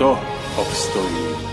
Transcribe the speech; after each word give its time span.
kto 0.00 0.18
obstojí? 0.56 1.49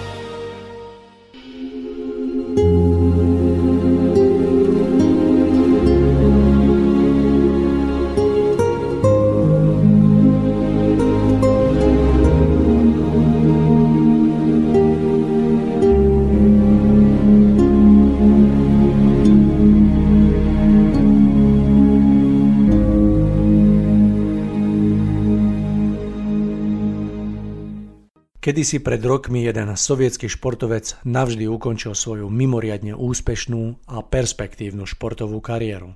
Kedysi 28.57 28.81
pred 28.81 29.05
rokmi 29.05 29.45
jeden 29.45 29.69
sovietský 29.69 30.25
športovec 30.25 31.05
navždy 31.05 31.45
ukončil 31.45 31.93
svoju 31.93 32.25
mimoriadne 32.25 32.97
úspešnú 32.97 33.85
a 33.85 34.01
perspektívnu 34.01 34.81
športovú 34.81 35.37
kariéru. 35.45 35.93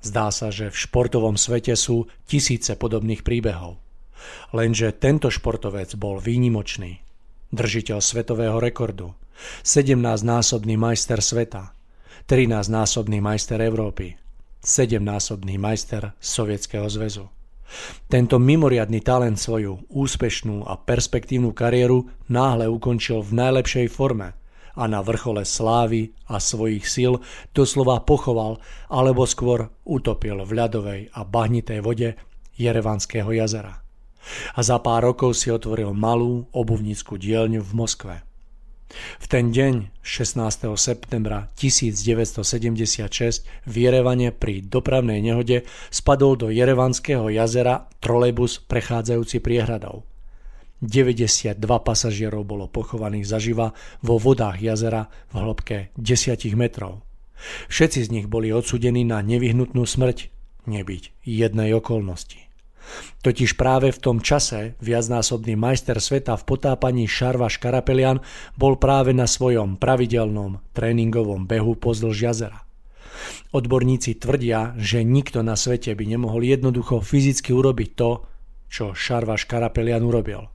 Zdá 0.00 0.32
sa, 0.32 0.48
že 0.48 0.72
v 0.72 0.76
športovom 0.88 1.36
svete 1.36 1.76
sú 1.76 2.08
tisíce 2.24 2.80
podobných 2.80 3.20
príbehov. 3.20 3.76
Lenže 4.56 4.96
tento 4.96 5.28
športovec 5.28 5.92
bol 6.00 6.16
výnimočný. 6.16 7.04
Držiteľ 7.52 8.00
svetového 8.00 8.56
rekordu, 8.56 9.12
17-násobný 9.60 10.80
majster 10.80 11.20
sveta, 11.20 11.76
13-násobný 12.24 13.20
majster 13.20 13.60
Európy, 13.60 14.16
7-násobný 14.64 15.60
majster 15.60 16.16
Sovietskeho 16.24 16.88
zväzu. 16.88 17.28
Tento 18.08 18.36
mimoriadný 18.36 19.00
talent 19.00 19.40
svoju 19.40 19.88
úspešnú 19.88 20.68
a 20.68 20.76
perspektívnu 20.76 21.56
kariéru 21.56 22.08
náhle 22.28 22.68
ukončil 22.68 23.24
v 23.24 23.32
najlepšej 23.38 23.86
forme 23.88 24.36
a 24.72 24.88
na 24.88 25.04
vrchole 25.04 25.44
slávy 25.44 26.16
a 26.32 26.40
svojich 26.40 26.88
síl 26.88 27.20
doslova 27.52 28.00
pochoval 28.04 28.60
alebo 28.88 29.28
skôr 29.28 29.68
utopil 29.84 30.40
v 30.44 30.52
ľadovej 30.52 31.00
a 31.12 31.20
bahnitej 31.28 31.80
vode 31.84 32.16
Jerevanského 32.56 33.28
jazera. 33.32 33.80
A 34.54 34.60
za 34.62 34.78
pár 34.78 35.02
rokov 35.02 35.34
si 35.34 35.50
otvoril 35.50 35.92
malú 35.92 36.46
obuvnícku 36.54 37.18
dielňu 37.18 37.60
v 37.60 37.72
Moskve. 37.74 38.31
V 38.94 39.26
ten 39.28 39.52
deň, 39.52 40.02
16. 40.04 40.68
septembra 40.76 41.48
1976, 41.56 43.44
v 43.66 43.74
Jerevane 43.74 44.34
pri 44.34 44.60
dopravnej 44.60 45.24
nehode 45.24 45.64
spadol 45.88 46.36
do 46.36 46.48
Jerevanského 46.52 47.28
jazera 47.32 47.88
trolejbus 48.02 48.60
prechádzajúci 48.66 49.40
priehradou. 49.40 50.04
92 50.82 51.62
pasažierov 51.62 52.42
bolo 52.42 52.66
pochovaných 52.66 53.30
zaživa 53.30 53.70
vo 54.02 54.18
vodách 54.18 54.58
jazera 54.58 55.06
v 55.30 55.34
hĺbke 55.38 55.78
10 55.94 56.58
metrov. 56.58 57.06
Všetci 57.70 58.06
z 58.06 58.08
nich 58.10 58.26
boli 58.26 58.50
odsudení 58.50 59.06
na 59.06 59.22
nevyhnutnú 59.22 59.86
smrť, 59.86 60.30
nebyť 60.66 61.22
jednej 61.22 61.70
okolnosti. 61.78 62.41
Totiž 63.22 63.54
práve 63.54 63.94
v 63.94 64.02
tom 64.02 64.18
čase 64.18 64.74
viacnásobný 64.82 65.54
majster 65.54 66.02
sveta 66.02 66.34
v 66.34 66.44
potápaní 66.44 67.06
Šarva 67.06 67.46
Škarapelian 67.46 68.20
bol 68.58 68.76
práve 68.76 69.14
na 69.14 69.30
svojom 69.30 69.78
pravidelnom 69.78 70.58
tréningovom 70.74 71.46
behu 71.46 71.78
pozdĺž 71.78 72.16
jazera. 72.18 72.66
Odborníci 73.54 74.18
tvrdia, 74.18 74.74
že 74.80 75.06
nikto 75.06 75.46
na 75.46 75.54
svete 75.54 75.94
by 75.94 76.04
nemohol 76.04 76.42
jednoducho 76.42 76.98
fyzicky 76.98 77.54
urobiť 77.54 77.90
to, 77.94 78.10
čo 78.66 78.84
Šarva 78.96 79.38
Škarapelian 79.38 80.02
urobil. 80.02 80.50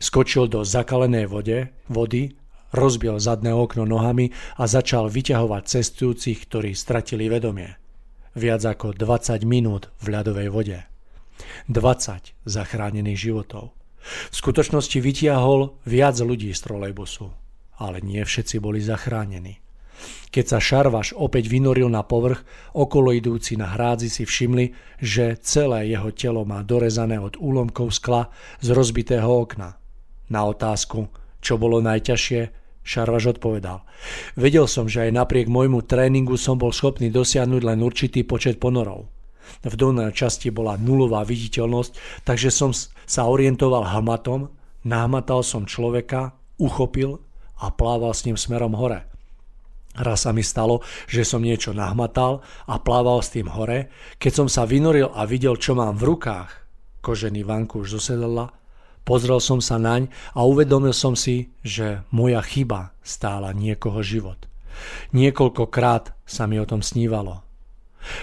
Skočil 0.00 0.50
do 0.50 0.66
zakalenej 0.66 1.26
vode, 1.30 1.70
vody, 1.90 2.34
rozbil 2.74 3.22
zadné 3.22 3.54
okno 3.54 3.86
nohami 3.86 4.34
a 4.58 4.66
začal 4.66 5.06
vyťahovať 5.06 5.62
cestujúcich, 5.62 6.38
ktorí 6.50 6.74
stratili 6.74 7.30
vedomie. 7.30 7.78
Viac 8.34 8.66
ako 8.66 8.98
20 8.98 9.46
minút 9.46 9.94
v 10.02 10.06
ľadovej 10.10 10.48
vode. 10.50 10.78
20 11.68 12.34
zachránených 12.44 13.18
životov. 13.18 13.72
V 14.04 14.34
skutočnosti 14.36 15.00
vytiahol 15.00 15.80
viac 15.88 16.20
ľudí 16.20 16.52
z 16.52 16.60
trolejbusu, 16.60 17.32
ale 17.80 18.04
nie 18.04 18.20
všetci 18.20 18.60
boli 18.60 18.84
zachránení. 18.84 19.64
Keď 20.34 20.44
sa 20.44 20.58
Šarvaš 20.58 21.14
opäť 21.14 21.46
vynoril 21.46 21.86
na 21.86 22.02
povrch, 22.02 22.42
okolo 22.74 23.14
idúci 23.14 23.54
na 23.54 23.70
hrádzi 23.70 24.10
si 24.10 24.22
všimli, 24.26 24.98
že 24.98 25.38
celé 25.40 25.94
jeho 25.94 26.10
telo 26.10 26.42
má 26.42 26.66
dorezané 26.66 27.22
od 27.22 27.38
úlomkov 27.38 27.94
skla 27.94 28.28
z 28.58 28.74
rozbitého 28.74 29.30
okna. 29.30 29.78
Na 30.28 30.40
otázku, 30.50 31.06
čo 31.38 31.54
bolo 31.56 31.78
najťažšie, 31.80 32.64
Šarvaš 32.84 33.38
odpovedal. 33.38 33.80
Vedel 34.36 34.68
som, 34.68 34.84
že 34.84 35.08
aj 35.08 35.16
napriek 35.16 35.48
môjmu 35.48 35.88
tréningu 35.88 36.36
som 36.36 36.60
bol 36.60 36.68
schopný 36.68 37.08
dosiahnuť 37.08 37.62
len 37.64 37.80
určitý 37.80 38.28
počet 38.28 38.60
ponorov. 38.60 39.08
V 39.64 39.74
dolnej 39.74 40.12
časti 40.12 40.48
bola 40.52 40.76
nulová 40.76 41.24
viditeľnosť, 41.24 42.22
takže 42.24 42.50
som 42.52 42.70
sa 43.04 43.28
orientoval 43.28 43.88
hmatom, 43.88 44.48
nahmatal 44.84 45.40
som 45.40 45.68
človeka, 45.68 46.36
uchopil 46.60 47.20
a 47.60 47.72
plával 47.72 48.12
s 48.12 48.24
ním 48.28 48.36
smerom 48.36 48.76
hore. 48.76 49.08
Raz 49.94 50.26
sa 50.26 50.34
mi 50.34 50.42
stalo, 50.42 50.82
že 51.06 51.22
som 51.22 51.38
niečo 51.38 51.70
nahmatal 51.70 52.42
a 52.66 52.82
plával 52.82 53.22
s 53.22 53.30
tým 53.30 53.46
hore. 53.46 53.94
Keď 54.18 54.32
som 54.34 54.48
sa 54.50 54.66
vynoril 54.66 55.14
a 55.14 55.22
videl, 55.22 55.54
čo 55.54 55.78
mám 55.78 55.94
v 55.94 56.10
rukách, 56.10 56.50
kožený 56.98 57.46
vankúš 57.46 57.94
zo 57.94 58.00
sedadla, 58.02 58.50
pozrel 59.06 59.38
som 59.38 59.62
sa 59.62 59.78
naň 59.78 60.10
a 60.34 60.42
uvedomil 60.42 60.90
som 60.90 61.14
si, 61.14 61.54
že 61.62 62.02
moja 62.10 62.42
chyba 62.42 62.90
stála 63.06 63.54
niekoho 63.54 64.02
život. 64.02 64.50
Niekoľkokrát 65.14 66.18
sa 66.26 66.50
mi 66.50 66.58
o 66.58 66.66
tom 66.66 66.82
snívalo. 66.82 67.46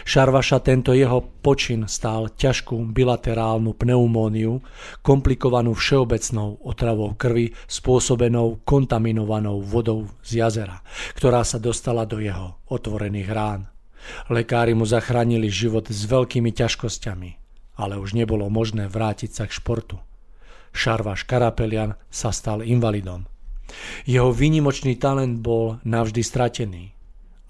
Šarvaša 0.06 0.62
tento 0.62 0.94
jeho 0.94 1.22
počin 1.42 1.90
stál 1.90 2.30
ťažkú 2.34 2.94
bilaterálnu 2.94 3.74
pneumóniu, 3.74 4.62
komplikovanú 5.02 5.74
všeobecnou 5.74 6.62
otravou 6.62 7.18
krvi 7.18 7.54
spôsobenou 7.66 8.62
kontaminovanou 8.66 9.62
vodou 9.62 10.10
z 10.22 10.46
jazera, 10.46 10.86
ktorá 11.18 11.42
sa 11.42 11.58
dostala 11.58 12.06
do 12.06 12.22
jeho 12.22 12.62
otvorených 12.70 13.30
rán. 13.30 13.62
Lekári 14.34 14.74
mu 14.74 14.86
zachránili 14.86 15.50
život 15.50 15.86
s 15.90 16.10
veľkými 16.10 16.50
ťažkosťami, 16.54 17.30
ale 17.78 18.02
už 18.02 18.18
nebolo 18.18 18.50
možné 18.50 18.90
vrátiť 18.90 19.30
sa 19.30 19.44
k 19.46 19.54
športu. 19.54 20.02
Šarvaš 20.72 21.28
Karapelian 21.28 22.00
sa 22.10 22.32
stal 22.32 22.64
invalidom. 22.66 23.28
Jeho 24.04 24.34
výnimočný 24.36 25.00
talent 25.00 25.40
bol 25.40 25.80
navždy 25.88 26.22
stratený 26.26 26.92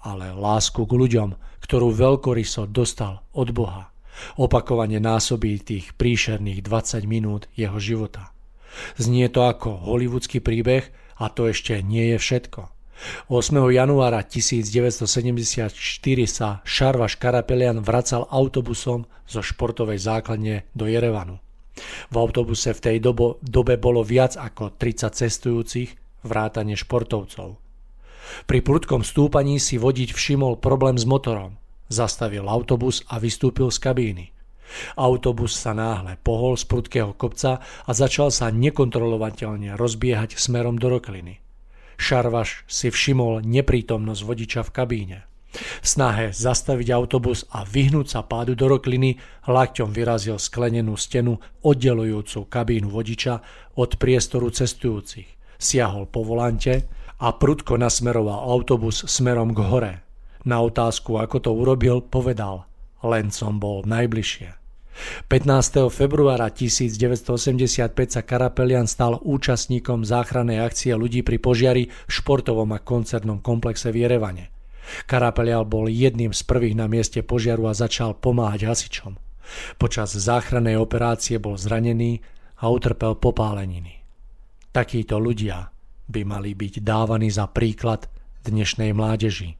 ale 0.02 0.34
lásku 0.34 0.82
k 0.82 0.92
ľuďom, 0.92 1.34
ktorú 1.62 1.94
veľkoryso 1.94 2.66
dostal 2.68 3.22
od 3.32 3.54
Boha. 3.54 3.94
Opakovane 4.36 5.00
násobí 5.00 5.56
tých 5.62 5.96
príšerných 5.96 6.60
20 6.60 7.08
minút 7.08 7.48
jeho 7.56 7.78
života. 7.80 8.34
Znie 8.98 9.30
to 9.32 9.46
ako 9.48 9.88
hollywoodský 9.88 10.44
príbeh 10.44 10.90
a 11.16 11.30
to 11.32 11.48
ešte 11.48 11.80
nie 11.80 12.12
je 12.12 12.18
všetko. 12.18 12.68
8. 13.30 13.58
januára 13.74 14.22
1974 14.22 15.74
sa 16.30 16.62
Šarvaš 16.62 17.18
Karapelian 17.18 17.82
vracal 17.82 18.30
autobusom 18.30 19.10
zo 19.26 19.40
športovej 19.42 19.98
základne 19.98 20.70
do 20.76 20.86
Jerevanu. 20.86 21.42
V 22.12 22.14
autobuse 22.14 22.70
v 22.76 22.80
tej 22.80 22.96
dobo, 23.00 23.40
dobe 23.42 23.80
bolo 23.80 24.04
viac 24.04 24.36
ako 24.38 24.76
30 24.76 25.18
cestujúcich, 25.18 25.90
vrátane 26.22 26.78
športovcov. 26.78 27.61
Pri 28.46 28.62
prudkom 28.62 29.02
stúpaní 29.06 29.58
si 29.58 29.78
vodič 29.78 30.14
všimol 30.14 30.58
problém 30.58 30.98
s 30.98 31.06
motorom. 31.06 31.58
Zastavil 31.92 32.48
autobus 32.48 33.04
a 33.10 33.20
vystúpil 33.20 33.68
z 33.68 33.78
kabíny. 33.78 34.26
Autobus 34.96 35.52
sa 35.52 35.76
náhle 35.76 36.16
pohol 36.24 36.56
z 36.56 36.64
prudkého 36.64 37.12
kopca 37.12 37.60
a 37.60 37.90
začal 37.92 38.32
sa 38.32 38.48
nekontrolovateľne 38.48 39.76
rozbiehať 39.76 40.40
smerom 40.40 40.80
do 40.80 40.88
rokliny. 40.88 41.44
Šarvaš 42.00 42.64
si 42.66 42.88
všimol 42.88 43.44
neprítomnosť 43.44 44.22
vodiča 44.24 44.60
v 44.64 44.74
kabíne. 44.74 45.18
V 45.52 45.86
snahe 45.86 46.32
zastaviť 46.32 46.88
autobus 46.96 47.44
a 47.52 47.68
vyhnúť 47.68 48.08
sa 48.08 48.20
pádu 48.24 48.56
do 48.56 48.72
rokliny, 48.72 49.20
lakťom 49.44 49.92
vyrazil 49.92 50.40
sklenenú 50.40 50.96
stenu 50.96 51.36
oddelujúcu 51.60 52.48
kabínu 52.48 52.88
vodiča 52.88 53.44
od 53.76 54.00
priestoru 54.00 54.48
cestujúcich. 54.48 55.28
Siahol 55.60 56.08
po 56.08 56.24
volante 56.24 56.88
a 57.22 57.30
prudko 57.30 57.78
nasmeroval 57.78 58.50
autobus 58.50 59.06
smerom 59.06 59.54
k 59.54 59.60
hore. 59.62 59.94
Na 60.42 60.58
otázku, 60.58 61.22
ako 61.22 61.38
to 61.38 61.50
urobil, 61.54 62.02
povedal, 62.02 62.66
len 63.06 63.30
som 63.30 63.62
bol 63.62 63.86
najbližšie. 63.86 64.58
15. 65.30 65.88
februára 65.88 66.52
1985 66.52 67.96
sa 68.12 68.22
Karapelian 68.26 68.84
stal 68.90 69.16
účastníkom 69.22 70.04
záchrannej 70.04 70.60
akcie 70.60 70.92
ľudí 70.92 71.24
pri 71.24 71.38
požiari 71.40 71.88
v 71.88 72.10
športovom 72.10 72.74
a 72.76 72.82
koncertnom 72.82 73.40
komplexe 73.40 73.88
v 73.88 74.04
Jerevane. 74.04 74.52
Karapelial 75.08 75.64
bol 75.64 75.88
jedným 75.88 76.34
z 76.36 76.42
prvých 76.44 76.76
na 76.76 76.90
mieste 76.90 77.22
požiaru 77.24 77.70
a 77.70 77.78
začal 77.78 78.18
pomáhať 78.18 78.68
hasičom. 78.68 79.16
Počas 79.80 80.12
záchrannej 80.12 80.76
operácie 80.76 81.38
bol 81.38 81.54
zranený 81.56 82.20
a 82.60 82.68
utrpel 82.68 83.16
popáleniny. 83.16 84.04
Takíto 84.74 85.16
ľudia 85.16 85.71
by 86.12 86.28
mali 86.28 86.52
byť 86.52 86.84
dávaní 86.84 87.32
za 87.32 87.48
príklad 87.48 88.04
dnešnej 88.44 88.92
mládeži. 88.92 89.56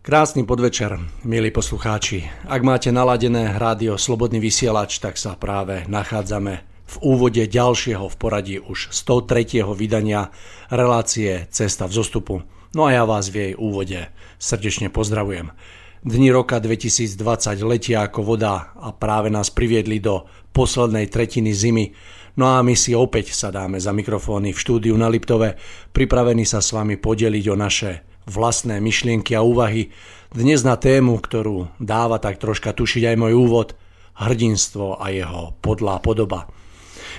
Krásny 0.00 0.48
podvečer, 0.48 0.96
milí 1.20 1.52
poslucháči. 1.52 2.24
Ak 2.48 2.64
máte 2.64 2.88
naladené 2.88 3.52
rádio 3.60 4.00
Slobodný 4.00 4.40
vysielač, 4.40 4.96
tak 5.04 5.20
sa 5.20 5.36
práve 5.36 5.84
nachádzame 5.84 6.64
v 6.88 6.94
úvode 7.04 7.44
ďalšieho 7.44 8.08
v 8.08 8.16
poradí 8.16 8.56
už 8.56 8.88
103. 8.88 9.68
vydania 9.76 10.32
relácie 10.72 11.44
Cesta 11.52 11.84
v 11.84 11.92
zostupu. 11.92 12.40
No 12.72 12.88
a 12.88 12.96
ja 12.96 13.04
vás 13.04 13.28
v 13.28 13.36
jej 13.36 13.52
úvode 13.52 14.08
srdečne 14.40 14.88
pozdravujem. 14.88 15.52
Dni 16.08 16.32
roka 16.32 16.56
2020 16.56 17.20
letia 17.68 18.08
ako 18.08 18.24
voda 18.24 18.72
a 18.80 18.96
práve 18.96 19.28
nás 19.28 19.52
priviedli 19.52 20.00
do 20.00 20.24
poslednej 20.56 21.12
tretiny 21.12 21.52
zimy. 21.52 21.92
No 22.38 22.54
a 22.54 22.62
my 22.62 22.78
si 22.78 22.94
opäť 22.94 23.34
sadáme 23.34 23.82
za 23.82 23.90
mikrofóny 23.90 24.54
v 24.54 24.62
štúdiu 24.62 24.94
na 24.94 25.10
Liptove, 25.10 25.58
pripravení 25.90 26.46
sa 26.46 26.62
s 26.62 26.70
vami 26.70 26.94
podeliť 26.94 27.44
o 27.50 27.58
naše 27.58 28.06
vlastné 28.30 28.78
myšlienky 28.78 29.34
a 29.34 29.42
úvahy. 29.42 29.90
Dnes 30.30 30.62
na 30.62 30.78
tému, 30.78 31.18
ktorú 31.18 31.66
dáva 31.82 32.22
tak 32.22 32.38
troška 32.38 32.70
tušiť 32.70 33.10
aj 33.10 33.16
môj 33.18 33.34
úvod, 33.34 33.68
hrdinstvo 34.22 35.02
a 35.02 35.10
jeho 35.10 35.58
podlá 35.58 35.98
podoba. 35.98 36.46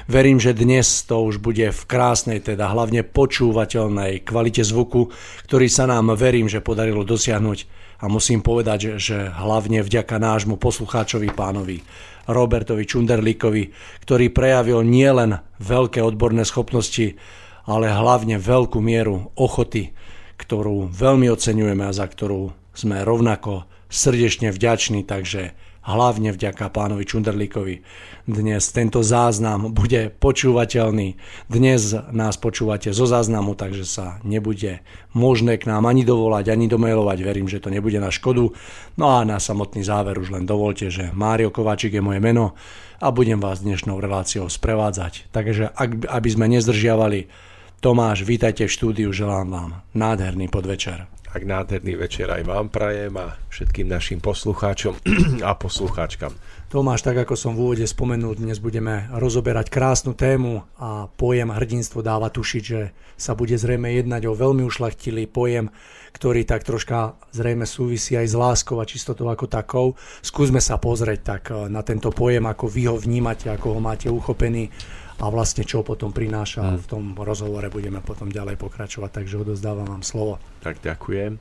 Verím, 0.07 0.39
že 0.39 0.55
dnes 0.55 0.87
to 1.03 1.19
už 1.27 1.43
bude 1.43 1.67
v 1.67 1.81
krásnej, 1.83 2.39
teda 2.39 2.71
hlavne 2.71 3.03
počúvateľnej 3.03 4.23
kvalite 4.23 4.63
zvuku, 4.63 5.11
ktorý 5.51 5.67
sa 5.67 5.83
nám 5.83 6.15
verím, 6.15 6.47
že 6.47 6.63
podarilo 6.63 7.03
dosiahnuť 7.03 7.67
a 7.99 8.07
musím 8.07 8.39
povedať, 8.39 8.95
že 8.95 9.35
hlavne 9.35 9.83
vďaka 9.83 10.15
nášmu 10.15 10.55
poslucháčovi 10.55 11.27
pánovi 11.35 11.83
Robertovi 12.29 12.85
Čunderlíkovi, 12.85 13.63
ktorý 14.05 14.29
prejavil 14.29 14.85
nielen 14.85 15.41
veľké 15.57 15.99
odborné 16.05 16.45
schopnosti, 16.45 17.17
ale 17.65 17.89
hlavne 17.89 18.37
veľkú 18.37 18.77
mieru 18.77 19.33
ochoty 19.33 19.91
ktorú 20.39 20.87
veľmi 20.87 21.27
oceňujeme 21.27 21.83
a 21.83 21.91
za 21.91 22.07
ktorú 22.07 22.55
sme 22.71 23.03
rovnako 23.03 23.67
srdečne 23.89 24.53
vďační, 24.53 25.03
takže 25.03 25.57
hlavne 25.81 26.29
vďaka 26.29 26.69
pánovi 26.69 27.01
Čunderlíkovi. 27.01 27.81
Dnes 28.29 28.69
tento 28.69 29.01
záznam 29.01 29.73
bude 29.73 30.13
počúvateľný. 30.13 31.17
Dnes 31.49 31.97
nás 32.13 32.37
počúvate 32.37 32.93
zo 32.93 33.09
záznamu, 33.09 33.57
takže 33.57 33.89
sa 33.89 34.21
nebude 34.21 34.85
možné 35.17 35.57
k 35.57 35.65
nám 35.65 35.89
ani 35.89 36.05
dovolať, 36.05 36.53
ani 36.53 36.69
domailovať. 36.69 37.17
Verím, 37.25 37.49
že 37.49 37.57
to 37.57 37.73
nebude 37.73 37.97
na 37.97 38.13
škodu. 38.13 38.53
No 39.01 39.05
a 39.17 39.25
na 39.25 39.41
samotný 39.41 39.81
záver 39.81 40.21
už 40.21 40.37
len 40.37 40.45
dovolte, 40.45 40.93
že 40.93 41.09
Mário 41.09 41.49
Kováčik 41.49 41.97
je 41.97 42.05
moje 42.05 42.21
meno 42.21 42.53
a 43.01 43.09
budem 43.09 43.41
vás 43.41 43.65
dnešnou 43.65 43.97
reláciou 43.97 44.45
sprevádzať. 44.45 45.33
Takže 45.33 45.73
ak, 45.73 46.05
aby 46.05 46.29
sme 46.29 46.45
nezdržiavali 46.53 47.49
Tomáš, 47.79 48.27
vítajte 48.27 48.67
v 48.67 48.75
štúdiu, 48.75 49.09
želám 49.15 49.47
vám 49.49 49.69
nádherný 49.95 50.51
podvečer. 50.51 51.07
Tak 51.29 51.45
nádherný 51.45 51.93
večer 51.93 52.25
aj 52.33 52.41
vám 52.41 52.73
prajem 52.73 53.13
a 53.21 53.37
všetkým 53.53 53.85
našim 53.85 54.17
poslucháčom 54.17 54.97
a 55.45 55.53
poslucháčkam. 55.53 56.33
Tomáš, 56.73 57.05
tak 57.05 57.21
ako 57.21 57.37
som 57.37 57.53
v 57.53 57.69
úvode 57.69 57.85
spomenul, 57.85 58.33
dnes 58.33 58.57
budeme 58.57 59.05
rozoberať 59.13 59.69
krásnu 59.69 60.17
tému 60.17 60.65
a 60.81 61.05
pojem 61.05 61.53
hrdinstvo 61.53 62.01
dáva 62.01 62.33
tušiť, 62.33 62.63
že 62.65 62.97
sa 63.13 63.37
bude 63.37 63.53
zrejme 63.53 63.93
jednať 64.01 64.25
o 64.25 64.33
veľmi 64.33 64.65
ušlachtilý 64.65 65.29
pojem, 65.29 65.69
ktorý 66.17 66.49
tak 66.49 66.65
troška 66.65 67.13
zrejme 67.29 67.69
súvisí 67.69 68.17
aj 68.17 68.25
s 68.25 68.33
láskou 68.33 68.81
a 68.81 68.89
čistotou 68.89 69.29
ako 69.29 69.45
takou. 69.45 69.87
Skúsme 70.25 70.57
sa 70.57 70.81
pozrieť 70.81 71.19
tak 71.21 71.53
na 71.69 71.85
tento 71.85 72.09
pojem, 72.09 72.49
ako 72.49 72.65
vy 72.65 72.89
ho 72.89 72.97
vnímate, 72.97 73.53
ako 73.53 73.77
ho 73.77 73.79
máte 73.81 74.09
uchopený 74.09 74.73
a 75.19 75.25
vlastne 75.27 75.67
čo 75.67 75.83
potom 75.83 76.15
prináša. 76.15 76.63
Hmm. 76.63 76.79
V 76.79 76.85
tom 76.87 77.03
rozhovore 77.19 77.67
budeme 77.67 77.99
potom 77.99 78.31
ďalej 78.31 78.55
pokračovať, 78.55 79.23
takže 79.23 79.43
odozdávam 79.43 79.87
vám 79.87 80.03
slovo. 80.03 80.39
Tak 80.63 80.79
ďakujem. 80.79 81.35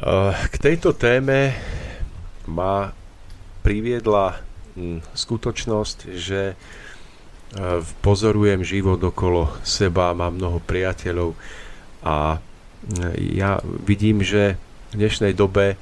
Eh, 0.00 0.32
k 0.32 0.54
tejto 0.56 0.96
téme 0.96 1.52
ma 2.46 2.88
priviedla 3.60 4.38
hm, 4.78 5.04
skutočnosť, 5.12 5.98
že 6.14 6.54
eh, 6.54 6.56
pozorujem 8.00 8.64
život 8.64 9.02
okolo 9.02 9.50
seba, 9.60 10.16
mám 10.16 10.40
mnoho 10.40 10.62
priateľov 10.62 11.36
a 12.06 12.38
hm, 12.38 13.12
ja 13.34 13.60
vidím, 13.84 14.24
že 14.24 14.56
v 14.94 15.04
dnešnej 15.04 15.36
dobe 15.36 15.74
eh, 15.74 15.78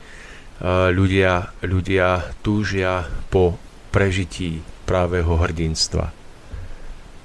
ľudia, 0.91 1.55
ľudia 1.63 2.33
túžia 2.43 3.07
po 3.29 3.61
prežití 3.93 4.78
pravého 4.89 5.37
hrdinstva. 5.37 6.17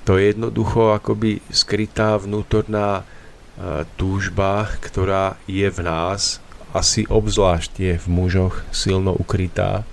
To 0.04 0.20
je 0.20 0.36
jednoducho 0.36 0.92
akoby 0.92 1.40
skrytá 1.48 2.20
vnútorná 2.20 3.02
e, 3.02 3.04
túžba, 3.96 4.68
ktorá 4.84 5.40
je 5.48 5.72
v 5.72 5.80
nás, 5.80 6.44
asi 6.76 7.08
obzvlášť 7.08 7.72
je 7.80 7.94
v 7.96 8.08
mužoch 8.12 8.68
silno 8.76 9.16
ukrytá. 9.16 9.88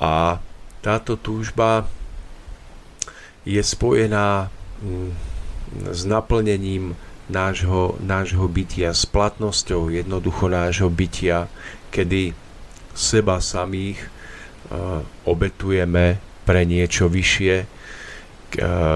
A 0.00 0.40
táto 0.80 1.20
túžba 1.20 1.84
je 3.44 3.60
spojená 3.60 4.48
mm, 4.80 5.12
s 5.92 6.08
naplnením 6.08 6.96
nášho, 7.28 8.00
nášho 8.00 8.48
bytia, 8.48 8.96
s 8.96 9.04
platnosťou 9.04 9.92
jednoducho 9.92 10.48
nášho 10.48 10.88
bytia, 10.88 11.46
kedy 11.92 12.32
seba 12.90 13.38
samých 13.38 14.02
uh, 14.02 15.06
obetujeme 15.28 16.18
pre 16.44 16.64
niečo 16.64 17.06
vyššie 17.06 17.54
e, 17.60 17.66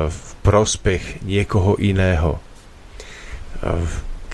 v 0.08 0.20
prospech 0.44 1.24
niekoho 1.24 1.76
iného. 1.80 2.38
E, 2.38 2.40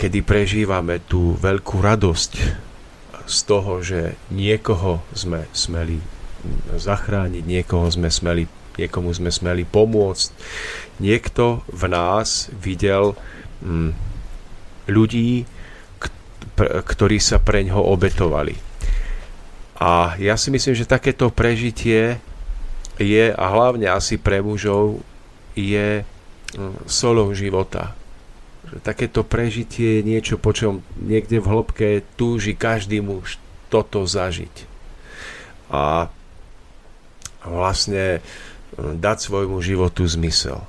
kedy 0.00 0.24
prežívame 0.24 1.04
tú 1.04 1.36
veľkú 1.36 1.84
radosť 1.84 2.32
z 3.30 3.38
toho, 3.46 3.78
že 3.84 4.16
niekoho 4.32 5.04
sme 5.12 5.46
smeli 5.52 6.00
zachrániť, 6.74 7.44
niekoho 7.44 7.86
sme 7.92 8.08
smeli, 8.08 8.48
niekomu 8.80 9.12
sme 9.12 9.28
smeli 9.28 9.68
pomôcť. 9.68 10.28
Niekto 11.04 11.62
v 11.68 11.82
nás 11.92 12.48
videl 12.56 13.14
hm, 13.60 13.92
ľudí, 14.88 15.44
ktorí 16.60 17.20
sa 17.20 17.40
preňho 17.40 17.80
obetovali. 17.80 18.56
A 19.80 20.16
ja 20.20 20.36
si 20.36 20.52
myslím, 20.52 20.76
že 20.76 20.84
takéto 20.84 21.32
prežitie 21.32 22.20
je, 23.00 23.32
a 23.32 23.44
hlavne 23.48 23.88
asi 23.88 24.20
pre 24.20 24.44
mužov, 24.44 25.00
je 25.56 26.04
mm, 26.04 26.84
solou 26.84 27.32
života. 27.32 27.96
Takéto 28.84 29.26
prežitie 29.26 29.98
je 29.98 30.06
niečo, 30.06 30.36
po 30.38 30.54
čom 30.54 30.84
niekde 31.00 31.42
v 31.42 31.50
hĺbke 31.50 31.88
túži 32.14 32.54
každý 32.54 33.02
muž 33.02 33.40
toto 33.72 34.04
zažiť. 34.04 34.68
A 35.72 36.12
vlastne 37.42 38.20
mm, 38.20 39.00
dať 39.00 39.16
svojmu 39.18 39.58
životu 39.64 40.04
zmysel. 40.04 40.60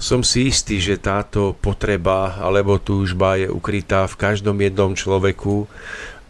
Som 0.00 0.24
si 0.24 0.48
istý, 0.48 0.80
že 0.80 0.96
táto 0.96 1.52
potreba 1.60 2.40
alebo 2.40 2.80
túžba 2.80 3.36
je 3.36 3.52
ukrytá 3.52 4.08
v 4.08 4.16
každom 4.16 4.56
jednom 4.56 4.96
človeku 4.96 5.68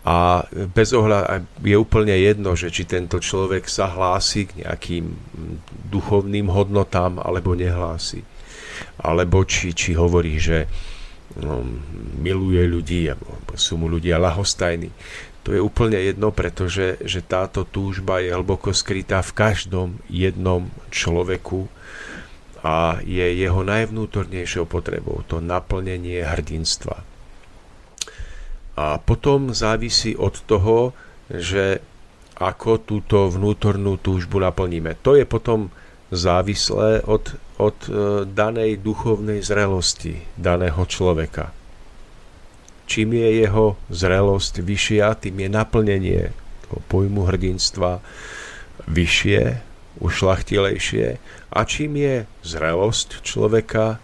a 0.01 0.49
bez 0.73 0.97
ohľadu 0.97 1.45
je 1.61 1.77
úplne 1.77 2.17
jedno, 2.17 2.57
že 2.57 2.73
či 2.73 2.89
tento 2.89 3.21
človek 3.21 3.69
sa 3.69 3.85
hlási 3.93 4.49
k 4.49 4.65
nejakým 4.65 5.13
duchovným 5.93 6.49
hodnotám 6.49 7.21
alebo 7.21 7.53
nehlási. 7.53 8.25
alebo 9.01 9.45
či, 9.45 9.73
či 9.77 9.97
hovorí, 9.97 10.41
že 10.41 10.69
no, 11.41 11.65
miluje 12.21 12.65
ľudí, 12.65 13.13
sú 13.57 13.77
mu 13.77 13.89
ľudia 13.89 14.21
lahostajní. 14.21 14.89
To 15.45 15.57
je 15.57 15.61
úplne 15.61 15.97
jedno, 15.97 16.33
pretože 16.37 17.01
že 17.01 17.25
táto 17.25 17.65
túžba 17.65 18.21
je 18.21 18.33
hlboko 18.33 18.77
skrytá 18.77 19.25
v 19.25 19.33
každom 19.33 19.89
jednom 20.13 20.69
človeku 20.93 21.69
a 22.61 23.01
je 23.01 23.25
jeho 23.41 23.65
najvnútornejšou 23.65 24.69
potrebou, 24.69 25.25
to 25.25 25.41
naplnenie 25.41 26.21
hrdinstva. 26.21 27.10
A 28.81 28.97
potom 28.97 29.53
závisí 29.53 30.17
od 30.17 30.41
toho, 30.49 30.97
že 31.29 31.85
ako 32.41 32.81
túto 32.81 33.29
vnútornú 33.29 34.01
túžbu 34.01 34.41
naplníme. 34.41 34.97
To 35.05 35.13
je 35.21 35.29
potom 35.29 35.69
závislé 36.09 37.05
od, 37.05 37.37
od 37.61 37.77
e, 37.87 37.91
danej 38.25 38.81
duchovnej 38.81 39.45
zrelosti 39.45 40.25
daného 40.41 40.81
človeka. 40.89 41.53
Čím 42.89 43.21
je 43.21 43.29
jeho 43.45 43.77
zrelosť 43.93 44.65
vyššia, 44.65 45.21
tým 45.21 45.47
je 45.47 45.49
naplnenie 45.53 46.21
pojmu 46.91 47.29
hrdinstva 47.29 48.03
vyššie, 48.91 49.63
ušlachtilejšie 50.01 51.07
a 51.53 51.61
čím 51.69 51.93
je 52.01 52.15
zrelosť 52.43 53.21
človeka 53.23 54.01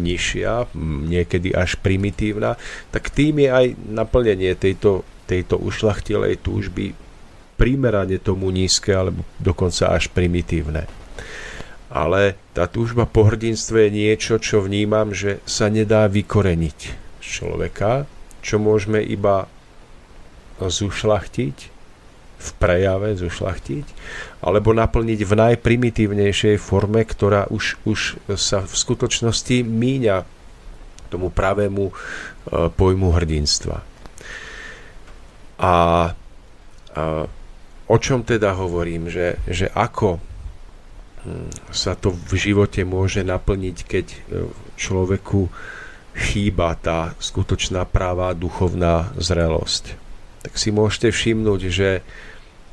nižšia, 0.00 0.70
niekedy 1.10 1.52
až 1.52 1.76
primitívna, 1.82 2.54
tak 2.94 3.10
tým 3.10 3.42
je 3.42 3.48
aj 3.50 3.66
naplnenie 3.90 4.54
tejto, 4.54 5.02
tejto 5.26 5.58
ušlachtilej 5.58 6.40
túžby 6.40 6.94
primerane 7.58 8.22
tomu 8.22 8.54
nízke 8.54 8.94
alebo 8.94 9.26
dokonca 9.42 9.90
až 9.90 10.08
primitívne. 10.14 10.86
Ale 11.90 12.38
tá 12.52 12.68
túžba 12.68 13.08
po 13.08 13.26
hrdinstve 13.26 13.88
je 13.88 13.90
niečo, 13.90 14.34
čo 14.38 14.62
vnímam, 14.62 15.10
že 15.10 15.42
sa 15.48 15.72
nedá 15.72 16.06
vykoreniť 16.06 16.78
z 17.18 17.26
človeka, 17.26 18.04
čo 18.44 18.60
môžeme 18.60 19.02
iba 19.02 19.48
zušlachtiť, 20.60 21.77
v 22.38 22.50
prejave 22.62 23.18
zušlachtiť, 23.18 23.86
alebo 24.46 24.70
naplniť 24.70 25.20
v 25.26 25.32
najprimitívnejšej 25.34 26.56
forme, 26.62 27.02
ktorá 27.02 27.50
už, 27.50 27.82
už 27.82 28.22
sa 28.38 28.62
v 28.62 28.74
skutočnosti 28.74 29.66
míňa 29.66 30.38
tomu 31.10 31.32
pravému 31.32 31.84
e, 31.88 31.92
pojmu 32.70 33.08
hrdinstva. 33.16 33.80
A, 35.58 35.64
a 35.64 35.74
o 37.88 37.96
čom 37.98 38.22
teda 38.22 38.54
hovorím, 38.54 39.10
že, 39.10 39.40
že 39.48 39.66
ako 39.72 40.20
hm, 41.24 41.72
sa 41.72 41.96
to 41.98 42.14
v 42.14 42.32
živote 42.38 42.84
môže 42.84 43.24
naplniť, 43.24 43.76
keď 43.82 44.06
e, 44.06 44.18
človeku 44.78 45.50
chýba 46.14 46.74
tá 46.78 47.14
skutočná 47.18 47.86
práva 47.88 48.34
duchovná 48.36 49.10
zrelosť. 49.16 49.96
Tak 50.42 50.54
si 50.54 50.70
môžete 50.70 51.10
všimnúť, 51.10 51.60
že 51.70 51.90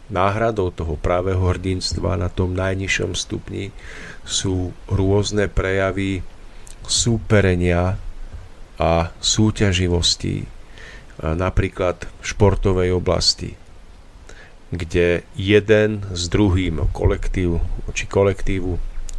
náhradou 0.09 0.69
toho 0.69 0.95
právého 0.99 1.41
hrdinstva 1.41 2.17
na 2.19 2.29
tom 2.29 2.53
najnižšom 2.53 3.17
stupni 3.17 3.73
sú 4.25 4.73
rôzne 4.85 5.49
prejavy 5.49 6.21
súperenia 6.85 7.97
a 8.77 9.09
súťaživosti, 9.17 10.45
napríklad 11.21 12.05
v 12.05 12.23
športovej 12.23 12.89
oblasti, 12.93 13.57
kde 14.69 15.23
jeden 15.33 16.03
s 16.11 16.27
druhým 16.27 16.91
kolektív 16.91 17.63
či 17.95 18.05
kolektívu 18.05 18.75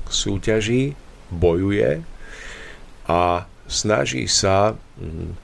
súťaží, 0.07 0.95
bojuje 1.33 2.07
a 3.11 3.49
snaží 3.67 4.31
sa 4.31 4.75
mm, 4.75 5.35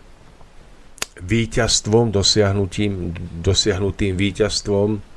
víťazstvom, 1.23 2.15
dosiahnutím, 2.15 3.15
dosiahnutým 3.43 4.15
víťazstvom 4.15 5.12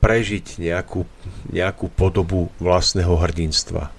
prežiť 0.00 0.64
nejakú, 0.64 1.04
nejakú 1.52 1.92
podobu 1.92 2.48
vlastného 2.56 3.12
hrdinstva. 3.20 3.92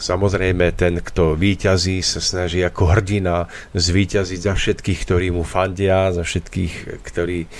Samozrejme, 0.00 0.74
ten, 0.74 0.98
kto 0.98 1.38
výťazí, 1.38 2.02
sa 2.02 2.18
snaží 2.18 2.60
ako 2.64 2.92
hrdina 2.92 3.46
zvíťaziť 3.76 4.40
za 4.40 4.52
všetkých, 4.56 4.98
ktorí 5.06 5.26
mu 5.30 5.46
fandia, 5.46 6.10
za 6.10 6.26
všetkých, 6.26 7.00
ktorí 7.06 7.46
eh, 7.46 7.50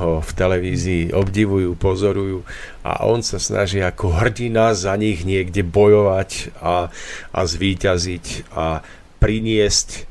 ho 0.00 0.24
v 0.24 0.30
televízii 0.32 1.12
obdivujú, 1.12 1.76
pozorujú 1.76 2.46
a 2.86 3.04
on 3.04 3.20
sa 3.20 3.36
snaží 3.36 3.84
ako 3.84 4.16
hrdina 4.16 4.72
za 4.72 4.96
nich 4.96 5.26
niekde 5.28 5.60
bojovať 5.66 6.56
a, 6.58 6.88
a 7.30 7.40
zvíťaziť 7.44 8.54
a 8.56 8.80
priniesť 9.20 9.88
eh, 9.92 10.02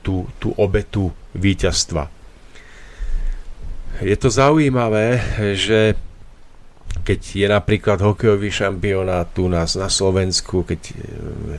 tú, 0.00 0.24
tú 0.40 0.56
obetu 0.56 1.12
víťazstva 1.36 2.21
je 4.02 4.16
to 4.18 4.28
zaujímavé, 4.30 5.22
že 5.54 5.94
keď 7.02 7.20
je 7.34 7.46
napríklad 7.48 7.98
hokejový 7.98 8.52
šampionát 8.52 9.26
tu 9.32 9.48
nás 9.48 9.74
na 9.74 9.88
Slovensku, 9.88 10.62
keď 10.62 10.80
e, 10.92 10.94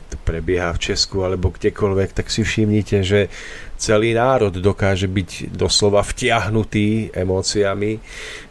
to 0.08 0.16
prebieha 0.22 0.72
v 0.72 0.82
Česku 0.92 1.26
alebo 1.26 1.52
kdekoľvek, 1.52 2.16
tak 2.16 2.30
si 2.30 2.46
všimnite, 2.46 3.02
že 3.02 3.28
celý 3.76 4.14
národ 4.16 4.54
dokáže 4.54 5.10
byť 5.10 5.52
doslova 5.52 6.00
vtiahnutý 6.06 7.12
emóciami 7.12 7.98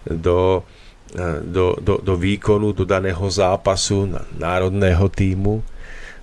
do, 0.06 0.68
e, 1.16 1.22
do, 1.42 1.80
do, 1.82 1.98
do 2.04 2.14
výkonu, 2.14 2.76
do 2.76 2.86
daného 2.86 3.26
zápasu 3.32 4.14
národného 4.38 5.08
týmu. 5.10 5.64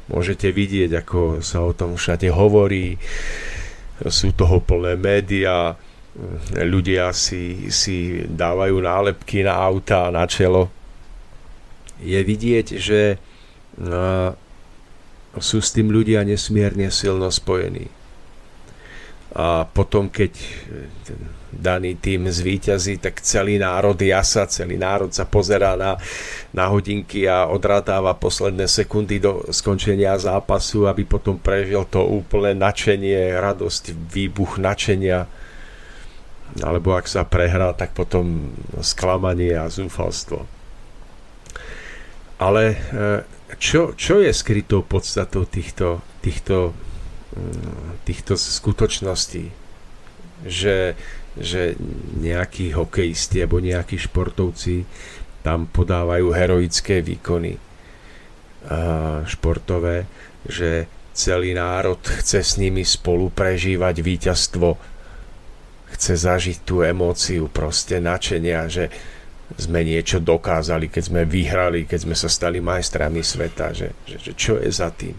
Môžete 0.06 0.54
vidieť, 0.54 1.02
ako 1.02 1.42
sa 1.42 1.66
o 1.66 1.72
tom 1.74 1.98
všade 1.98 2.30
hovorí, 2.30 3.00
sú 4.06 4.32
toho 4.32 4.62
plné 4.62 4.94
médiá, 4.94 5.74
ľudia 6.55 7.14
si, 7.14 7.71
si 7.71 8.26
dávajú 8.26 8.83
nálepky 8.83 9.47
na 9.47 9.55
auta, 9.55 10.11
na 10.11 10.26
čelo. 10.26 10.69
Je 12.02 12.19
vidieť, 12.19 12.67
že 12.81 13.21
sú 15.38 15.59
s 15.62 15.71
tým 15.71 15.95
ľudia 15.95 16.26
nesmierne 16.26 16.90
silno 16.90 17.31
spojení. 17.31 17.87
A 19.31 19.62
potom, 19.62 20.11
keď 20.11 20.35
daný 21.55 21.95
tým 21.95 22.26
zvíťazí, 22.26 22.99
tak 22.99 23.23
celý 23.23 23.62
národ 23.62 23.95
jasa, 23.95 24.50
celý 24.50 24.75
národ 24.75 25.14
sa 25.14 25.23
pozerá 25.23 25.79
na, 25.79 25.95
na 26.50 26.67
hodinky 26.67 27.31
a 27.31 27.47
odrátáva 27.47 28.11
posledné 28.19 28.67
sekundy 28.67 29.23
do 29.23 29.47
skončenia 29.55 30.19
zápasu, 30.19 30.90
aby 30.90 31.07
potom 31.07 31.38
prežil 31.38 31.87
to 31.87 32.02
úplné 32.02 32.59
nadšenie, 32.59 33.38
radosť, 33.38 33.95
výbuch 34.11 34.59
nadšenia 34.59 35.31
alebo 36.59 36.99
ak 36.99 37.07
sa 37.07 37.23
prehrá, 37.23 37.71
tak 37.78 37.95
potom 37.95 38.50
sklamanie 38.83 39.54
a 39.54 39.71
zúfalstvo. 39.71 40.42
Ale 42.42 42.75
e, 42.75 42.76
čo, 43.62 43.95
čo 43.95 44.19
je 44.19 44.35
skrytou 44.35 44.83
podstatou 44.83 45.47
týchto, 45.47 46.02
týchto, 46.25 46.75
mm, 47.38 48.02
týchto 48.02 48.35
skutočností? 48.35 49.54
Že, 50.40 50.97
že 51.37 51.76
nejakí 52.16 52.73
hokejisti 52.73 53.45
alebo 53.45 53.61
nejakí 53.61 54.00
športovci 54.00 54.88
tam 55.45 55.69
podávajú 55.69 56.33
heroické 56.33 57.04
výkony 57.04 57.61
športové, 59.25 60.04
že 60.45 60.85
celý 61.16 61.57
národ 61.57 62.00
chce 62.00 62.40
s 62.45 62.52
nimi 62.61 62.85
spolu 62.85 63.33
prežívať 63.33 64.04
víťazstvo 64.04 64.76
chce 65.94 66.14
zažiť 66.16 66.59
tú 66.62 66.87
emóciu 66.87 67.50
proste 67.50 67.99
načenia, 67.99 68.70
že 68.70 68.88
sme 69.59 69.82
niečo 69.82 70.23
dokázali, 70.23 70.87
keď 70.87 71.02
sme 71.02 71.23
vyhrali, 71.26 71.82
keď 71.88 71.99
sme 72.06 72.14
sa 72.14 72.30
stali 72.30 72.62
majstrami 72.62 73.18
sveta, 73.18 73.75
že, 73.75 73.88
že, 74.06 74.16
že 74.23 74.32
čo 74.38 74.54
je 74.62 74.70
za 74.70 74.94
tým. 74.94 75.16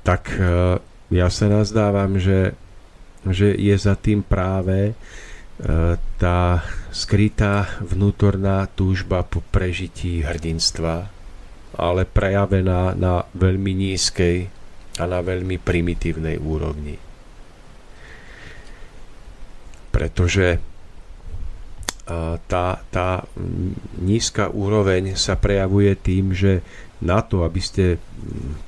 Tak 0.00 0.22
e, 0.32 0.80
ja 1.12 1.28
sa 1.28 1.46
nazdávam, 1.50 2.16
že, 2.16 2.56
že 3.26 3.52
je 3.52 3.76
za 3.76 3.98
tým 3.98 4.24
práve 4.24 4.92
e, 4.92 4.94
tá 6.16 6.64
skrytá 6.88 7.68
vnútorná 7.84 8.64
túžba 8.72 9.20
po 9.20 9.44
prežití 9.52 10.24
hrdinstva, 10.24 11.12
ale 11.76 12.08
prejavená 12.08 12.96
na 12.96 13.28
veľmi 13.36 13.76
nízkej 13.76 14.48
a 14.96 15.04
na 15.04 15.20
veľmi 15.20 15.60
primitívnej 15.60 16.40
úrovni 16.40 16.96
pretože 19.96 20.60
tá, 22.46 22.66
tá 22.92 23.24
nízka 23.96 24.52
úroveň 24.52 25.16
sa 25.16 25.40
prejavuje 25.40 25.96
tým, 25.96 26.36
že 26.36 26.60
na 27.00 27.24
to, 27.24 27.48
aby 27.48 27.60
ste 27.64 27.96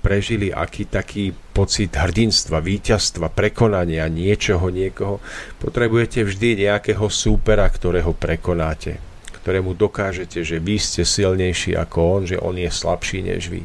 prežili 0.01 0.49
aký 0.49 0.89
taký 0.89 1.37
pocit 1.53 1.93
hrdinstva, 1.93 2.65
víťazstva, 2.65 3.29
prekonania 3.29 4.09
niečoho, 4.09 4.73
niekoho, 4.73 5.21
potrebujete 5.61 6.25
vždy 6.25 6.65
nejakého 6.65 7.13
súpera, 7.13 7.69
ktorého 7.69 8.17
prekonáte, 8.17 8.97
ktorému 9.45 9.77
dokážete, 9.77 10.41
že 10.49 10.57
vy 10.57 10.81
ste 10.81 11.05
silnejší 11.05 11.77
ako 11.77 11.99
on, 12.01 12.23
že 12.25 12.41
on 12.41 12.57
je 12.57 12.73
slabší 12.73 13.21
než 13.21 13.53
vy. 13.53 13.63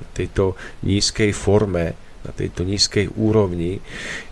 Na 0.00 0.08
tejto 0.16 0.56
nízkej 0.80 1.30
forme, 1.36 1.92
na 2.24 2.32
tejto 2.32 2.64
nízkej 2.64 3.12
úrovni 3.20 3.84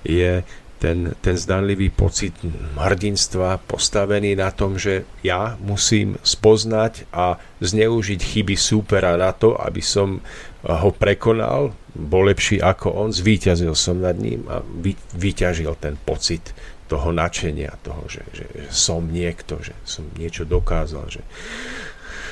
je 0.03 0.41
ten, 0.81 1.13
ten 1.21 1.37
zdanlivý 1.37 1.93
pocit 1.93 2.33
hrdinstva 2.75 3.61
postavený 3.69 4.33
na 4.33 4.49
tom, 4.49 4.81
že 4.81 5.05
ja 5.21 5.61
musím 5.61 6.17
spoznať 6.25 7.05
a 7.13 7.37
zneužiť 7.61 8.17
chyby 8.17 8.57
súpera 8.57 9.13
na 9.21 9.37
to, 9.37 9.61
aby 9.61 9.85
som 9.85 10.25
ho 10.65 10.91
prekonal, 10.97 11.77
bol 11.93 12.25
lepší 12.25 12.65
ako 12.65 12.97
on, 12.97 13.13
zvíťazil 13.13 13.77
som 13.77 14.01
nad 14.01 14.17
ním 14.17 14.49
a 14.49 14.65
vy, 14.65 14.97
vyťažil 14.97 15.77
ten 15.77 16.01
pocit 16.01 16.57
toho 16.89 17.13
načenia, 17.13 17.77
toho, 17.85 18.03
že, 18.09 18.25
že, 18.33 18.47
som 18.73 19.05
niekto, 19.05 19.61
že 19.61 19.77
som 19.85 20.09
niečo 20.17 20.49
dokázal, 20.49 21.07
že 21.13 21.23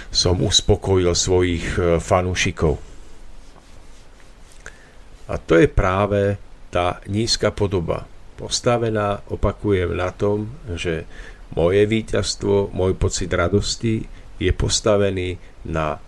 som 0.09 0.41
uspokojil 0.41 1.13
svojich 1.13 1.77
e, 1.77 2.01
fanúšikov. 2.01 2.81
A 5.29 5.37
to 5.37 5.61
je 5.61 5.69
práve 5.69 6.41
tá 6.73 7.05
nízka 7.07 7.53
podoba, 7.53 8.09
postavená, 8.39 9.27
opakujem, 9.27 9.99
na 9.99 10.15
tom, 10.15 10.55
že 10.79 11.03
moje 11.59 11.83
víťazstvo, 11.91 12.71
môj 12.71 12.95
pocit 12.95 13.27
radosti 13.35 14.07
je 14.39 14.53
postavený 14.55 15.43
na, 15.67 15.99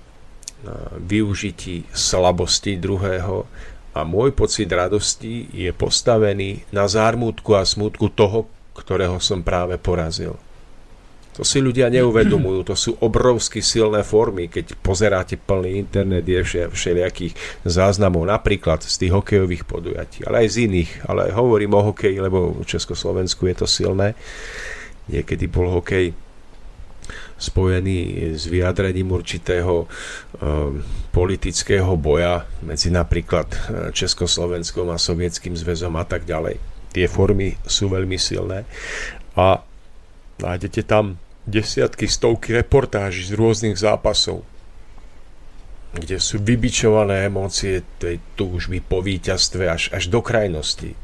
na 0.62 0.74
využití 1.02 1.90
slabosti 1.90 2.78
druhého 2.78 3.50
a 3.90 4.06
môj 4.06 4.30
pocit 4.30 4.70
radosti 4.70 5.50
je 5.50 5.74
postavený 5.74 6.62
na 6.70 6.86
zármutku 6.86 7.58
a 7.58 7.66
smutku 7.66 8.14
toho, 8.14 8.46
ktorého 8.78 9.18
som 9.18 9.42
práve 9.42 9.74
porazil. 9.82 10.38
To 11.40 11.48
si 11.48 11.56
ľudia 11.64 11.88
neuvedomujú, 11.88 12.68
to 12.68 12.76
sú 12.76 13.00
obrovsky 13.00 13.64
silné 13.64 14.04
formy, 14.04 14.52
keď 14.52 14.76
pozeráte 14.84 15.40
plný 15.40 15.80
internet, 15.80 16.28
je 16.28 16.68
všelijakých 16.68 17.32
záznamov, 17.64 18.28
napríklad 18.28 18.84
z 18.84 18.92
tých 19.00 19.16
hokejových 19.16 19.64
podujatí, 19.64 20.28
ale 20.28 20.44
aj 20.44 20.48
z 20.52 20.56
iných, 20.68 20.90
ale 21.08 21.32
hovorím 21.32 21.80
o 21.80 21.88
hokeji, 21.88 22.20
lebo 22.20 22.60
v 22.60 22.68
Československu 22.68 23.48
je 23.48 23.56
to 23.56 23.64
silné. 23.64 24.12
Niekedy 25.08 25.48
bol 25.48 25.80
hokej 25.80 26.12
spojený 27.40 28.36
s 28.36 28.44
vyjadrením 28.44 29.08
určitého 29.08 29.88
um, 29.88 30.84
politického 31.08 31.96
boja 31.96 32.44
medzi 32.60 32.92
napríklad 32.92 33.48
uh, 33.48 33.58
Československom 33.96 34.92
a 34.92 35.00
Sovietským 35.00 35.56
zväzom 35.56 35.96
a 35.96 36.04
tak 36.04 36.28
ďalej. 36.28 36.60
Tie 36.92 37.08
formy 37.08 37.56
sú 37.64 37.88
veľmi 37.88 38.20
silné 38.20 38.68
a 39.40 39.64
Nájdete 40.40 40.88
tam 40.88 41.20
desiatky, 41.48 42.08
stovky 42.08 42.52
reportáží 42.56 43.24
z 43.24 43.32
rôznych 43.36 43.76
zápasov, 43.76 44.44
kde 45.96 46.22
sú 46.22 46.38
vybičované 46.38 47.26
emócie 47.26 47.82
tej 47.98 48.22
túžby 48.38 48.78
po 48.78 49.02
víťazstve 49.02 49.64
až, 49.66 49.82
až 49.90 50.06
do 50.06 50.22
krajnosti. 50.22 50.94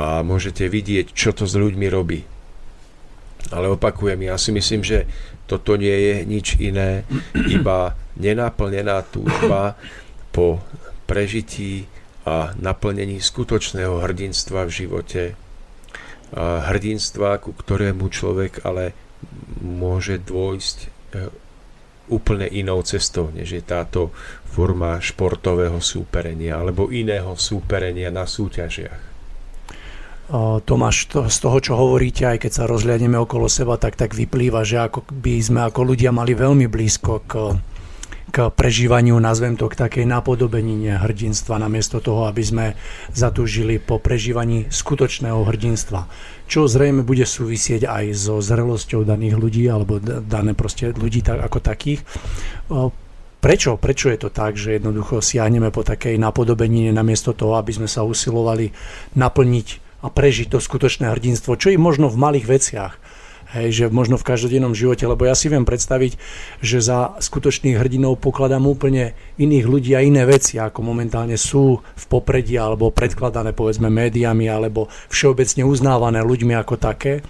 A 0.00 0.24
môžete 0.24 0.66
vidieť, 0.66 1.12
čo 1.12 1.36
to 1.36 1.44
s 1.44 1.52
ľuďmi 1.52 1.86
robí. 1.92 2.24
Ale 3.52 3.68
opakujem, 3.68 4.16
ja 4.24 4.40
si 4.40 4.54
myslím, 4.54 4.80
že 4.80 5.04
toto 5.44 5.76
nie 5.76 5.92
je 5.92 6.14
nič 6.24 6.56
iné, 6.56 7.04
iba 7.34 7.92
nenaplnená 8.16 9.04
túžba 9.12 9.76
po 10.32 10.64
prežití 11.04 11.84
a 12.22 12.54
naplnení 12.56 13.18
skutočného 13.18 14.00
hrdinstva 14.00 14.64
v 14.64 14.72
živote, 14.72 15.22
hrdinstva, 16.36 17.40
ku 17.40 17.52
ktorému 17.52 18.08
človek 18.08 18.64
ale 18.64 18.96
môže 19.60 20.18
dôjsť 20.18 20.76
e, 20.82 20.88
úplne 22.10 22.48
inou 22.50 22.82
cestou, 22.82 23.30
než 23.30 23.54
je 23.56 23.62
táto 23.62 24.10
forma 24.48 24.98
športového 24.98 25.78
súperenia 25.78 26.58
alebo 26.58 26.90
iného 26.92 27.36
súperenia 27.38 28.12
na 28.12 28.28
súťažiach. 28.28 29.12
Tomáš, 30.64 31.12
to, 31.12 31.28
z 31.28 31.38
toho, 31.44 31.58
čo 31.60 31.72
hovoríte, 31.76 32.24
aj 32.24 32.48
keď 32.48 32.52
sa 32.56 32.64
rozhľadneme 32.64 33.20
okolo 33.20 33.52
seba, 33.52 33.76
tak 33.76 34.00
tak 34.00 34.16
vyplýva, 34.16 34.64
že 34.64 34.80
ako 34.80 35.04
by 35.12 35.36
sme 35.44 35.60
ako 35.68 35.92
ľudia 35.92 36.08
mali 36.08 36.32
veľmi 36.32 36.72
blízko 36.72 37.12
k 37.28 37.32
k 38.30 38.52
prežívaniu, 38.52 39.18
nazvem 39.18 39.58
to, 39.58 39.66
k 39.66 39.74
takej 39.74 40.04
napodobenine 40.06 41.00
hrdinstva, 41.00 41.58
namiesto 41.58 41.98
toho, 41.98 42.30
aby 42.30 42.42
sme 42.44 42.66
zatúžili 43.10 43.82
po 43.82 43.98
prežívaní 43.98 44.70
skutočného 44.70 45.42
hrdinstva. 45.42 46.06
Čo 46.46 46.70
zrejme 46.70 47.02
bude 47.02 47.26
súvisieť 47.26 47.88
aj 47.88 48.04
so 48.14 48.38
zrelosťou 48.38 49.02
daných 49.02 49.34
ľudí, 49.34 49.64
alebo 49.66 49.98
dané 50.02 50.54
proste 50.54 50.94
ľudí 50.94 51.24
tak, 51.24 51.42
ako 51.42 51.58
takých. 51.58 52.00
Prečo? 53.42 53.74
Prečo 53.74 54.06
je 54.06 54.18
to 54.22 54.30
tak, 54.30 54.54
že 54.54 54.78
jednoducho 54.78 55.18
siahneme 55.18 55.74
po 55.74 55.82
takej 55.82 56.14
napodobenine 56.14 56.94
namiesto 56.94 57.34
toho, 57.34 57.58
aby 57.58 57.74
sme 57.74 57.90
sa 57.90 58.06
usilovali 58.06 58.70
naplniť 59.18 59.68
a 60.02 60.10
prežiť 60.10 60.54
to 60.54 60.58
skutočné 60.62 61.10
hrdinstvo, 61.10 61.58
čo 61.58 61.70
i 61.70 61.78
možno 61.78 62.06
v 62.06 62.22
malých 62.22 62.46
veciach 62.46 62.92
Hej, 63.52 63.68
že 63.76 63.84
možno 63.92 64.16
v 64.16 64.24
každodennom 64.24 64.72
živote, 64.72 65.04
lebo 65.04 65.28
ja 65.28 65.36
si 65.36 65.52
viem 65.52 65.68
predstaviť, 65.68 66.16
že 66.64 66.80
za 66.80 67.20
skutočných 67.20 67.76
hrdinov 67.76 68.16
pokladám 68.16 68.64
úplne 68.64 69.12
iných 69.36 69.66
ľudí 69.68 69.92
a 69.92 70.00
iné 70.00 70.24
veci, 70.24 70.56
ako 70.56 70.80
momentálne 70.80 71.36
sú 71.36 71.76
v 71.76 72.04
popredí 72.08 72.56
alebo 72.56 72.88
predkladané 72.88 73.52
povedzme 73.52 73.92
médiami 73.92 74.48
alebo 74.48 74.88
všeobecne 75.12 75.68
uznávané 75.68 76.24
ľuďmi 76.24 76.56
ako 76.56 76.80
také. 76.80 77.20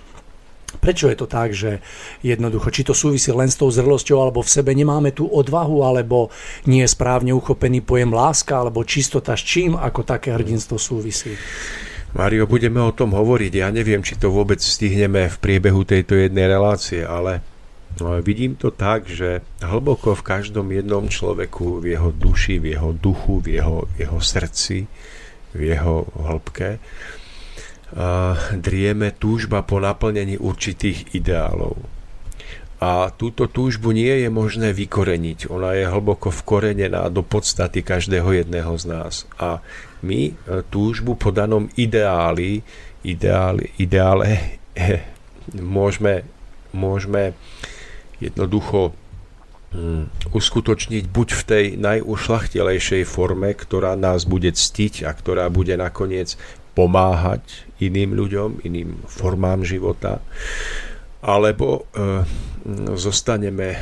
Prečo 0.78 1.10
je 1.10 1.18
to 1.18 1.26
tak, 1.28 1.52
že 1.52 1.84
jednoducho, 2.24 2.72
či 2.72 2.86
to 2.86 2.96
súvisí 2.96 3.28
len 3.34 3.50
s 3.50 3.60
tou 3.60 3.68
zrelosťou, 3.68 4.16
alebo 4.22 4.40
v 4.40 4.52
sebe 4.56 4.72
nemáme 4.72 5.12
tú 5.12 5.28
odvahu, 5.28 5.84
alebo 5.84 6.32
nie 6.64 6.80
je 6.86 6.94
správne 6.96 7.36
uchopený 7.36 7.84
pojem 7.84 8.08
láska, 8.08 8.56
alebo 8.56 8.86
čistota 8.86 9.36
s 9.36 9.44
čím, 9.44 9.76
ako 9.76 10.00
také 10.00 10.32
hrdinstvo 10.32 10.80
súvisí? 10.80 11.36
Mario, 12.12 12.44
budeme 12.44 12.76
o 12.84 12.92
tom 12.92 13.16
hovoriť. 13.16 13.52
Ja 13.56 13.72
neviem, 13.72 14.04
či 14.04 14.20
to 14.20 14.28
vôbec 14.28 14.60
stihneme 14.60 15.32
v 15.32 15.36
priebehu 15.40 15.80
tejto 15.88 16.20
jednej 16.20 16.44
relácie, 16.44 17.00
ale 17.00 17.40
no, 17.96 18.20
vidím 18.20 18.52
to 18.52 18.68
tak, 18.68 19.08
že 19.08 19.40
hlboko 19.64 20.12
v 20.12 20.22
každom 20.22 20.68
jednom 20.76 21.08
človeku, 21.08 21.80
v 21.80 21.96
jeho 21.96 22.12
duši, 22.12 22.60
v 22.60 22.76
jeho 22.76 22.92
duchu, 22.92 23.40
v 23.40 23.56
jeho, 23.56 23.88
v 23.88 23.94
jeho 24.04 24.20
srdci, 24.20 24.84
v 25.56 25.60
jeho 25.72 26.04
hĺbke, 26.12 26.76
drieme 28.56 29.12
túžba 29.16 29.64
po 29.64 29.80
naplnení 29.80 30.40
určitých 30.40 31.12
ideálov. 31.16 31.76
A 32.82 33.14
túto 33.14 33.46
túžbu 33.46 33.94
nie 33.94 34.10
je 34.26 34.28
možné 34.32 34.74
vykoreniť. 34.74 35.46
Ona 35.48 35.78
je 35.78 35.86
hlboko 35.86 36.34
vkorenená 36.34 37.06
do 37.14 37.22
podstaty 37.22 37.80
každého 37.80 38.26
jedného 38.32 38.74
z 38.74 38.84
nás. 38.90 39.14
A 39.38 39.62
my 40.02 40.20
e, 40.28 40.32
túžbu 40.68 41.14
po 41.14 41.30
danom 41.30 41.70
ideáli, 41.78 42.62
ideáli 43.06 43.70
ideále 43.78 44.58
môžeme, 45.58 46.26
môžeme 46.74 47.34
jednoducho 48.22 48.94
mm, 49.74 50.30
uskutočniť 50.30 51.04
buď 51.10 51.28
v 51.34 51.42
tej 51.42 51.64
najušlachtilejšej 51.78 53.02
forme, 53.06 53.54
ktorá 53.54 53.98
nás 53.98 54.26
bude 54.26 54.54
ctiť 54.54 55.06
a 55.06 55.10
ktorá 55.10 55.50
bude 55.50 55.74
nakoniec 55.74 56.38
pomáhať 56.72 57.68
iným 57.82 58.16
ľuďom, 58.16 58.64
iným 58.64 59.04
formám 59.04 59.66
života, 59.66 60.24
alebo 61.22 61.86
e, 61.94 62.26
zostaneme 62.98 63.68
e, 63.70 63.78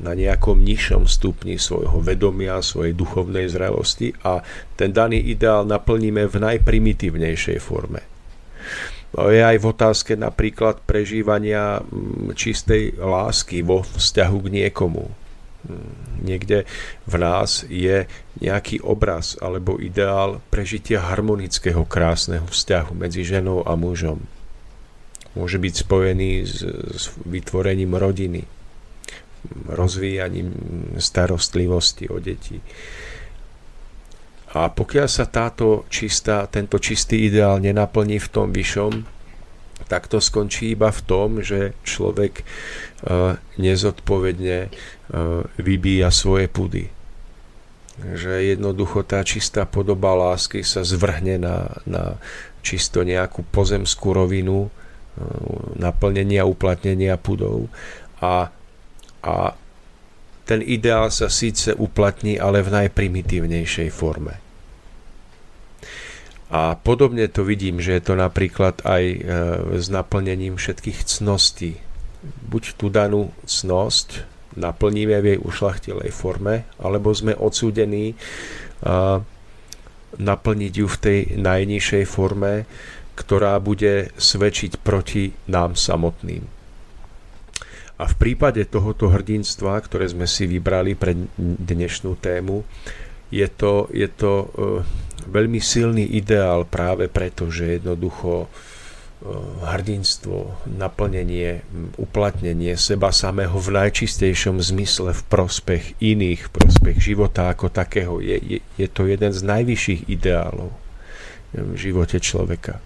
na 0.00 0.16
nejakom 0.16 0.56
nižšom 0.56 1.04
stupni 1.04 1.60
svojho 1.60 2.00
vedomia, 2.00 2.64
svojej 2.64 2.96
duchovnej 2.96 3.50
zrelosti 3.50 4.14
a 4.24 4.40
ten 4.78 4.94
daný 4.94 5.20
ideál 5.20 5.68
naplníme 5.68 6.24
v 6.24 6.36
najprimitívnejšej 6.38 7.58
forme. 7.60 8.00
No 9.16 9.32
je 9.32 9.40
aj 9.40 9.56
v 9.56 9.66
otázke 9.68 10.12
napríklad 10.16 10.84
prežívania 10.84 11.80
mm, 11.80 12.36
čistej 12.36 13.00
lásky 13.00 13.64
vo 13.64 13.80
vzťahu 13.84 14.38
k 14.44 14.48
niekomu. 14.62 15.08
Mm, 15.64 15.92
niekde 16.28 16.68
v 17.08 17.14
nás 17.16 17.64
je 17.66 18.04
nejaký 18.38 18.84
obraz 18.84 19.34
alebo 19.40 19.80
ideál 19.80 20.44
prežitia 20.52 21.00
harmonického 21.00 21.88
krásneho 21.88 22.44
vzťahu 22.44 22.92
medzi 22.92 23.24
ženou 23.24 23.64
a 23.64 23.74
mužom. 23.74 24.37
Môže 25.36 25.60
byť 25.60 25.74
spojený 25.84 26.30
s, 26.46 26.64
s 26.96 27.04
vytvorením 27.26 27.92
rodiny, 27.98 28.46
rozvíjaním 29.68 30.52
starostlivosti 30.96 32.08
o 32.08 32.16
deti. 32.18 32.60
A 34.56 34.72
pokiaľ 34.72 35.08
sa 35.12 35.28
táto 35.28 35.84
čistá, 35.92 36.48
tento 36.48 36.80
čistý 36.80 37.28
ideál 37.28 37.60
nenaplní 37.60 38.16
v 38.16 38.28
tom 38.32 38.48
vyšom, 38.48 39.04
tak 39.86 40.08
to 40.08 40.20
skončí 40.20 40.72
iba 40.72 40.88
v 40.88 41.00
tom, 41.04 41.28
že 41.44 41.76
človek 41.84 42.42
uh, 42.42 43.36
nezodpovedne 43.60 44.58
uh, 44.68 45.44
vybíja 45.60 46.08
svoje 46.10 46.48
pudy. 46.48 46.88
Že 47.98 48.56
jednoducho 48.56 49.04
tá 49.04 49.20
čistá 49.22 49.68
podoba 49.68 50.16
lásky 50.16 50.64
sa 50.64 50.80
zvrhne 50.82 51.38
na, 51.40 51.56
na 51.84 52.04
čisto 52.64 53.04
nejakú 53.04 53.44
pozemskú 53.48 54.16
rovinu, 54.16 54.72
naplnenia, 55.78 56.48
uplatnenia 56.48 57.18
pudov 57.18 57.70
a, 58.22 58.50
a 59.22 59.34
ten 60.48 60.60
ideál 60.64 61.12
sa 61.12 61.28
síce 61.28 61.76
uplatní, 61.76 62.40
ale 62.40 62.64
v 62.64 62.72
najprimitívnejšej 62.72 63.88
forme. 63.92 64.40
A 66.48 66.80
podobne 66.80 67.28
to 67.28 67.44
vidím, 67.44 67.76
že 67.76 68.00
je 68.00 68.02
to 68.08 68.14
napríklad 68.16 68.80
aj 68.80 69.04
e, 69.04 69.18
s 69.76 69.92
naplnením 69.92 70.56
všetkých 70.56 71.04
cností. 71.04 71.76
Buď 72.48 72.80
tú 72.80 72.88
danú 72.88 73.28
cnosť 73.44 74.24
naplníme 74.56 75.20
v 75.20 75.36
jej 75.36 75.38
ušlachtilej 75.38 76.10
forme, 76.10 76.64
alebo 76.80 77.12
sme 77.12 77.36
odsúdení 77.36 78.18
naplniť 80.18 80.72
ju 80.72 80.86
v 80.88 80.98
tej 80.98 81.18
najnižšej 81.38 82.04
forme, 82.08 82.64
ktorá 83.18 83.58
bude 83.58 84.14
svedčiť 84.14 84.78
proti 84.78 85.34
nám 85.50 85.74
samotným. 85.74 86.46
A 87.98 88.06
v 88.06 88.14
prípade 88.14 88.62
tohoto 88.70 89.10
hrdinstva, 89.10 89.82
ktoré 89.82 90.06
sme 90.06 90.30
si 90.30 90.46
vybrali 90.46 90.94
pre 90.94 91.18
dnešnú 91.38 92.14
tému, 92.14 92.62
je 93.34 93.48
to, 93.50 93.90
je 93.90 94.06
to 94.06 94.32
uh, 94.46 94.46
veľmi 95.26 95.58
silný 95.58 96.06
ideál 96.06 96.62
práve 96.62 97.10
preto, 97.10 97.50
že 97.50 97.82
jednoducho 97.82 98.46
Eh, 99.18 99.26
hrdinstvo, 99.66 100.62
naplnenie, 100.78 101.66
uplatnenie 101.98 102.78
seba 102.78 103.10
samého 103.10 103.58
v 103.58 103.74
najčistejšom 103.74 104.62
zmysle 104.62 105.10
v 105.10 105.22
prospech 105.26 105.98
iných, 105.98 106.46
v 106.46 106.50
prospech 106.54 106.96
života 107.02 107.50
ako 107.50 107.66
takého. 107.66 108.22
Je, 108.22 108.38
je, 108.38 108.58
je 108.78 108.86
to 108.86 109.10
jeden 109.10 109.34
z 109.34 109.42
najvyšších 109.42 110.06
ideálov 110.06 110.70
v 111.50 111.74
živote 111.74 112.22
človeka. 112.22 112.78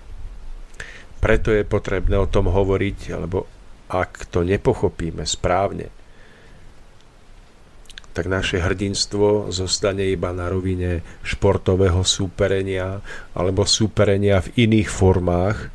Preto 1.22 1.54
je 1.54 1.62
potrebné 1.62 2.18
o 2.18 2.26
tom 2.26 2.50
hovoriť, 2.50 2.98
alebo 3.14 3.46
ak 3.86 4.26
to 4.26 4.42
nepochopíme 4.42 5.22
správne, 5.22 5.86
tak 8.12 8.28
naše 8.28 8.60
hrdinstvo 8.60 9.48
zostane 9.48 10.04
iba 10.04 10.34
na 10.36 10.52
rovine 10.52 11.00
športového 11.24 12.04
súperenia 12.04 13.00
alebo 13.32 13.64
súperenia 13.64 14.44
v 14.44 14.68
iných 14.68 14.88
formách, 14.90 15.72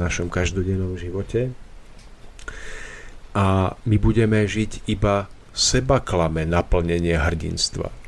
našom 0.00 0.32
každodennom 0.32 0.98
živote. 0.98 1.54
A 3.36 3.78
my 3.86 3.96
budeme 4.02 4.42
žiť 4.42 4.90
iba 4.90 5.30
seba 5.54 6.02
klame 6.02 6.42
naplnenie 6.42 7.14
hrdinstva. 7.14 7.99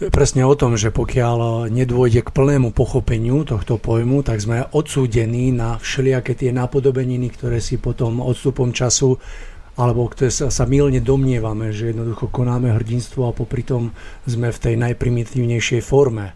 To 0.00 0.08
je 0.08 0.16
presne 0.16 0.48
o 0.48 0.56
tom, 0.56 0.80
že 0.80 0.88
pokiaľ 0.88 1.68
nedôjde 1.68 2.24
k 2.24 2.32
plnému 2.32 2.72
pochopeniu 2.72 3.44
tohto 3.44 3.76
pojmu, 3.76 4.24
tak 4.24 4.40
sme 4.40 4.64
odsúdení 4.72 5.52
na 5.52 5.76
všelijaké 5.76 6.32
tie 6.32 6.56
napodobeniny, 6.56 7.28
ktoré 7.28 7.60
si 7.60 7.76
potom 7.76 8.24
odstupom 8.24 8.72
času 8.72 9.20
alebo 9.76 10.08
ktoré 10.08 10.32
sa, 10.32 10.48
sa 10.48 10.64
milne 10.64 11.04
domnievame, 11.04 11.68
že 11.76 11.92
jednoducho 11.92 12.32
konáme 12.32 12.72
hrdinstvo 12.72 13.28
a 13.28 13.36
popri 13.36 13.60
tom 13.60 13.92
sme 14.24 14.48
v 14.48 14.62
tej 14.64 14.74
najprimitívnejšej 14.80 15.84
forme 15.84 16.32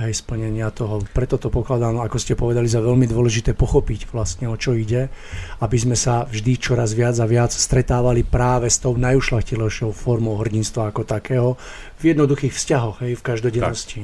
hej, 0.00 0.16
splnenia 0.16 0.72
toho. 0.72 1.04
Preto 1.12 1.36
to 1.36 1.52
pokladám, 1.52 2.00
ako 2.00 2.16
ste 2.16 2.34
povedali, 2.34 2.66
za 2.66 2.80
veľmi 2.80 3.04
dôležité 3.04 3.52
pochopiť 3.52 4.08
vlastne 4.10 4.48
o 4.48 4.56
čo 4.56 4.72
ide, 4.72 5.12
aby 5.60 5.76
sme 5.76 5.96
sa 5.96 6.24
vždy 6.24 6.56
čoraz 6.56 6.96
viac 6.96 7.16
a 7.20 7.26
viac 7.28 7.52
stretávali 7.52 8.24
práve 8.24 8.72
s 8.72 8.80
tou 8.80 8.96
najušlachtilejšou 8.96 9.92
formou 9.92 10.40
hrdinstva 10.40 10.90
ako 10.90 11.04
takého 11.04 11.60
v 12.00 12.16
jednoduchých 12.16 12.56
vzťahoch, 12.56 12.96
hej, 13.04 13.12
v 13.20 13.22
každodennosti. 13.22 14.00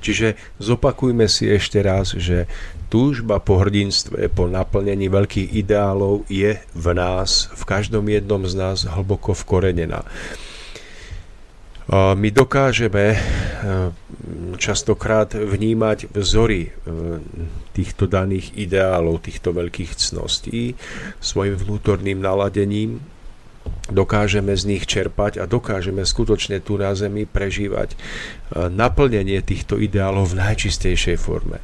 Čiže 0.00 0.34
zopakujme 0.56 1.28
si 1.28 1.44
ešte 1.46 1.84
raz, 1.84 2.16
že 2.16 2.48
túžba 2.88 3.40
po 3.40 3.60
hrdinstve, 3.60 4.32
po 4.32 4.48
naplnení 4.48 5.12
veľkých 5.12 5.52
ideálov 5.52 6.24
je 6.28 6.56
v 6.60 6.86
nás, 6.96 7.52
v 7.52 7.62
každom 7.68 8.08
jednom 8.08 8.44
z 8.48 8.54
nás 8.56 8.84
hlboko 8.88 9.36
vkorenená. 9.36 10.04
My 11.90 12.30
dokážeme 12.30 13.04
e, 13.10 13.18
častokrát 14.54 15.34
vnímať 15.34 16.14
vzory 16.14 16.70
e, 16.70 16.70
týchto 17.74 18.06
daných 18.06 18.54
ideálov, 18.54 19.26
týchto 19.26 19.50
veľkých 19.50 19.98
cností 19.98 20.78
svojim 21.18 21.58
vnútorným 21.58 22.22
naladením, 22.22 23.02
dokážeme 23.90 24.54
z 24.54 24.62
nich 24.70 24.86
čerpať 24.86 25.42
a 25.42 25.50
dokážeme 25.50 26.06
skutočne 26.06 26.62
tu 26.62 26.78
na 26.78 26.94
Zemi 26.94 27.26
prežívať 27.26 27.90
e, 27.90 27.96
naplnenie 28.70 29.42
týchto 29.42 29.74
ideálov 29.82 30.38
v 30.38 30.38
najčistejšej 30.38 31.18
forme. 31.18 31.58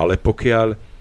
Ale 0.00 0.16
pokiaľ 0.16 0.96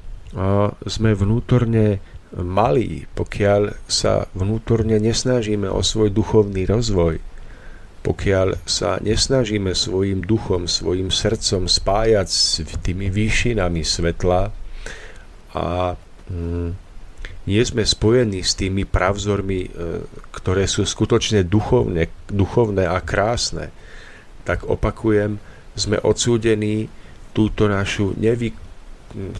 sme 0.83 1.15
vnútorne 1.15 2.03
malí, 2.35 3.07
pokiaľ 3.15 3.87
sa 3.87 4.27
vnútorne 4.35 4.99
nesnažíme 4.99 5.71
o 5.71 5.79
svoj 5.79 6.11
duchovný 6.11 6.67
rozvoj, 6.67 7.23
pokiaľ 8.05 8.61
sa 8.69 9.01
nesnažíme 9.01 9.73
svojim 9.73 10.21
duchom, 10.21 10.69
svojim 10.69 11.09
srdcom 11.09 11.65
spájať 11.65 12.27
s 12.29 12.61
tými 12.85 13.09
výšinami 13.09 13.81
svetla 13.81 14.53
a 15.57 15.97
mm, 16.29 16.69
nie 17.49 17.61
sme 17.65 17.81
spojení 17.81 18.45
s 18.45 18.53
tými 18.53 18.85
pravzormi, 18.85 19.59
e, 19.65 19.69
ktoré 20.29 20.69
sú 20.69 20.85
skutočne 20.85 21.41
duchovné, 21.49 22.29
duchovné 22.29 22.85
a 22.85 23.01
krásne, 23.01 23.73
tak 24.45 24.69
opakujem, 24.69 25.41
sme 25.73 25.97
odsúdení 25.97 26.85
túto 27.33 27.65
našu 27.65 28.13
nevy, 28.21 28.53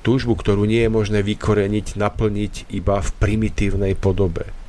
túžbu, 0.02 0.34
ktorú 0.34 0.66
nie 0.66 0.82
je 0.82 0.92
možné 0.92 1.22
vykoreniť, 1.22 2.02
naplniť 2.02 2.54
iba 2.74 2.98
v 2.98 3.10
primitívnej 3.22 3.94
podobe 3.94 4.65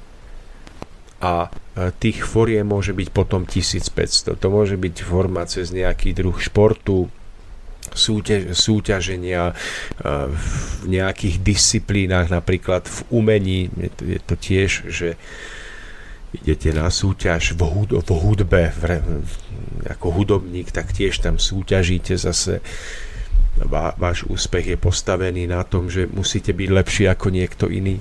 a 1.21 1.49
tých 1.97 2.25
foriem 2.25 2.69
môže 2.69 2.93
byť 2.93 3.09
potom 3.13 3.49
1500. 3.49 4.37
To 4.37 4.47
môže 4.53 4.77
byť 4.77 4.97
forma 5.01 5.45
cez 5.49 5.73
nejaký 5.73 6.13
druh 6.13 6.37
športu, 6.37 7.09
súťaž, 7.93 8.53
súťaženia 8.53 9.57
v 10.29 10.85
nejakých 10.89 11.41
disciplínach, 11.41 12.29
napríklad 12.29 12.85
v 12.85 12.99
umení. 13.13 13.61
Je 14.01 14.21
to, 14.21 14.35
tiež, 14.37 14.93
že 14.93 15.17
idete 16.37 16.77
na 16.77 16.93
súťaž 16.93 17.57
v, 17.57 17.65
hud- 17.65 17.97
v 17.97 18.11
hudbe 18.13 18.63
v, 18.77 18.83
ako 19.89 20.07
hudobník, 20.13 20.69
tak 20.69 20.93
tiež 20.93 21.25
tam 21.25 21.41
súťažíte 21.41 22.17
zase. 22.21 22.61
Vá, 23.57 23.97
váš 23.97 24.29
úspech 24.29 24.77
je 24.77 24.77
postavený 24.77 25.49
na 25.49 25.65
tom, 25.65 25.89
že 25.89 26.05
musíte 26.05 26.53
byť 26.53 26.69
lepší 26.69 27.05
ako 27.09 27.33
niekto 27.33 27.73
iný 27.73 27.97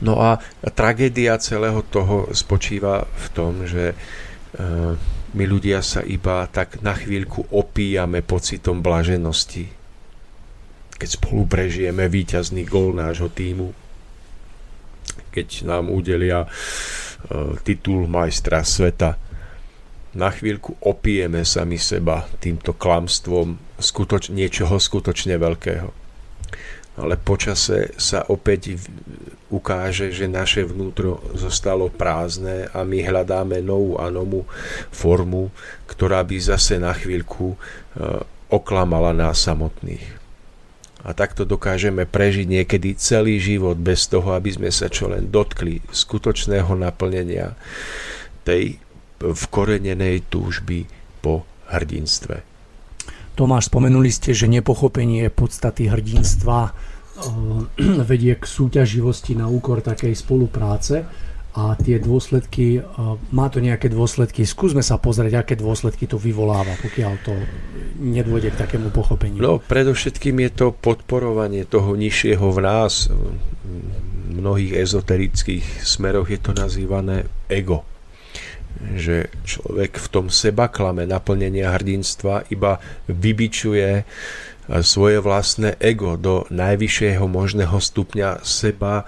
No 0.00 0.22
a 0.22 0.38
tragédia 0.74 1.38
celého 1.42 1.82
toho 1.86 2.30
spočíva 2.32 3.04
v 3.06 3.26
tom, 3.34 3.52
že 3.66 3.92
e, 3.92 3.94
my 5.36 5.44
ľudia 5.44 5.82
sa 5.82 6.00
iba 6.06 6.46
tak 6.48 6.80
na 6.80 6.94
chvíľku 6.94 7.50
opíjame 7.52 8.22
pocitom 8.22 8.80
blaženosti. 8.80 9.68
Keď 10.96 11.08
spolu 11.20 11.44
prežijeme 11.44 12.08
víťazný 12.08 12.64
gól 12.64 12.96
nášho 12.96 13.28
týmu, 13.28 13.74
keď 15.34 15.68
nám 15.68 15.92
udelia 15.92 16.46
e, 16.46 16.48
titul 17.60 18.08
majstra 18.08 18.64
sveta, 18.64 19.20
na 20.16 20.32
chvíľku 20.32 20.80
opijeme 20.80 21.44
sami 21.44 21.76
seba 21.76 22.24
týmto 22.40 22.72
klamstvom 22.72 23.60
skutoč- 23.76 24.32
niečoho 24.32 24.80
skutočne 24.80 25.36
veľkého. 25.36 25.92
Ale 26.96 27.20
počase 27.20 27.92
sa 28.00 28.24
opäť 28.32 28.80
ukáže, 29.46 30.10
že 30.10 30.26
naše 30.26 30.66
vnútro 30.66 31.22
zostalo 31.38 31.86
prázdne 31.86 32.66
a 32.74 32.82
my 32.82 32.98
hľadáme 32.98 33.62
novú 33.62 33.94
a 33.98 34.10
novú 34.10 34.42
formu, 34.90 35.54
ktorá 35.86 36.26
by 36.26 36.36
zase 36.42 36.82
na 36.82 36.90
chvíľku 36.90 37.54
e, 37.54 37.56
oklamala 38.50 39.14
nás 39.14 39.38
samotných. 39.46 40.18
A 41.06 41.14
takto 41.14 41.46
dokážeme 41.46 42.02
prežiť 42.02 42.46
niekedy 42.50 42.98
celý 42.98 43.38
život 43.38 43.78
bez 43.78 44.10
toho, 44.10 44.34
aby 44.34 44.50
sme 44.50 44.70
sa 44.74 44.90
čo 44.90 45.06
len 45.06 45.30
dotkli 45.30 45.78
skutočného 45.94 46.74
naplnenia 46.74 47.54
tej 48.42 48.82
vkorenenej 49.22 50.26
túžby 50.26 50.90
po 51.22 51.46
hrdinstve. 51.70 52.42
Tomáš, 53.38 53.68
spomenuli 53.68 54.10
ste, 54.10 54.32
že 54.32 54.50
nepochopenie 54.50 55.28
podstaty 55.30 55.92
hrdinstva 55.92 56.72
vedie 58.10 58.36
k 58.36 58.44
súťaživosti 58.44 59.36
na 59.36 59.48
úkor 59.48 59.80
takej 59.80 60.12
spolupráce 60.12 61.04
a 61.56 61.72
tie 61.80 61.96
dôsledky, 61.96 62.78
eh, 62.78 62.84
má 63.32 63.48
to 63.48 63.64
nejaké 63.64 63.88
dôsledky, 63.88 64.44
skúsme 64.44 64.84
sa 64.84 65.00
pozrieť, 65.00 65.40
aké 65.40 65.54
dôsledky 65.56 66.04
to 66.04 66.20
vyvoláva, 66.20 66.76
pokiaľ 66.84 67.12
to 67.24 67.32
nedôjde 67.96 68.52
k 68.52 68.60
takému 68.60 68.92
pochopeniu. 68.92 69.40
No, 69.40 69.56
predovšetkým 69.64 70.36
je 70.44 70.50
to 70.52 70.66
podporovanie 70.76 71.64
toho 71.64 71.96
nižšieho 71.96 72.44
v 72.52 72.58
nás. 72.60 73.08
V 73.08 74.36
mnohých 74.36 74.76
ezoterických 74.76 75.80
smeroch 75.80 76.28
je 76.28 76.36
to 76.36 76.52
nazývané 76.52 77.24
ego. 77.48 77.88
Že 78.76 79.32
človek 79.48 79.96
v 79.96 80.08
tom 80.12 80.28
seba 80.28 80.68
klame 80.68 81.08
naplnenia 81.08 81.72
hrdinstva 81.72 82.52
iba 82.52 82.76
vybičuje 83.08 84.04
svoje 84.82 85.22
vlastné 85.22 85.78
ego 85.78 86.18
do 86.18 86.42
najvyššieho 86.50 87.26
možného 87.30 87.78
stupňa 87.78 88.42
seba, 88.42 89.06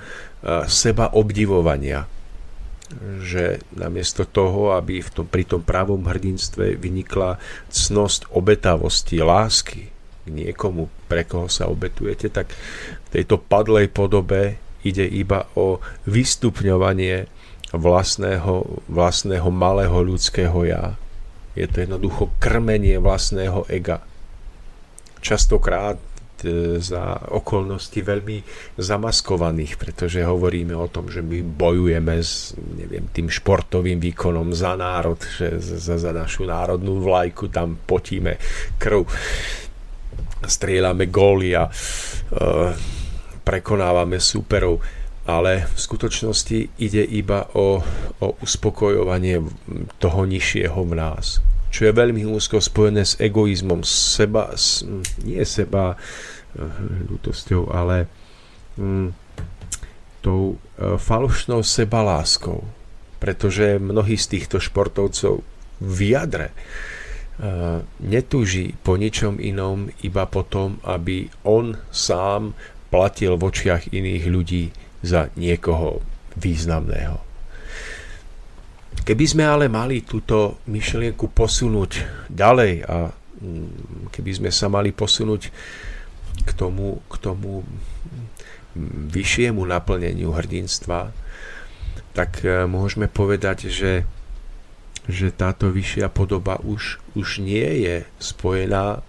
seba 0.71 1.11
obdivovania. 1.11 2.07
Že 3.21 3.61
namiesto 3.77 4.25
toho, 4.25 4.73
aby 4.79 5.05
v 5.05 5.11
tom, 5.13 5.27
pri 5.29 5.45
tom 5.45 5.61
pravom 5.61 6.09
hrdinstve 6.09 6.79
vynikla 6.79 7.37
cnosť 7.69 8.33
obetavosti, 8.33 9.21
lásky 9.21 9.93
k 10.25 10.29
niekomu, 10.29 10.89
pre 11.11 11.29
koho 11.29 11.53
sa 11.53 11.69
obetujete, 11.69 12.33
tak 12.33 12.53
v 13.05 13.09
tejto 13.13 13.41
padlej 13.41 13.93
podobe 13.93 14.57
ide 14.87 15.05
iba 15.05 15.51
o 15.59 15.83
vystupňovanie 16.07 17.29
vlastného, 17.75 18.85
vlastného 18.89 19.49
malého 19.53 19.99
ľudského 20.01 20.57
ja. 20.65 20.97
Je 21.53 21.67
to 21.67 21.83
jednoducho 21.85 22.33
krmenie 22.39 22.97
vlastného 23.03 23.67
ega. 23.69 24.01
Častokrát 25.19 25.99
e, 26.45 26.79
za 26.79 27.19
okolnosti 27.35 27.99
veľmi 27.99 28.43
zamaskovaných, 28.79 29.77
pretože 29.77 30.25
hovoríme 30.25 30.75
o 30.75 30.89
tom, 30.89 31.11
že 31.11 31.23
my 31.23 31.43
bojujeme 31.43 32.15
s 32.19 32.55
neviem, 32.57 33.07
tým 33.11 33.29
športovým 33.29 33.99
výkonom 33.99 34.55
za 34.55 34.79
národ, 34.79 35.19
že 35.19 35.59
za, 35.59 35.99
za 35.99 36.13
našu 36.15 36.47
národnú 36.47 37.03
vlajku 37.03 37.51
tam 37.51 37.77
potíme 37.79 38.39
krv, 38.79 39.05
strieľame 40.39 41.11
góly 41.11 41.59
a 41.59 41.67
uh, 41.67 42.71
prekonávame 43.43 44.23
súperov 44.23 44.79
ale 45.29 45.69
v 45.69 45.77
skutočnosti 45.77 46.81
ide 46.81 47.05
iba 47.05 47.45
o, 47.53 47.85
o 48.25 48.29
uspokojovanie 48.41 49.45
toho 50.01 50.25
nižšieho 50.25 50.81
v 50.89 50.93
nás, 50.97 51.45
čo 51.69 51.89
je 51.89 51.93
veľmi 51.93 52.25
úzko 52.25 52.61
spojené 52.61 53.05
s 53.05 53.21
egoizmom, 53.21 53.85
seba, 53.85 54.57
s, 54.57 54.85
nie 55.25 55.43
seba 55.45 55.95
eh, 55.95 56.63
ľutosťou, 57.09 57.73
ale 57.73 58.09
mm, 58.81 59.29
tou 60.21 60.55
e, 60.55 60.99
falošnou 60.99 61.63
sebaláskou, 61.63 62.63
pretože 63.19 63.79
mnohí 63.79 64.19
z 64.19 64.39
týchto 64.39 64.59
športovcov 64.61 65.43
v 65.79 65.99
jadre 66.11 66.51
e, 66.51 66.55
netúži 68.03 68.75
po 68.83 68.99
ničom 68.99 69.39
inom, 69.39 69.91
iba 70.03 70.27
potom, 70.27 70.83
aby 70.83 71.31
on 71.47 71.79
sám 71.89 72.55
platil 72.91 73.39
v 73.39 73.47
očiach 73.47 73.95
iných 73.95 74.25
ľudí 74.27 74.65
za 75.05 75.31
niekoho 75.39 76.03
významného. 76.35 77.28
Keby 79.09 79.25
sme 79.25 79.49
ale 79.49 79.73
mali 79.73 80.05
túto 80.05 80.61
myšlienku 80.69 81.33
posunúť 81.33 82.05
ďalej 82.29 82.85
a 82.85 83.09
mm, 83.41 84.13
keby 84.13 84.31
sme 84.37 84.51
sa 84.53 84.69
mali 84.69 84.93
posunúť 84.93 85.49
k 86.45 86.51
tomu, 86.53 87.01
k 87.09 87.15
tomu 87.17 87.65
vyššiemu 89.09 89.65
naplneniu 89.65 90.37
hrdinstva, 90.37 91.09
tak 92.13 92.45
e, 92.45 92.69
môžeme 92.69 93.09
povedať, 93.09 93.73
že, 93.73 94.05
že 95.09 95.33
táto 95.33 95.73
vyššia 95.73 96.13
podoba 96.13 96.61
už, 96.61 97.01
už 97.17 97.41
nie 97.41 97.89
je 97.89 98.05
spojená 98.21 99.01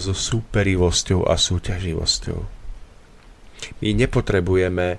so 0.00 0.16
súperivosťou 0.16 1.28
a 1.28 1.36
súťaživosťou. 1.36 2.40
My 3.84 3.88
nepotrebujeme 3.92 4.96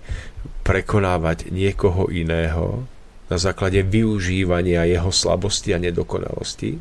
prekonávať 0.62 1.50
niekoho 1.50 2.14
iného 2.14 2.86
na 3.32 3.40
základe 3.40 3.80
využívania 3.88 4.84
jeho 4.84 5.08
slabosti 5.08 5.72
a 5.72 5.80
nedokonalosti 5.80 6.76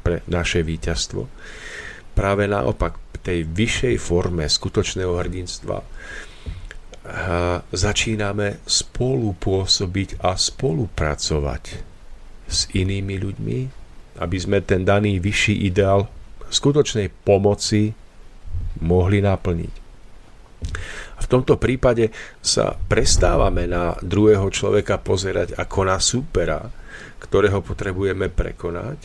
pre 0.00 0.24
naše 0.24 0.64
víťazstvo. 0.64 1.28
Práve 2.16 2.48
naopak, 2.48 2.96
tej 3.26 3.42
vyššej 3.42 3.96
forme 3.98 4.46
skutočného 4.46 5.18
hrdinstva 5.18 5.82
začíname 7.74 8.62
spolupôsobiť 8.62 10.22
a 10.22 10.38
spolupracovať 10.38 11.64
s 12.46 12.70
inými 12.70 13.18
ľuďmi, 13.18 13.58
aby 14.22 14.36
sme 14.38 14.62
ten 14.62 14.86
daný 14.86 15.18
vyšší 15.18 15.66
ideál 15.66 16.06
skutočnej 16.46 17.10
pomoci 17.26 17.90
mohli 18.78 19.18
naplniť. 19.18 19.74
V 21.16 21.26
tomto 21.26 21.56
prípade 21.56 22.12
sa 22.44 22.76
prestávame 22.76 23.64
na 23.64 23.96
druhého 24.04 24.46
človeka 24.52 25.00
pozerať 25.00 25.56
ako 25.56 25.80
na 25.88 25.98
supera, 25.98 26.60
ktorého 27.18 27.64
potrebujeme 27.64 28.28
prekonať, 28.28 28.98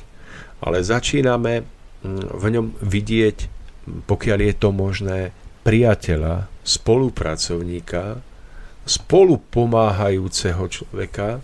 ale 0.62 0.84
začíname 0.84 1.64
mm, 1.64 2.26
v 2.36 2.46
ňom 2.52 2.68
vidieť, 2.84 3.38
pokiaľ 4.06 4.40
je 4.44 4.54
to 4.60 4.70
možné, 4.70 5.20
priateľa, 5.62 6.50
spolupracovníka, 6.62 8.22
spolupomáhajúceho 8.86 10.64
človeka, 10.68 11.42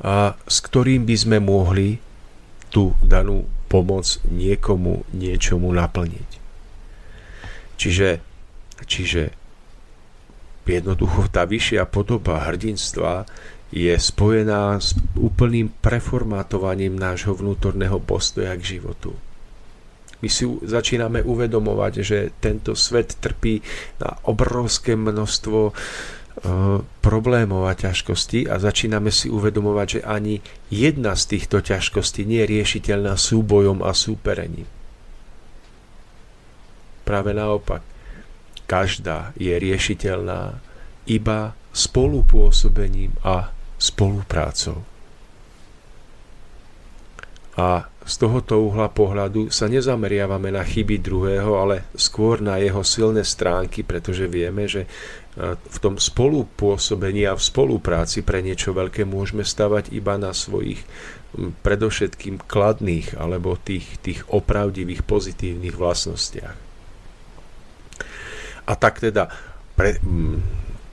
a 0.00 0.32
s 0.48 0.64
ktorým 0.64 1.04
by 1.04 1.16
sme 1.16 1.38
mohli 1.44 2.00
tú 2.72 2.96
danú 3.04 3.44
pomoc 3.68 4.16
niekomu 4.24 5.04
niečomu 5.12 5.68
naplniť. 5.68 6.30
Čiže 7.76 8.08
Čiže 8.90 9.30
jednoducho 10.70 11.26
tá 11.30 11.42
vyššia 11.46 11.82
podoba 11.90 12.46
hrdinstva 12.46 13.26
je 13.70 13.94
spojená 13.94 14.78
s 14.78 14.98
úplným 15.14 15.70
preformátovaním 15.82 16.94
nášho 16.98 17.34
vnútorného 17.34 18.02
postoja 18.02 18.54
k 18.58 18.78
životu. 18.78 19.14
My 20.20 20.28
si 20.28 20.44
začíname 20.46 21.24
uvedomovať, 21.24 21.92
že 22.04 22.18
tento 22.38 22.76
svet 22.76 23.18
trpí 23.18 23.64
na 24.02 24.20
obrovské 24.28 24.92
množstvo 24.92 25.58
e, 25.70 25.72
problémov 27.00 27.64
a 27.64 27.72
ťažkostí 27.72 28.44
a 28.44 28.60
začíname 28.60 29.08
si 29.08 29.32
uvedomovať, 29.32 29.86
že 29.88 30.00
ani 30.04 30.44
jedna 30.68 31.16
z 31.16 31.38
týchto 31.38 31.64
ťažkostí 31.64 32.28
nie 32.28 32.44
je 32.44 32.52
riešiteľná 32.52 33.16
súbojom 33.16 33.80
a 33.80 33.96
súperením. 33.96 34.68
Práve 37.08 37.32
naopak, 37.32 37.80
každá 38.70 39.34
je 39.34 39.50
riešiteľná 39.50 40.62
iba 41.10 41.58
spolupôsobením 41.74 43.18
a 43.26 43.50
spoluprácou. 43.82 44.86
A 47.58 47.90
z 48.06 48.14
tohoto 48.14 48.62
uhla 48.62 48.86
pohľadu 48.88 49.50
sa 49.50 49.66
nezameriavame 49.66 50.54
na 50.54 50.62
chyby 50.62 51.02
druhého, 51.02 51.58
ale 51.58 51.90
skôr 51.98 52.38
na 52.38 52.62
jeho 52.62 52.86
silné 52.86 53.26
stránky, 53.26 53.82
pretože 53.82 54.30
vieme, 54.30 54.70
že 54.70 54.86
v 55.46 55.78
tom 55.82 55.98
spolupôsobení 55.98 57.26
a 57.26 57.34
v 57.34 57.42
spolupráci 57.42 58.22
pre 58.22 58.38
niečo 58.38 58.70
veľké 58.70 59.02
môžeme 59.02 59.42
stavať 59.42 59.90
iba 59.90 60.14
na 60.14 60.30
svojich 60.30 60.78
predovšetkým 61.62 62.46
kladných 62.46 63.18
alebo 63.18 63.58
tých, 63.58 63.98
tých 64.02 64.26
opravdivých 64.30 65.02
pozitívnych 65.06 65.74
vlastnostiach. 65.74 66.69
A 68.70 68.78
tak 68.78 69.02
teda 69.02 69.26
pre, 69.74 69.98
m, 69.98 70.38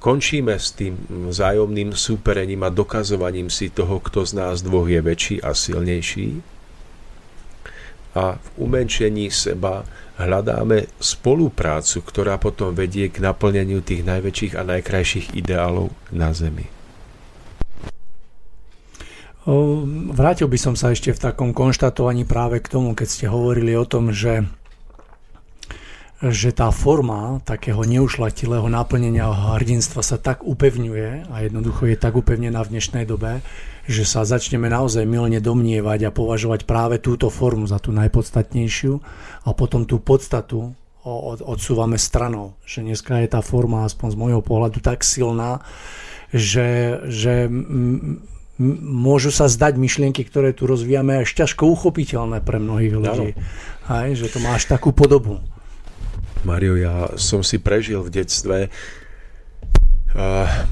končíme 0.02 0.58
s 0.58 0.74
tým 0.74 0.98
vzájomným 1.30 1.94
súperením 1.94 2.66
a 2.66 2.74
dokazovaním 2.74 3.54
si 3.54 3.70
toho, 3.70 4.02
kto 4.02 4.26
z 4.26 4.32
nás 4.34 4.66
dvoch 4.66 4.90
je 4.90 4.98
väčší 4.98 5.38
a 5.46 5.54
silnejší. 5.54 6.42
A 8.18 8.42
v 8.42 8.48
umenšení 8.58 9.30
seba 9.30 9.86
hľadáme 10.18 10.90
spoluprácu, 10.98 12.02
ktorá 12.02 12.42
potom 12.42 12.74
vedie 12.74 13.14
k 13.14 13.22
naplneniu 13.22 13.86
tých 13.86 14.02
najväčších 14.02 14.58
a 14.58 14.66
najkrajších 14.66 15.38
ideálov 15.38 15.94
na 16.10 16.34
Zemi. 16.34 16.66
Vrátil 20.18 20.50
by 20.50 20.58
som 20.58 20.74
sa 20.74 20.92
ešte 20.92 21.14
v 21.14 21.24
takom 21.24 21.54
konštatovaní 21.54 22.26
práve 22.26 22.60
k 22.60 22.74
tomu, 22.74 22.98
keď 22.98 23.08
ste 23.08 23.26
hovorili 23.30 23.78
o 23.78 23.86
tom, 23.86 24.10
že 24.10 24.50
že 26.18 26.50
tá 26.50 26.74
forma 26.74 27.38
takého 27.46 27.86
neušlatilého 27.86 28.66
naplnenia 28.66 29.30
hrdinstva 29.30 30.02
sa 30.02 30.18
tak 30.18 30.42
upevňuje 30.42 31.30
a 31.30 31.36
jednoducho 31.46 31.86
je 31.94 31.98
tak 31.98 32.18
upevnená 32.18 32.58
v 32.66 32.74
dnešnej 32.74 33.06
dobe, 33.06 33.46
že 33.86 34.02
sa 34.02 34.26
začneme 34.26 34.66
naozaj 34.66 35.06
milne 35.06 35.38
domnievať 35.38 36.10
a 36.10 36.16
považovať 36.16 36.66
práve 36.66 36.98
túto 36.98 37.30
formu 37.30 37.70
za 37.70 37.78
tú 37.78 37.94
najpodstatnejšiu 37.94 38.94
a 39.46 39.50
potom 39.54 39.86
tú 39.86 40.02
podstatu 40.02 40.74
odsúvame 41.46 41.96
stranou. 42.02 42.58
Že 42.66 42.92
dneska 42.92 43.22
je 43.22 43.30
tá 43.32 43.46
forma, 43.46 43.86
aspoň 43.88 44.08
z 44.12 44.20
môjho 44.20 44.42
pohľadu, 44.44 44.84
tak 44.84 45.06
silná, 45.06 45.64
že, 46.34 47.00
že 47.08 47.48
môžu 48.82 49.32
sa 49.32 49.48
zdať 49.48 49.78
myšlienky, 49.78 50.26
ktoré 50.28 50.52
tu 50.52 50.68
rozvíjame, 50.68 51.24
až 51.24 51.30
ťažko 51.32 51.64
uchopiteľné 51.78 52.44
pre 52.44 52.60
mnohých 52.60 52.94
ľudí. 52.98 53.30
Hej, 53.88 54.10
že 54.20 54.28
to 54.36 54.44
má 54.44 54.58
až 54.58 54.68
takú 54.68 54.92
podobu. 54.92 55.40
Mario, 56.44 56.78
ja 56.78 57.14
som 57.18 57.42
si 57.42 57.58
prežil 57.58 58.04
v 58.04 58.14
detstve 58.14 58.58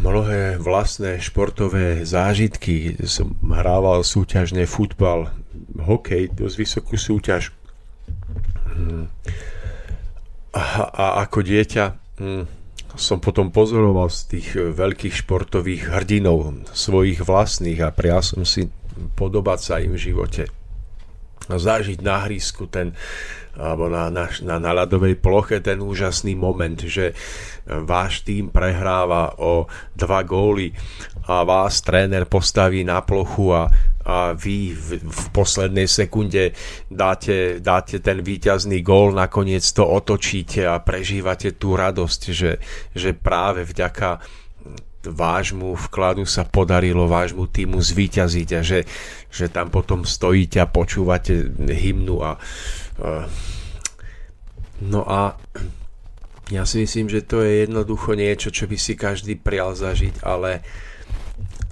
mnohé 0.01 0.57
vlastné 0.57 1.21
športové 1.21 2.01
zážitky. 2.01 2.97
Som 3.05 3.37
hrával 3.45 4.01
súťažne 4.01 4.65
futbal, 4.65 5.29
hokej, 5.77 6.33
dosť 6.33 6.55
vysokú 6.57 6.95
súťaž. 6.97 7.53
Mm. 8.73 9.05
A, 10.55 10.63
a 10.87 11.05
ako 11.27 11.43
dieťa 11.43 11.85
mm, 12.17 12.43
som 12.95 13.19
potom 13.19 13.51
pozoroval 13.51 14.07
z 14.07 14.39
tých 14.39 14.47
veľkých 14.55 15.15
športových 15.27 15.91
hrdinov 15.91 16.65
svojich 16.71 17.21
vlastných 17.21 17.83
a 17.83 17.91
prial 17.91 18.23
som 18.23 18.47
si 18.47 18.71
podobať 19.19 19.59
sa 19.59 19.83
im 19.83 19.93
v 19.93 20.03
živote. 20.09 20.47
A 21.49 21.55
zažiť 21.61 22.01
na 22.01 22.25
hrísku 22.25 22.65
ten 22.69 22.93
alebo 23.55 23.87
na, 23.87 24.11
na, 24.11 24.27
na, 24.43 24.59
na 24.59 24.71
ľadovej 24.75 25.15
ploche 25.15 25.63
ten 25.63 25.79
úžasný 25.79 26.35
moment, 26.35 26.75
že 26.75 27.15
váš 27.65 28.27
tým 28.27 28.51
prehráva 28.51 29.39
o 29.39 29.71
dva 29.95 30.21
góly 30.27 30.75
a 31.25 31.41
vás 31.47 31.79
tréner 31.81 32.27
postaví 32.27 32.83
na 32.83 33.01
plochu 33.01 33.55
a, 33.55 33.71
a 34.05 34.35
vy 34.35 34.75
v, 34.75 35.01
v 35.01 35.23
poslednej 35.31 35.87
sekunde 35.87 36.51
dáte, 36.91 37.63
dáte 37.63 38.03
ten 38.03 38.21
víťazný 38.21 38.83
gól, 38.83 39.15
nakoniec 39.15 39.65
to 39.71 39.87
otočíte 39.87 40.67
a 40.67 40.77
prežívate 40.83 41.55
tú 41.55 41.73
radosť, 41.79 42.21
že, 42.29 42.61
že 42.93 43.09
práve 43.15 43.65
vďaka 43.65 44.21
vášmu 45.11 45.77
vkladu 45.89 46.25
sa 46.25 46.45
podarilo 46.45 47.05
vášmu 47.05 47.49
týmu 47.49 47.77
zvíťaziť 47.81 48.49
a 48.57 48.61
že, 48.65 48.85
že 49.29 49.45
tam 49.51 49.69
potom 49.69 50.07
stojíte 50.07 50.61
a 50.61 50.69
počúvate 50.69 51.53
hymnu 51.59 52.21
a, 52.23 52.31
a 53.01 53.09
no 54.85 55.01
a 55.05 55.37
ja 56.53 56.61
si 56.61 56.85
myslím, 56.85 57.09
že 57.09 57.25
to 57.25 57.41
je 57.41 57.65
jednoducho 57.65 58.13
niečo, 58.13 58.53
čo 58.53 58.69
by 58.69 58.77
si 58.77 58.93
každý 58.93 59.33
prial 59.33 59.73
zažiť, 59.73 60.21
ale, 60.21 60.61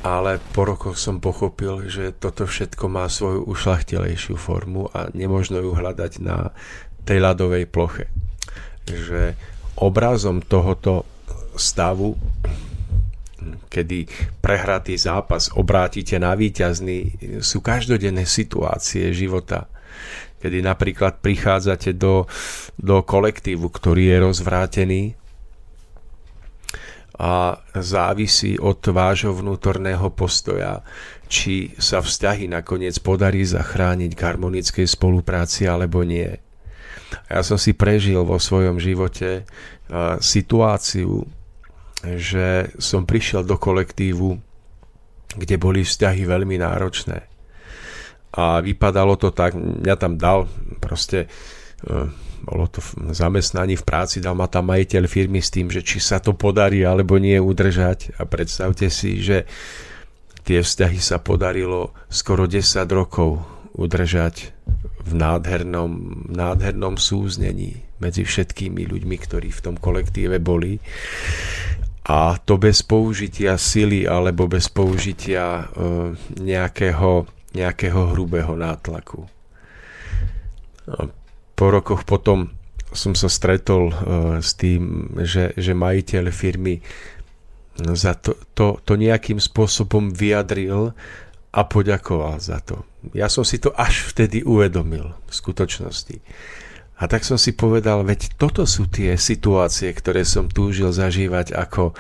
ale 0.01 0.41
po 0.53 0.65
rokoch 0.65 0.97
som 0.97 1.21
pochopil, 1.21 1.85
že 1.93 2.09
toto 2.17 2.49
všetko 2.49 2.89
má 2.89 3.05
svoju 3.05 3.45
ušlachtilejšiu 3.45 4.33
formu 4.33 4.89
a 4.89 5.13
nemožno 5.13 5.61
ju 5.61 5.77
hľadať 5.77 6.11
na 6.25 6.49
tej 7.05 7.21
ľadovej 7.21 7.69
ploche. 7.69 8.09
Že 8.89 9.37
obrazom 9.77 10.41
tohoto 10.41 11.05
stavu 11.53 12.17
kedy 13.67 14.07
prehratý 14.39 14.95
zápas 14.97 15.51
obrátite 15.53 16.19
na 16.19 16.33
víťazný, 16.33 17.17
sú 17.43 17.59
každodenné 17.63 18.27
situácie 18.27 19.11
života, 19.11 19.67
kedy 20.43 20.59
napríklad 20.59 21.23
prichádzate 21.23 21.95
do, 21.95 22.27
do 22.75 22.99
kolektívu, 23.03 23.69
ktorý 23.71 24.11
je 24.11 24.17
rozvrátený 24.19 25.01
a 27.13 27.61
závisí 27.77 28.57
od 28.57 28.81
vášho 28.89 29.37
vnútorného 29.37 30.09
postoja, 30.11 30.81
či 31.29 31.71
sa 31.77 32.01
vzťahy 32.01 32.49
nakoniec 32.49 32.97
podarí 32.99 33.45
zachrániť 33.45 34.11
k 34.17 34.23
harmonickej 34.25 34.87
spolupráci 34.89 35.69
alebo 35.69 36.01
nie. 36.01 36.29
Ja 37.29 37.45
som 37.45 37.61
si 37.61 37.77
prežil 37.77 38.17
vo 38.25 38.41
svojom 38.41 38.81
živote 38.81 39.45
situáciu, 40.19 41.29
že 42.03 42.75
som 42.75 43.07
prišiel 43.07 43.47
do 43.47 43.55
kolektívu, 43.55 44.35
kde 45.39 45.55
boli 45.55 45.87
vzťahy 45.87 46.27
veľmi 46.27 46.59
náročné. 46.59 47.25
A 48.33 48.59
vypadalo 48.59 49.15
to 49.15 49.31
tak, 49.31 49.55
mňa 49.55 49.95
tam 49.95 50.17
dal 50.19 50.49
proste, 50.81 51.29
e, 51.85 52.09
bolo 52.43 52.65
to 52.67 52.81
v 52.81 53.13
zamestnaní 53.13 53.77
v 53.79 53.85
práci, 53.87 54.19
dal 54.19 54.35
ma 54.35 54.49
tam 54.49 54.73
majiteľ 54.73 55.03
firmy 55.05 55.39
s 55.39 55.53
tým, 55.53 55.69
že 55.69 55.85
či 55.85 56.01
sa 56.01 56.19
to 56.19 56.35
podarí 56.35 56.83
alebo 56.83 57.21
nie 57.21 57.37
udržať. 57.37 58.17
A 58.19 58.25
predstavte 58.25 58.89
si, 58.89 59.21
že 59.21 59.45
tie 60.43 60.59
vzťahy 60.59 60.99
sa 60.99 61.23
podarilo 61.23 61.95
skoro 62.11 62.49
10 62.49 62.83
rokov 62.91 63.39
udržať 63.73 64.53
v 65.03 65.11
nádhernom, 65.13 65.91
nádhernom 66.29 66.97
súznení 66.97 67.85
medzi 68.01 68.25
všetkými 68.27 68.83
ľuďmi, 68.83 69.15
ktorí 69.15 69.49
v 69.49 69.63
tom 69.63 69.75
kolektíve 69.79 70.41
boli 70.43 70.81
a 72.03 72.35
to 72.35 72.59
bez 72.59 72.83
použitia 72.83 73.55
sily 73.55 74.03
alebo 74.03 74.47
bez 74.51 74.67
použitia 74.67 75.71
uh, 75.71 76.11
nejakého, 76.35 77.23
nejakého 77.55 78.01
hrubého 78.11 78.59
nátlaku. 78.59 79.23
Po 81.55 81.65
rokoch 81.71 82.03
potom 82.03 82.51
som 82.91 83.15
sa 83.15 83.31
stretol 83.31 83.89
uh, 83.89 83.95
s 84.43 84.51
tým, 84.59 85.15
že, 85.23 85.55
že 85.55 85.71
majiteľ 85.71 86.23
firmy 86.29 86.83
za 87.79 88.13
to, 88.13 88.37
to, 88.53 88.77
to 88.85 88.93
nejakým 88.99 89.41
spôsobom 89.41 90.13
vyjadril 90.13 90.93
a 91.53 91.61
poďakoval 91.65 92.37
za 92.37 92.61
to. 92.61 92.85
Ja 93.13 93.29
som 93.29 93.45
si 93.45 93.57
to 93.61 93.73
až 93.73 94.09
vtedy 94.13 94.41
uvedomil 94.45 95.13
v 95.13 95.33
skutočnosti. 95.33 96.17
A 97.03 97.11
tak 97.11 97.27
som 97.27 97.35
si 97.35 97.51
povedal, 97.51 98.07
veď 98.07 98.39
toto 98.39 98.63
sú 98.63 98.87
tie 98.87 99.19
situácie, 99.19 99.91
ktoré 99.91 100.23
som 100.23 100.47
túžil 100.47 100.87
zažívať 100.95 101.51
ako, 101.51 101.91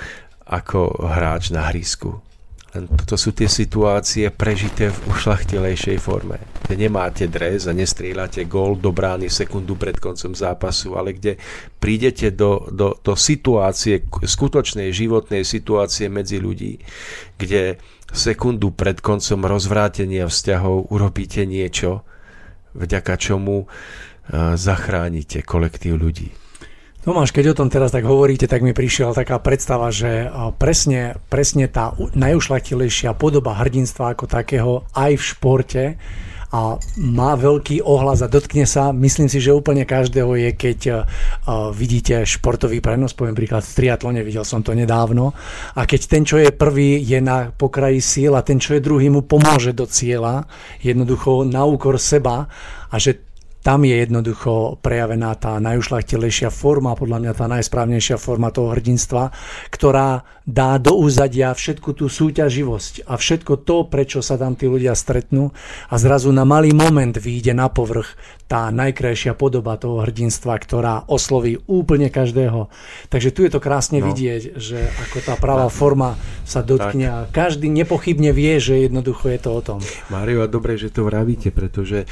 ako 0.47 0.79
hráč 1.03 1.51
na 1.51 1.67
hrísku. 1.67 2.23
Len 2.71 2.87
toto 2.87 3.19
sú 3.19 3.35
tie 3.35 3.51
situácie 3.51 4.31
prežité 4.31 4.89
v 4.89 4.97
ušlachtilejšej 5.11 5.97
forme. 5.99 6.39
Kde 6.63 6.87
nemáte 6.87 7.27
dres 7.27 7.67
a 7.67 7.75
nestrieľate 7.75 8.47
gól 8.47 8.79
do 8.79 8.95
brány 8.95 9.27
sekundu 9.27 9.75
pred 9.75 9.99
koncom 9.99 10.31
zápasu, 10.31 10.95
ale 10.95 11.19
kde 11.19 11.35
prídete 11.83 12.31
do, 12.31 12.65
do, 12.71 12.95
do 12.95 13.13
situácie, 13.13 14.07
skutočnej 14.07 14.89
životnej 14.89 15.43
situácie 15.43 16.07
medzi 16.07 16.39
ľudí, 16.39 16.79
kde 17.35 17.75
sekundu 18.07 18.71
pred 18.71 19.03
koncom 19.03 19.45
rozvrátenia 19.45 20.31
vzťahov 20.31 20.89
urobíte 20.95 21.43
niečo, 21.43 22.07
vďaka 22.73 23.13
čomu 23.21 23.69
zachránite 24.31 25.43
kolektív 25.43 25.99
ľudí. 25.99 26.31
Tomáš, 27.03 27.35
keď 27.35 27.51
o 27.51 27.57
tom 27.59 27.67
teraz 27.67 27.91
tak 27.91 28.07
hovoríte, 28.07 28.47
tak 28.47 28.63
mi 28.63 28.71
prišla 28.71 29.11
taká 29.11 29.35
predstava, 29.35 29.91
že 29.91 30.31
presne, 30.55 31.19
presne 31.27 31.67
tá 31.67 31.91
najušlachtilejšia 31.99 33.11
podoba 33.19 33.59
hrdinstva 33.59 34.15
ako 34.15 34.23
takého 34.31 34.87
aj 34.95 35.11
v 35.19 35.23
športe 35.23 35.83
a 36.53 36.77
má 37.01 37.35
veľký 37.35 37.83
ohlas 37.83 38.23
a 38.23 38.31
dotkne 38.31 38.63
sa, 38.63 38.95
myslím 38.95 39.27
si, 39.27 39.43
že 39.43 39.51
úplne 39.51 39.83
každého 39.83 40.37
je, 40.47 40.49
keď 40.55 40.79
vidíte 41.75 42.23
športový 42.23 42.79
prenos, 42.79 43.11
poviem 43.11 43.35
príklad 43.35 43.67
v 43.67 43.73
triatlone, 43.83 44.23
videl 44.23 44.47
som 44.47 44.63
to 44.63 44.71
nedávno, 44.71 45.35
a 45.75 45.83
keď 45.83 46.01
ten, 46.07 46.23
čo 46.23 46.39
je 46.39 46.55
prvý, 46.55 47.03
je 47.03 47.19
na 47.19 47.51
pokraji 47.51 47.99
síl 47.99 48.31
a 48.37 48.45
ten, 48.45 48.63
čo 48.63 48.77
je 48.77 48.85
druhý, 48.85 49.11
mu 49.11 49.27
pomôže 49.27 49.75
do 49.75 49.83
cieľa, 49.89 50.47
jednoducho 50.79 51.43
na 51.43 51.67
úkor 51.67 51.99
seba 51.99 52.47
a 52.87 52.95
že 52.95 53.32
tam 53.63 53.87
je 53.87 53.95
jednoducho 53.95 54.83
prejavená 54.83 55.39
tá 55.39 55.55
najušlachtilejšia 55.63 56.51
forma, 56.51 56.99
podľa 56.99 57.17
mňa 57.23 57.31
tá 57.31 57.47
najsprávnejšia 57.47 58.19
forma 58.19 58.51
toho 58.51 58.75
hrdinstva, 58.75 59.31
ktorá 59.71 60.27
dá 60.43 60.75
do 60.75 60.99
úzadia 60.99 61.55
všetku 61.55 61.95
tú 61.95 62.11
súťaživosť 62.11 63.07
a 63.07 63.15
všetko 63.15 63.63
to, 63.63 63.87
prečo 63.87 64.19
sa 64.19 64.35
tam 64.35 64.59
tí 64.59 64.67
ľudia 64.67 64.91
stretnú 64.91 65.55
a 65.87 65.95
zrazu 65.95 66.35
na 66.35 66.43
malý 66.43 66.75
moment 66.75 67.15
vyjde 67.15 67.55
na 67.55 67.71
povrch 67.71 68.19
tá 68.51 68.67
najkrajšia 68.67 69.39
podoba 69.39 69.79
toho 69.79 70.03
hrdinstva, 70.03 70.59
ktorá 70.59 71.07
osloví 71.07 71.63
úplne 71.63 72.11
každého. 72.11 72.67
Takže 73.07 73.31
tu 73.31 73.47
je 73.47 73.51
to 73.55 73.63
krásne 73.63 74.03
no. 74.03 74.11
vidieť, 74.11 74.59
že 74.59 74.91
ako 75.07 75.17
tá 75.23 75.39
pravá 75.39 75.71
forma 75.71 76.19
sa 76.43 76.59
dotkne 76.59 77.07
tak. 77.07 77.15
a 77.15 77.17
každý 77.31 77.71
nepochybne 77.71 78.35
vie, 78.35 78.59
že 78.59 78.83
jednoducho 78.83 79.31
je 79.31 79.39
to 79.39 79.49
o 79.55 79.61
tom. 79.63 79.79
Mário, 80.11 80.43
a 80.43 80.51
dobre, 80.51 80.75
že 80.75 80.91
to 80.91 81.07
vravíte, 81.07 81.55
pretože 81.55 82.03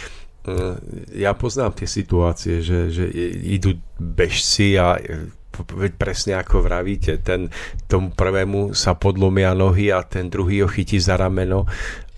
ja 1.14 1.38
poznám 1.38 1.78
tie 1.78 1.86
situácie, 1.86 2.66
že, 2.66 2.90
že 2.90 3.06
idú 3.46 3.78
bežci 4.02 4.74
a 4.74 4.98
eh, 4.98 5.30
veď 5.54 5.94
presne 6.02 6.34
ako 6.42 6.66
vravíte, 6.66 7.22
ten, 7.22 7.54
tomu 7.86 8.10
prvému 8.10 8.74
sa 8.74 8.98
podlomia 8.98 9.54
nohy 9.54 9.94
a 9.94 10.02
ten 10.02 10.34
druhý 10.34 10.66
ho 10.66 10.70
chytí 10.72 10.98
za 10.98 11.20
rameno 11.20 11.70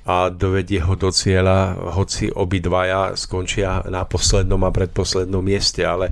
a 0.04 0.28
dovedie 0.32 0.84
ho 0.84 0.96
do 0.96 1.12
cieľa, 1.12 1.76
hoci 1.96 2.32
obidvaja 2.32 3.16
skončia 3.16 3.84
na 3.88 4.04
poslednom 4.04 4.60
a 4.68 4.72
predposlednom 4.72 5.44
mieste, 5.44 5.84
ale 5.84 6.12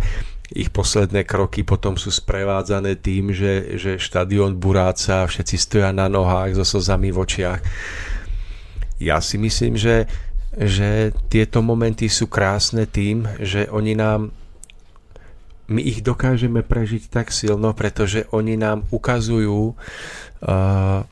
ich 0.52 0.68
posledné 0.68 1.24
kroky 1.24 1.64
potom 1.64 1.96
sú 1.96 2.12
sprevádzané 2.12 3.00
tým, 3.00 3.32
že, 3.32 3.80
že 3.80 3.96
štadión 3.96 4.60
buráca, 4.60 5.24
všetci 5.28 5.56
stoja 5.56 5.90
na 5.96 6.12
nohách 6.12 6.60
so 6.60 6.64
slzami 6.68 7.12
v 7.12 7.20
očiach. 7.24 7.62
Ja 9.00 9.24
si 9.24 9.40
myslím, 9.40 9.80
že 9.80 10.12
že 10.56 11.16
tieto 11.32 11.64
momenty 11.64 12.12
sú 12.12 12.28
krásne 12.28 12.84
tým, 12.84 13.28
že 13.40 13.68
oni 13.72 13.96
nám 13.96 14.36
my 15.72 15.80
ich 15.80 16.04
dokážeme 16.04 16.68
prežiť 16.68 17.08
tak 17.08 17.32
silno, 17.32 17.72
pretože 17.72 18.28
oni 18.36 18.60
nám 18.60 18.84
ukazujú 18.92 19.72
uh, 19.72 21.08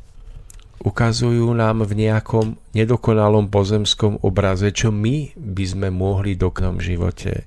ukazujú 0.80 1.52
nám 1.52 1.84
v 1.84 2.08
nejakom 2.08 2.56
nedokonalom 2.72 3.52
pozemskom 3.52 4.24
obraze, 4.24 4.72
čo 4.72 4.96
my 4.96 5.36
by 5.36 5.66
sme 5.68 5.88
mohli 5.92 6.40
v 6.80 6.96
živote. 6.96 7.44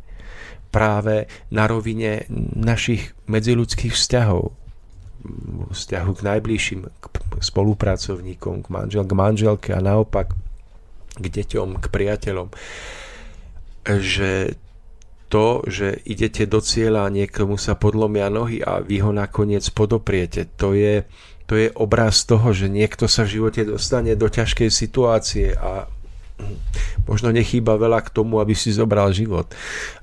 Práve 0.72 1.28
na 1.52 1.68
rovine 1.68 2.28
našich 2.56 3.12
medziludských 3.28 3.92
vzťahov. 3.92 4.52
Vzťahu 5.72 6.10
k 6.16 6.20
najbližším 6.28 6.80
k 6.88 7.04
spolupracovníkom, 7.40 8.64
k, 8.64 8.68
manžel, 8.72 9.04
k 9.04 9.12
manželke 9.12 9.70
a 9.72 9.80
naopak 9.80 10.32
k 11.16 11.26
deťom, 11.28 11.80
k 11.82 11.86
priateľom, 11.92 12.48
že 13.84 14.56
to, 15.32 15.64
že 15.64 15.96
idete 16.04 16.44
do 16.44 16.60
cieľa 16.60 17.08
a 17.08 17.14
niekomu 17.14 17.56
sa 17.56 17.72
podlomia 17.72 18.28
nohy 18.28 18.60
a 18.60 18.84
vy 18.84 19.00
ho 19.00 19.16
nakoniec 19.16 19.64
podopriete. 19.72 20.44
To 20.60 20.76
je, 20.76 21.08
to 21.48 21.56
je 21.56 21.72
obraz 21.72 22.28
toho, 22.28 22.52
že 22.52 22.68
niekto 22.68 23.08
sa 23.08 23.24
v 23.24 23.40
živote 23.40 23.64
dostane 23.64 24.12
do 24.12 24.28
ťažkej 24.28 24.68
situácie 24.68 25.56
a 25.56 25.88
možno 27.08 27.32
nechýba 27.32 27.80
veľa 27.80 28.04
k 28.04 28.12
tomu, 28.12 28.44
aby 28.44 28.52
si 28.52 28.76
zobral 28.76 29.08
život. 29.16 29.48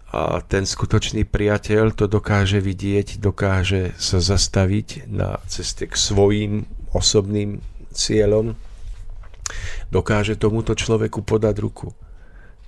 A 0.09 0.41
ten 0.41 0.65
skutočný 0.65 1.29
priateľ 1.29 1.93
to 1.93 2.09
dokáže 2.09 2.57
vidieť, 2.57 3.21
dokáže 3.21 3.93
sa 4.01 4.17
zastaviť 4.17 5.05
na 5.05 5.37
ceste 5.45 5.85
k 5.85 5.93
svojim 5.93 6.65
osobným 6.89 7.61
cieľom, 7.93 8.57
dokáže 9.89 10.37
tomuto 10.37 10.77
človeku 10.77 11.25
podať 11.25 11.55
ruku 11.59 11.89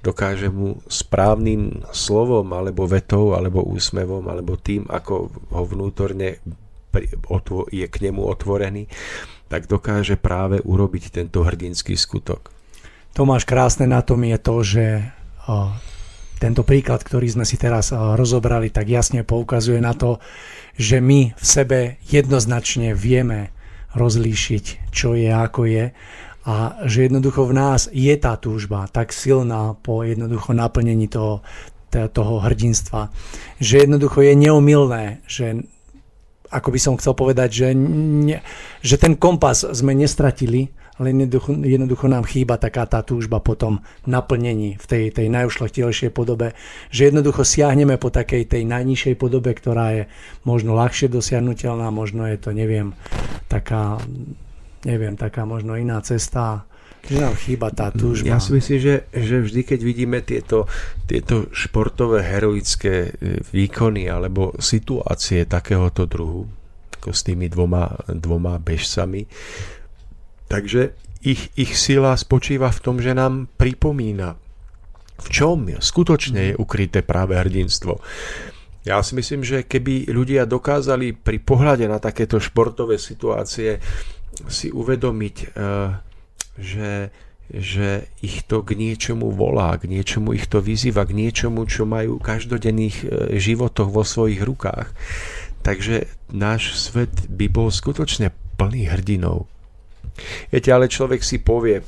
dokáže 0.02 0.50
mu 0.50 0.82
správnym 0.90 1.86
slovom 1.94 2.50
alebo 2.58 2.90
vetou 2.90 3.38
alebo 3.38 3.62
úsmevom 3.62 4.26
alebo 4.28 4.58
tým, 4.58 4.90
ako 4.90 5.30
ho 5.54 5.64
vnútorne 5.64 6.42
je 7.72 7.88
k 7.88 7.98
nemu 8.04 8.22
otvorený, 8.26 8.90
tak 9.48 9.70
dokáže 9.70 10.20
práve 10.20 10.60
urobiť 10.60 11.22
tento 11.22 11.46
hrdinský 11.46 11.96
skutok. 11.96 12.52
Tomáš, 13.16 13.48
krásne 13.48 13.88
na 13.88 14.04
tom 14.04 14.20
je 14.28 14.38
to, 14.42 14.56
že 14.60 14.86
tento 16.42 16.66
príklad, 16.66 17.06
ktorý 17.06 17.32
sme 17.32 17.46
si 17.46 17.56
teraz 17.56 17.94
rozobrali, 17.94 18.74
tak 18.74 18.90
jasne 18.90 19.24
poukazuje 19.24 19.80
na 19.80 19.94
to, 19.96 20.20
že 20.76 21.00
my 21.00 21.32
v 21.38 21.46
sebe 21.46 21.80
jednoznačne 22.10 22.98
vieme 22.98 23.54
rozlíšiť, 23.94 24.92
čo 24.92 25.14
je, 25.16 25.30
ako 25.32 25.62
je 25.68 25.86
a 26.42 26.82
že 26.90 27.06
jednoducho 27.06 27.46
v 27.46 27.54
nás 27.54 27.86
je 27.94 28.14
tá 28.18 28.34
túžba 28.34 28.90
tak 28.90 29.14
silná 29.14 29.78
po 29.78 30.02
jednoducho 30.02 30.58
naplnení 30.58 31.06
toho, 31.06 31.46
toho 31.92 32.42
hrdinstva, 32.42 33.14
že 33.62 33.86
jednoducho 33.86 34.26
je 34.26 34.34
neomilné, 34.34 35.22
že 35.30 35.62
ako 36.52 36.68
by 36.76 36.80
som 36.82 36.98
chcel 37.00 37.16
povedať, 37.16 37.50
že, 37.52 37.68
ne, 37.72 38.44
že 38.84 39.00
ten 39.00 39.16
kompas 39.16 39.64
sme 39.64 39.96
nestratili, 39.96 40.68
ale 41.00 41.16
jednoducho, 41.16 41.56
jednoducho 41.64 42.06
nám 42.12 42.28
chýba 42.28 42.60
taká 42.60 42.86
tá 42.86 43.02
túžba 43.02 43.40
po 43.40 43.56
tom 43.56 43.82
naplnení 44.04 44.76
v 44.78 44.86
tej, 44.86 45.04
tej 45.16 45.28
najušlechtilejšej 45.32 46.12
podobe, 46.12 46.54
že 46.92 47.10
jednoducho 47.10 47.48
siahneme 47.48 47.96
po 47.96 48.12
takej 48.12 48.46
tej 48.46 48.68
najnižšej 48.68 49.16
podobe, 49.16 49.56
ktorá 49.56 49.88
je 49.96 50.04
možno 50.44 50.76
ľahšie 50.76 51.08
dosiahnutelná, 51.08 51.90
možno 51.90 52.28
je 52.28 52.38
to, 52.38 52.52
neviem, 52.52 52.94
taká 53.48 53.98
neviem, 54.86 55.18
taká 55.18 55.46
možno 55.46 55.78
iná 55.78 56.02
cesta, 56.02 56.66
že 57.02 57.18
nám 57.18 57.34
chýba 57.34 57.74
tá 57.74 57.90
túžba. 57.90 58.38
Ja 58.38 58.38
si 58.38 58.54
myslím, 58.54 58.78
že, 58.78 58.96
že 59.10 59.42
vždy, 59.42 59.62
keď 59.66 59.80
vidíme 59.82 60.20
tieto, 60.22 60.70
tieto 61.10 61.50
športové 61.50 62.22
heroické 62.22 63.10
e, 63.10 63.42
výkony 63.50 64.06
alebo 64.06 64.54
situácie 64.62 65.50
takéhoto 65.50 66.06
druhu, 66.06 66.46
ako 67.02 67.10
s 67.10 67.22
tými 67.26 67.50
dvoma, 67.50 67.90
dvoma 68.06 68.62
bežcami, 68.62 69.26
takže 70.46 70.94
ich, 71.26 71.50
ich 71.58 71.74
sila 71.78 72.14
spočíva 72.18 72.70
v 72.70 72.82
tom, 72.82 72.98
že 73.02 73.18
nám 73.18 73.50
pripomína, 73.58 74.38
v 75.22 75.28
čom 75.30 75.70
skutočne 75.70 76.54
je 76.54 76.58
ukryté 76.58 77.06
práve 77.06 77.38
hrdinstvo. 77.38 78.02
Ja 78.82 78.98
si 79.06 79.14
myslím, 79.14 79.46
že 79.46 79.62
keby 79.62 80.10
ľudia 80.10 80.50
dokázali 80.50 81.14
pri 81.14 81.38
pohľade 81.38 81.86
na 81.86 82.02
takéto 82.02 82.42
športové 82.42 82.98
situácie 82.98 83.78
si 84.48 84.72
uvedomiť, 84.72 85.36
eh, 85.44 85.90
že, 86.58 87.12
že 87.52 88.08
ich 88.24 88.44
to 88.48 88.64
k 88.64 88.76
niečomu 88.76 89.32
volá, 89.32 89.76
k 89.78 89.88
niečomu 89.92 90.34
ich 90.34 90.48
to 90.48 90.64
vyzýva, 90.64 91.08
k 91.08 91.16
niečomu, 91.16 91.68
čo 91.68 91.84
majú 91.84 92.18
v 92.18 92.26
každodenných 92.26 92.98
eh, 93.04 93.08
životoch 93.38 93.90
vo 93.92 94.04
svojich 94.08 94.42
rukách. 94.42 94.90
Takže 95.62 96.10
náš 96.34 96.74
svet 96.74 97.14
by 97.30 97.46
bol 97.52 97.70
skutočne 97.70 98.34
plný 98.58 98.90
hrdinov. 98.90 99.46
Viete, 100.52 100.70
ale 100.74 100.92
človek 100.92 101.22
si 101.24 101.40
povie, 101.40 101.82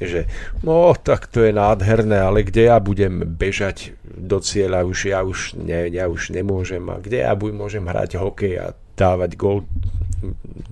že 0.00 0.24
no 0.64 0.94
tak 0.96 1.28
to 1.28 1.44
je 1.44 1.52
nádherné, 1.52 2.16
ale 2.18 2.46
kde 2.46 2.72
ja 2.72 2.78
budem 2.80 3.22
bežať 3.36 3.92
do 4.02 4.40
cieľa, 4.40 4.88
už 4.88 5.12
ja 5.12 5.20
už, 5.22 5.60
ne, 5.60 5.90
ja 5.92 6.08
už 6.08 6.32
nemôžem 6.32 6.82
a 6.88 6.96
kde 6.96 7.26
ja 7.26 7.36
môžem 7.36 7.84
hrať 7.84 8.16
hokej 8.16 8.54
a 8.58 8.66
dávať 8.96 9.36
gol 9.36 9.68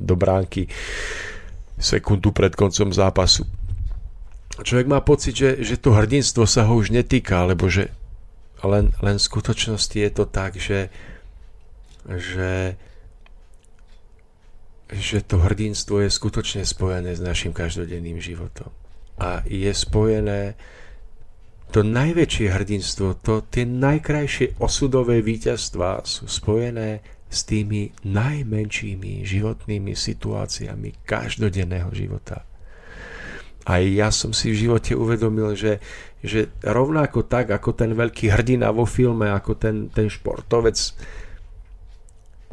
do 0.00 0.14
bránky 0.16 0.66
sekundu 1.78 2.32
pred 2.32 2.56
koncom 2.56 2.90
zápasu. 2.90 3.44
Človek 4.54 4.86
má 4.86 5.02
pocit, 5.02 5.34
že, 5.34 5.50
že 5.60 5.76
to 5.76 5.92
hrdinstvo 5.92 6.46
sa 6.46 6.64
ho 6.64 6.78
už 6.78 6.94
netýka, 6.94 7.42
alebo 7.42 7.66
že 7.66 7.90
len, 8.62 8.94
len 9.02 9.16
v 9.18 9.26
skutočnosti 9.28 9.98
je 9.98 10.10
to 10.14 10.24
tak, 10.24 10.56
že, 10.56 10.88
že, 12.06 12.78
že 14.88 15.18
to 15.26 15.42
hrdinstvo 15.42 16.06
je 16.06 16.08
skutočne 16.08 16.62
spojené 16.62 17.18
s 17.18 17.20
našim 17.20 17.50
každodenným 17.50 18.22
životom. 18.22 18.70
A 19.18 19.42
je 19.44 19.70
spojené 19.74 20.54
to 21.74 21.82
najväčšie 21.82 22.54
hrdinstvo, 22.54 23.18
to 23.18 23.42
tie 23.50 23.66
najkrajšie 23.66 24.62
osudové 24.62 25.18
víťazstvá 25.18 26.06
sú 26.06 26.30
spojené 26.30 27.02
s 27.34 27.42
tými 27.42 27.90
najmenšími 28.06 29.26
životnými 29.26 29.92
situáciami 29.92 31.02
každodenného 31.02 31.90
života. 31.90 32.46
A 33.64 33.80
ja 33.80 34.12
som 34.12 34.36
si 34.36 34.52
v 34.52 34.68
živote 34.68 34.92
uvedomil, 34.92 35.56
že, 35.56 35.80
že 36.20 36.52
rovnako 36.60 37.24
tak, 37.24 37.48
ako 37.50 37.72
ten 37.72 37.96
veľký 37.96 38.28
hrdina 38.28 38.68
vo 38.70 38.84
filme, 38.84 39.32
ako 39.32 39.56
ten, 39.56 39.88
ten 39.88 40.12
športovec, 40.12 40.76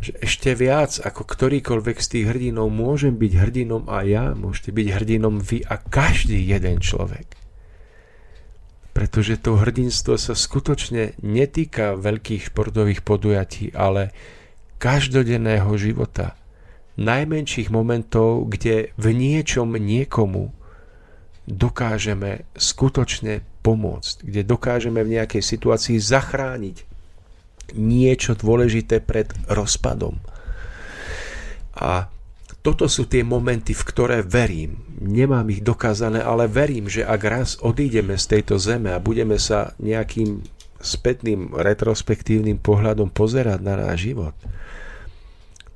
že 0.01 0.17
ešte 0.17 0.57
viac 0.57 0.97
ako 0.97 1.21
ktorýkoľvek 1.27 1.97
z 2.01 2.07
tých 2.09 2.25
hrdinov 2.25 2.73
môžem 2.73 3.13
byť 3.19 3.34
hrdinom 3.38 3.86
a 3.86 4.01
ja, 4.01 4.34
môžete 4.34 4.73
byť 4.73 4.88
hrdinom 4.97 5.38
vy 5.38 5.61
a 5.67 5.77
každý 5.77 6.41
jeden 6.41 6.82
človek. 6.82 7.38
Pretože 8.91 9.39
to 9.39 9.61
hrdinstvo 9.61 10.17
sa 10.17 10.34
skutočne 10.34 11.15
netýka 11.21 11.95
veľkých 11.95 12.49
športových 12.49 13.05
podujatí, 13.05 13.71
ale 13.77 14.11
každodenného 14.82 15.69
života, 15.77 16.34
najmenších 16.97 17.69
momentov, 17.69 18.49
kde 18.49 18.89
v 18.97 19.05
niečom 19.13 19.77
niekomu 19.77 20.49
dokážeme 21.45 22.49
skutočne 22.57 23.45
pomôcť, 23.61 24.25
kde 24.25 24.41
dokážeme 24.41 25.05
v 25.05 25.21
nejakej 25.21 25.43
situácii 25.45 26.01
zachrániť 26.01 26.89
niečo 27.77 28.34
dôležité 28.34 28.99
pred 29.05 29.29
rozpadom. 29.47 30.17
A 31.77 32.09
toto 32.61 32.86
sú 32.86 33.09
tie 33.09 33.25
momenty, 33.25 33.73
v 33.73 33.84
ktoré 33.86 34.17
verím. 34.21 34.86
Nemám 35.01 35.49
ich 35.49 35.65
dokázané, 35.65 36.21
ale 36.21 36.45
verím, 36.45 36.86
že 36.86 37.01
ak 37.01 37.21
raz 37.25 37.49
odídeme 37.57 38.17
z 38.21 38.38
tejto 38.38 38.61
zeme 38.61 38.93
a 38.93 39.01
budeme 39.01 39.41
sa 39.41 39.73
nejakým 39.82 40.45
spätným 40.82 41.53
retrospektívnym 41.57 42.61
pohľadom 42.61 43.09
pozerať 43.13 43.59
na 43.61 43.77
náš 43.77 44.13
život, 44.13 44.34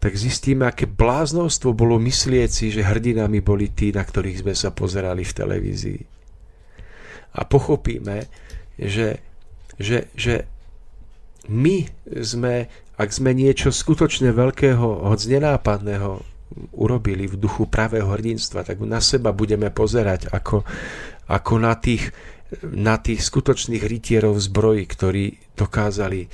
tak 0.06 0.22
zistíme, 0.22 0.70
aké 0.70 0.86
bláznostvo 0.86 1.74
bolo 1.74 1.98
myslieť 1.98 2.50
si, 2.54 2.70
že 2.70 2.86
hrdinami 2.86 3.42
boli 3.42 3.74
tí, 3.74 3.90
na 3.90 4.06
ktorých 4.06 4.46
sme 4.46 4.54
sa 4.54 4.70
pozerali 4.70 5.26
v 5.26 5.34
televízii. 5.34 6.02
A 7.34 7.42
pochopíme, 7.50 8.30
že, 8.78 9.18
že, 9.82 10.06
že 10.14 10.46
my 11.50 11.90
sme, 12.22 12.70
ak 13.02 13.10
sme 13.10 13.34
niečo 13.34 13.74
skutočne 13.74 14.30
veľkého, 14.30 15.10
hoď 15.10 15.42
nenápadného 15.42 16.22
urobili 16.78 17.26
v 17.26 17.42
duchu 17.42 17.66
pravého 17.66 18.06
hrdinstva, 18.06 18.62
tak 18.62 18.86
na 18.86 19.02
seba 19.02 19.34
budeme 19.34 19.74
pozerať 19.74 20.30
ako, 20.30 20.70
ako 21.34 21.54
na, 21.58 21.74
tých, 21.82 22.14
na 22.62 23.02
tých 23.02 23.26
skutočných 23.26 23.82
rytierov 23.82 24.38
zbroji, 24.38 24.86
ktorí 24.86 25.26
dokázali 25.58 26.22
eh, 26.22 26.30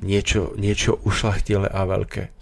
niečo, 0.00 0.56
niečo 0.56 1.04
ušlachtile 1.04 1.68
a 1.68 1.84
veľké. 1.84 2.37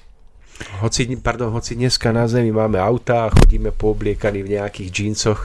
Hoci, 0.80 1.04
pardon, 1.20 1.52
hoci 1.52 1.76
dneska 1.76 2.12
na 2.12 2.24
zemi 2.28 2.52
máme 2.52 2.80
autá 2.80 3.28
chodíme 3.28 3.72
poobliekaní 3.76 4.40
v 4.40 4.56
nejakých 4.56 4.88
džíncoch, 4.92 5.40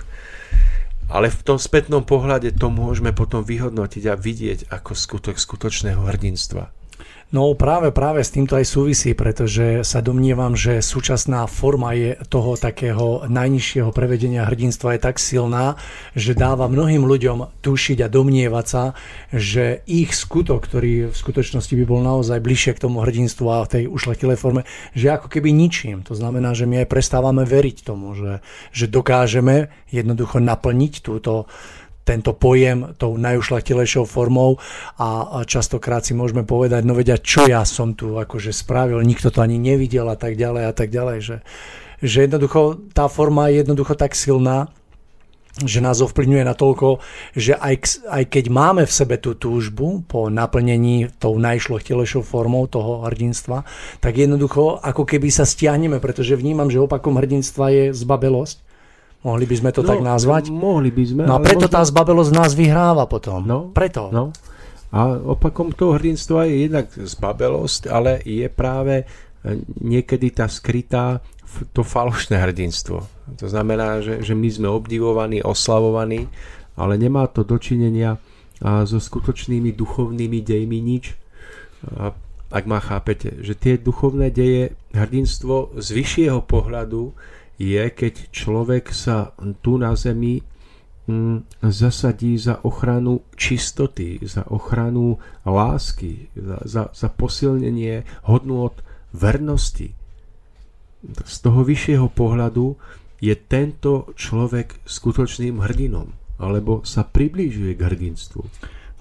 ale 1.11 1.27
v 1.27 1.41
tom 1.43 1.59
spätnom 1.59 2.07
pohľade 2.07 2.55
to 2.55 2.71
môžeme 2.71 3.11
potom 3.11 3.43
vyhodnotiť 3.43 4.03
a 4.07 4.15
vidieť 4.15 4.71
ako 4.71 4.91
skutok 4.95 5.35
skutočného 5.35 5.99
hrdinstva. 6.07 6.80
No 7.31 7.55
práve, 7.55 7.95
práve 7.95 8.27
s 8.27 8.35
týmto 8.35 8.59
aj 8.59 8.67
súvisí, 8.67 9.15
pretože 9.15 9.87
sa 9.87 10.03
domnievam, 10.03 10.51
že 10.51 10.83
súčasná 10.83 11.47
forma 11.47 11.95
je 11.95 12.19
toho 12.27 12.59
takého 12.59 13.23
najnižšieho 13.23 13.87
prevedenia 13.95 14.43
hrdinstva 14.43 14.99
je 14.99 15.07
tak 15.07 15.15
silná, 15.15 15.79
že 16.11 16.35
dáva 16.35 16.67
mnohým 16.67 17.07
ľuďom 17.07 17.63
tušiť 17.63 18.03
a 18.03 18.11
domnievať 18.11 18.65
sa, 18.67 18.83
že 19.31 19.79
ich 19.87 20.11
skutok, 20.11 20.59
ktorý 20.59 21.07
v 21.07 21.15
skutočnosti 21.15 21.71
by 21.71 21.85
bol 21.87 22.03
naozaj 22.03 22.43
bližšie 22.43 22.75
k 22.75 22.83
tomu 22.83 22.99
hrdinstvu 22.99 23.47
a 23.47 23.63
tej 23.63 23.87
ušlatilej 23.87 24.35
forme, 24.35 24.67
že 24.91 25.15
ako 25.15 25.31
keby 25.31 25.55
ničím. 25.55 26.03
To 26.11 26.19
znamená, 26.19 26.51
že 26.51 26.67
my 26.67 26.83
aj 26.83 26.91
prestávame 26.91 27.47
veriť 27.47 27.87
tomu, 27.87 28.11
že, 28.11 28.43
že 28.75 28.91
dokážeme 28.91 29.71
jednoducho 29.87 30.43
naplniť 30.43 30.99
túto 30.99 31.47
tento 32.01 32.33
pojem 32.33 32.97
tou 32.97 33.13
najušlachtilejšou 33.17 34.05
formou 34.09 34.57
a 34.97 35.41
častokrát 35.45 36.01
si 36.01 36.17
môžeme 36.17 36.43
povedať, 36.43 36.81
no 36.83 36.97
vedia, 36.97 37.21
čo 37.21 37.45
ja 37.45 37.61
som 37.63 37.93
tu 37.93 38.17
akože 38.17 38.51
spravil, 38.51 39.01
nikto 39.05 39.29
to 39.29 39.39
ani 39.39 39.61
nevidel 39.61 40.09
a 40.09 40.17
tak 40.17 40.35
ďalej 40.35 40.63
a 40.65 40.73
tak 40.73 40.89
ďalej, 40.89 41.17
že, 41.21 41.37
že 42.01 42.17
jednoducho 42.25 42.91
tá 42.91 43.05
forma 43.05 43.53
je 43.53 43.61
jednoducho 43.61 43.93
tak 43.93 44.17
silná, 44.17 44.73
že 45.59 45.83
nás 45.83 45.99
ovplyvňuje 45.99 46.47
natoľko, 46.47 47.03
že 47.35 47.59
aj, 47.59 48.07
aj 48.07 48.23
keď 48.31 48.45
máme 48.47 48.87
v 48.87 48.95
sebe 48.95 49.19
tú 49.19 49.35
túžbu 49.35 50.07
po 50.07 50.31
naplnení 50.31 51.11
tou 51.19 51.35
najšlochtilejšou 51.35 52.23
formou 52.23 52.71
toho 52.71 53.03
hrdinstva, 53.03 53.67
tak 53.99 54.15
jednoducho 54.15 54.79
ako 54.79 55.03
keby 55.03 55.27
sa 55.27 55.43
stiahneme, 55.43 55.99
pretože 55.99 56.39
vnímam, 56.39 56.71
že 56.71 56.79
opakom 56.79 57.19
hrdinstva 57.19 57.67
je 57.67 57.83
zbabelosť. 57.91 58.70
Mohli 59.21 59.45
by 59.45 59.55
sme 59.61 59.71
to 59.71 59.81
no, 59.85 59.89
tak 59.89 59.99
nazvať? 60.01 60.43
Mohli 60.49 60.89
by 60.89 61.03
sme. 61.05 61.21
No 61.29 61.37
a 61.37 61.39
preto 61.41 61.69
možno... 61.69 61.75
tá 61.77 61.81
zbabelosť 61.85 62.31
nás 62.33 62.51
vyhráva 62.57 63.05
potom. 63.05 63.45
No, 63.45 63.69
preto. 63.69 64.09
No. 64.09 64.33
A 64.91 65.15
opakom 65.15 65.71
toho 65.71 65.95
hrdinstva 65.95 66.49
je 66.49 66.67
jednak 66.67 66.89
zbabelosť, 66.91 67.87
ale 67.87 68.19
je 68.25 68.49
práve 68.51 69.07
niekedy 69.81 70.35
tá 70.35 70.45
skrytá 70.51 71.23
to 71.71 71.83
falošné 71.83 72.37
hrdinstvo. 72.37 72.97
To 73.39 73.47
znamená, 73.47 73.99
že, 74.03 74.23
že 74.23 74.33
my 74.35 74.49
sme 74.51 74.67
obdivovaní, 74.71 75.43
oslavovaní, 75.43 76.27
ale 76.75 76.95
nemá 76.95 77.27
to 77.27 77.43
dočinenia 77.43 78.19
so 78.61 78.99
skutočnými 79.01 79.73
duchovnými 79.73 80.39
dejmi 80.43 80.79
nič. 80.79 81.17
A 81.97 82.13
ak 82.51 82.63
ma 82.67 82.83
chápete, 82.83 83.41
že 83.41 83.57
tie 83.57 83.79
duchovné 83.79 84.29
deje, 84.29 84.75
hrdinstvo 84.91 85.79
z 85.79 85.87
vyššieho 85.87 86.43
pohľadu 86.45 87.15
je, 87.61 87.83
keď 87.93 88.33
človek 88.33 88.89
sa 88.89 89.37
tu 89.61 89.77
na 89.77 89.93
zemi 89.93 90.41
mm, 91.05 91.61
zasadí 91.69 92.41
za 92.41 92.65
ochranu 92.65 93.21
čistoty, 93.37 94.17
za 94.25 94.49
ochranu 94.49 95.21
lásky, 95.45 96.33
za, 96.33 96.57
za, 96.65 96.83
za 96.89 97.07
posilnenie 97.13 98.25
hodnôt 98.25 98.73
vernosti 99.13 100.01
z 101.25 101.35
toho 101.41 101.65
vyššieho 101.65 102.07
pohľadu 102.13 102.77
je 103.21 103.33
tento 103.37 104.13
človek 104.17 104.81
skutočným 104.85 105.61
hrdinom, 105.61 106.09
alebo 106.41 106.81
sa 106.85 107.05
priblížuje 107.05 107.77
k 107.77 107.81
hrdinstvu. 107.81 108.41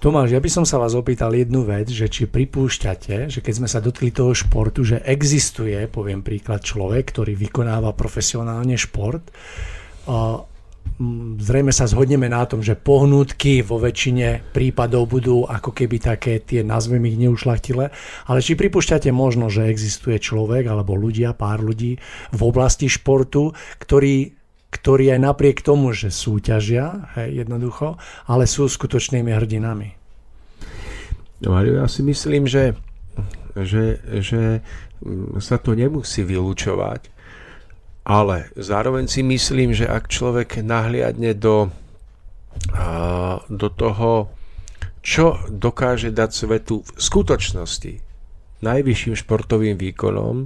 Tomáš, 0.01 0.33
ja 0.33 0.41
by 0.41 0.49
som 0.49 0.65
sa 0.65 0.81
vás 0.81 0.97
opýtal 0.97 1.29
jednu 1.37 1.61
vec, 1.61 1.85
že 1.85 2.09
či 2.09 2.25
pripúšťate, 2.25 3.29
že 3.29 3.37
keď 3.37 3.53
sme 3.53 3.69
sa 3.69 3.77
dotkli 3.77 4.09
toho 4.09 4.33
športu, 4.33 4.81
že 4.81 4.97
existuje, 5.05 5.77
poviem 5.85 6.25
príklad, 6.25 6.65
človek, 6.65 7.13
ktorý 7.13 7.37
vykonáva 7.37 7.93
profesionálne 7.93 8.81
šport, 8.81 9.21
zrejme 11.37 11.69
sa 11.69 11.85
zhodneme 11.85 12.25
na 12.33 12.49
tom, 12.49 12.65
že 12.65 12.73
pohnutky 12.73 13.61
vo 13.61 13.77
väčšine 13.77 14.49
prípadov 14.49 15.05
budú 15.05 15.45
ako 15.45 15.69
keby 15.69 16.01
také 16.01 16.41
tie, 16.41 16.65
nazvem 16.65 17.05
ich 17.05 17.21
neušlachtile, 17.21 17.93
ale 18.25 18.39
či 18.41 18.57
pripúšťate 18.57 19.13
možno, 19.13 19.53
že 19.53 19.69
existuje 19.69 20.17
človek 20.17 20.65
alebo 20.65 20.97
ľudia, 20.97 21.37
pár 21.37 21.61
ľudí 21.61 22.01
v 22.33 22.41
oblasti 22.41 22.89
športu, 22.89 23.53
ktorí 23.77 24.40
ktorí 24.71 25.11
aj 25.11 25.19
napriek 25.19 25.59
tomu, 25.59 25.91
že 25.91 26.09
súťažia, 26.09 27.11
hej, 27.19 27.43
jednoducho, 27.43 27.99
ale 28.25 28.47
sú 28.47 28.71
skutočnými 28.71 29.29
hrdinami. 29.29 29.99
Mario, 31.43 31.83
ja 31.83 31.87
si 31.91 32.05
myslím, 32.07 32.47
že, 32.47 32.77
že, 33.57 33.99
že 34.23 34.61
sa 35.41 35.57
to 35.59 35.73
nemusí 35.75 36.23
vylúčovať, 36.23 37.09
ale 38.05 38.49
zároveň 38.55 39.09
si 39.11 39.21
myslím, 39.25 39.73
že 39.75 39.89
ak 39.89 40.09
človek 40.09 40.61
nahliadne 40.61 41.33
do, 41.33 41.73
do 43.49 43.67
toho, 43.73 44.29
čo 45.01 45.41
dokáže 45.49 46.13
dať 46.13 46.29
svetu 46.29 46.85
v 46.85 46.99
skutočnosti, 47.01 47.93
najvyšším 48.61 49.17
športovým 49.17 49.75
výkonom, 49.81 50.45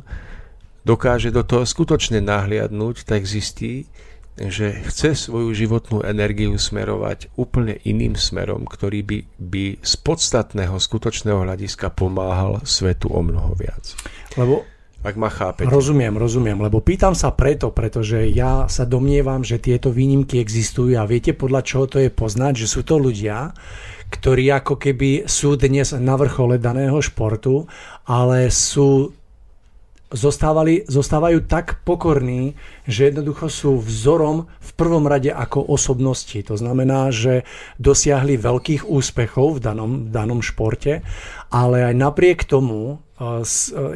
dokáže 0.88 1.36
do 1.36 1.44
toho 1.44 1.68
skutočne 1.68 2.24
nahliadnúť, 2.24 3.04
tak 3.04 3.28
zistí, 3.28 3.92
že 4.36 4.84
chce 4.92 5.16
svoju 5.16 5.56
životnú 5.56 6.04
energiu 6.04 6.52
smerovať 6.60 7.32
úplne 7.40 7.80
iným 7.88 8.20
smerom, 8.20 8.68
ktorý 8.68 9.00
by, 9.02 9.20
by 9.40 9.64
z 9.80 9.94
podstatného 10.04 10.76
skutočného 10.76 11.48
hľadiska 11.48 11.88
pomáhal 11.96 12.60
svetu 12.68 13.08
o 13.16 13.24
mnoho 13.24 13.56
viac. 13.56 13.96
Lebo 14.36 14.68
ak 15.06 15.16
ma 15.22 15.30
chápete. 15.30 15.70
Rozumiem, 15.70 16.18
rozumiem, 16.18 16.58
lebo 16.58 16.82
pýtam 16.82 17.14
sa 17.14 17.30
preto, 17.30 17.70
pretože 17.70 18.26
ja 18.34 18.66
sa 18.66 18.90
domnievam, 18.90 19.46
že 19.46 19.62
tieto 19.62 19.94
výnimky 19.94 20.42
existujú 20.42 20.98
a 20.98 21.06
viete 21.06 21.38
podľa 21.38 21.62
čoho 21.62 21.86
to 21.86 21.98
je 22.02 22.10
poznať, 22.10 22.66
že 22.66 22.68
sú 22.68 22.82
to 22.82 22.98
ľudia, 22.98 23.54
ktorí 24.10 24.50
ako 24.50 24.82
keby 24.82 25.30
sú 25.30 25.62
dnes 25.62 25.94
na 25.94 26.18
vrchole 26.18 26.58
daného 26.58 26.98
športu, 27.06 27.70
ale 28.10 28.50
sú 28.50 29.14
zostávali, 30.14 30.86
zostávajú 30.86 31.46
tak 31.50 31.82
pokorní, 31.82 32.54
že 32.86 33.10
jednoducho 33.10 33.50
sú 33.50 33.72
vzorom 33.82 34.46
v 34.62 34.72
prvom 34.78 35.06
rade 35.10 35.34
ako 35.34 35.66
osobnosti. 35.66 36.38
To 36.46 36.56
znamená, 36.56 37.10
že 37.10 37.48
dosiahli 37.82 38.38
veľkých 38.38 38.86
úspechov 38.86 39.58
v 39.58 39.60
danom, 39.62 39.92
v 40.06 40.10
danom 40.14 40.40
športe, 40.46 41.02
ale 41.50 41.90
aj 41.90 41.94
napriek 41.98 42.40
tomu 42.46 42.98
uh, 42.98 43.42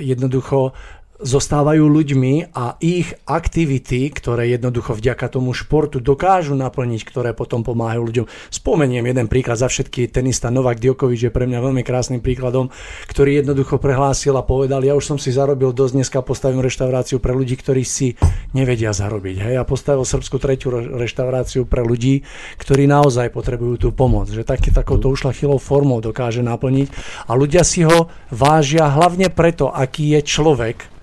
jednoducho 0.01 0.73
zostávajú 1.19 1.83
ľuďmi 1.83 2.55
a 2.55 2.79
ich 2.79 3.11
aktivity, 3.27 4.07
ktoré 4.07 4.55
jednoducho 4.55 4.95
vďaka 4.95 5.27
tomu 5.27 5.51
športu 5.51 5.99
dokážu 5.99 6.55
naplniť, 6.55 7.01
ktoré 7.03 7.35
potom 7.35 7.59
pomáhajú 7.59 8.01
ľuďom. 8.07 8.25
Spomeniem 8.47 9.03
jeden 9.03 9.27
príklad 9.27 9.59
za 9.59 9.67
všetky, 9.67 10.07
tenista 10.07 10.47
Novak 10.47 10.79
Djokovic 10.79 11.27
je 11.27 11.31
pre 11.31 11.43
mňa 11.43 11.59
veľmi 11.59 11.83
krásnym 11.83 12.23
príkladom, 12.23 12.71
ktorý 13.11 13.43
jednoducho 13.43 13.83
prehlásil 13.83 14.31
a 14.39 14.47
povedal, 14.47 14.79
ja 14.87 14.95
už 14.95 15.03
som 15.03 15.17
si 15.19 15.35
zarobil 15.35 15.75
dosť, 15.75 15.93
dneska 15.99 16.19
postavím 16.23 16.63
reštauráciu 16.63 17.19
pre 17.19 17.35
ľudí, 17.35 17.59
ktorí 17.59 17.83
si 17.83 18.15
nevedia 18.55 18.95
zarobiť. 18.95 19.43
Hej, 19.43 19.55
a 19.59 19.67
postavil 19.67 20.07
Srbsku 20.07 20.39
tretiu 20.39 20.71
reštauráciu 20.71 21.67
pre 21.67 21.83
ľudí, 21.83 22.23
ktorí 22.55 22.87
naozaj 22.87 23.35
potrebujú 23.35 23.75
tú 23.75 23.89
pomoc. 23.91 24.31
Že 24.31 24.47
taký, 24.47 24.71
takouto 24.71 25.11
ušlachilou 25.11 25.59
formou 25.59 25.99
dokáže 25.99 26.39
naplniť 26.39 26.87
a 27.27 27.35
ľudia 27.35 27.67
si 27.67 27.83
ho 27.83 28.07
vážia 28.31 28.87
hlavne 28.87 29.27
preto, 29.27 29.67
aký 29.67 30.15
je 30.15 30.23
človek, 30.23 30.99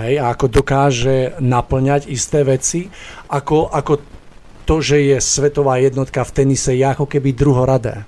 hej, 0.00 0.22
a 0.22 0.30
ako 0.32 0.46
dokáže 0.48 1.38
naplňať 1.42 2.08
isté 2.10 2.46
veci, 2.46 2.86
ako, 3.28 3.68
ako 3.68 3.92
to, 4.68 4.84
že 4.84 5.00
je 5.00 5.16
svetová 5.18 5.80
jednotka 5.80 6.22
v 6.22 6.34
tenise, 6.34 6.76
je 6.76 6.84
ako 6.84 7.08
keby 7.08 7.32
druhoradé. 7.32 8.04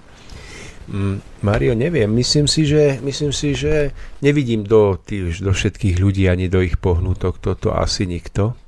Mm, 0.91 1.23
Mario, 1.47 1.73
neviem, 1.79 2.11
myslím 2.19 2.51
si, 2.51 2.67
že, 2.67 2.99
myslím 3.01 3.33
si, 3.33 3.55
že 3.55 3.95
nevidím 4.21 4.67
do, 4.67 4.99
tých, 4.99 5.39
do 5.41 5.55
všetkých 5.55 5.97
ľudí 6.03 6.27
ani 6.27 6.51
do 6.51 6.61
ich 6.61 6.77
pohnutok, 6.77 7.39
toto 7.39 7.73
asi 7.73 8.05
nikto. 8.05 8.59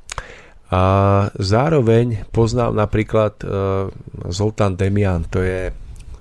A 0.73 0.83
zároveň 1.37 2.25
poznám 2.33 2.73
napríklad 2.73 3.45
uh, 3.45 3.93
Zoltán 4.33 4.81
Demian, 4.81 5.29
to 5.29 5.45
je 5.45 5.68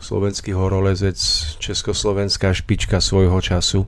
slovenský 0.02 0.52
horolezec, 0.52 1.16
československá 1.62 2.52
špička 2.52 3.00
svojho 3.00 3.40
času 3.40 3.88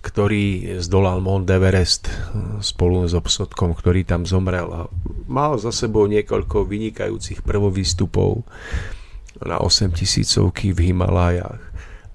ktorý 0.00 0.76
zdolal 0.80 1.20
Mount 1.20 1.48
Everest 1.48 2.08
eh, 2.08 2.14
spolu 2.64 3.04
s 3.04 3.12
obsodkom, 3.12 3.76
ktorý 3.76 4.04
tam 4.04 4.24
zomrel 4.24 4.68
a 4.72 4.80
mal 5.28 5.60
za 5.60 5.70
sebou 5.70 6.08
niekoľko 6.08 6.64
vynikajúcich 6.66 7.44
prvovýstupov 7.44 8.44
na 9.40 9.56
8 9.60 9.92
tisícovky 9.96 10.72
v 10.76 10.92
Himalájach 10.92 11.70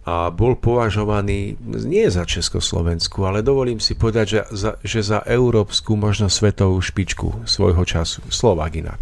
a 0.06 0.30
bol 0.30 0.54
považovaný 0.54 1.58
nie 1.66 2.06
za 2.14 2.30
Československu, 2.30 3.26
ale 3.26 3.42
dovolím 3.42 3.82
si 3.82 3.98
povedať, 3.98 4.26
že 4.30 4.40
za, 4.54 4.72
že 4.86 5.02
za 5.02 5.26
európsku, 5.26 5.98
možno 5.98 6.30
svetovú 6.30 6.78
špičku 6.78 7.50
svojho 7.50 7.82
času. 7.82 8.22
Slovak 8.30 8.78
inak. 8.78 9.02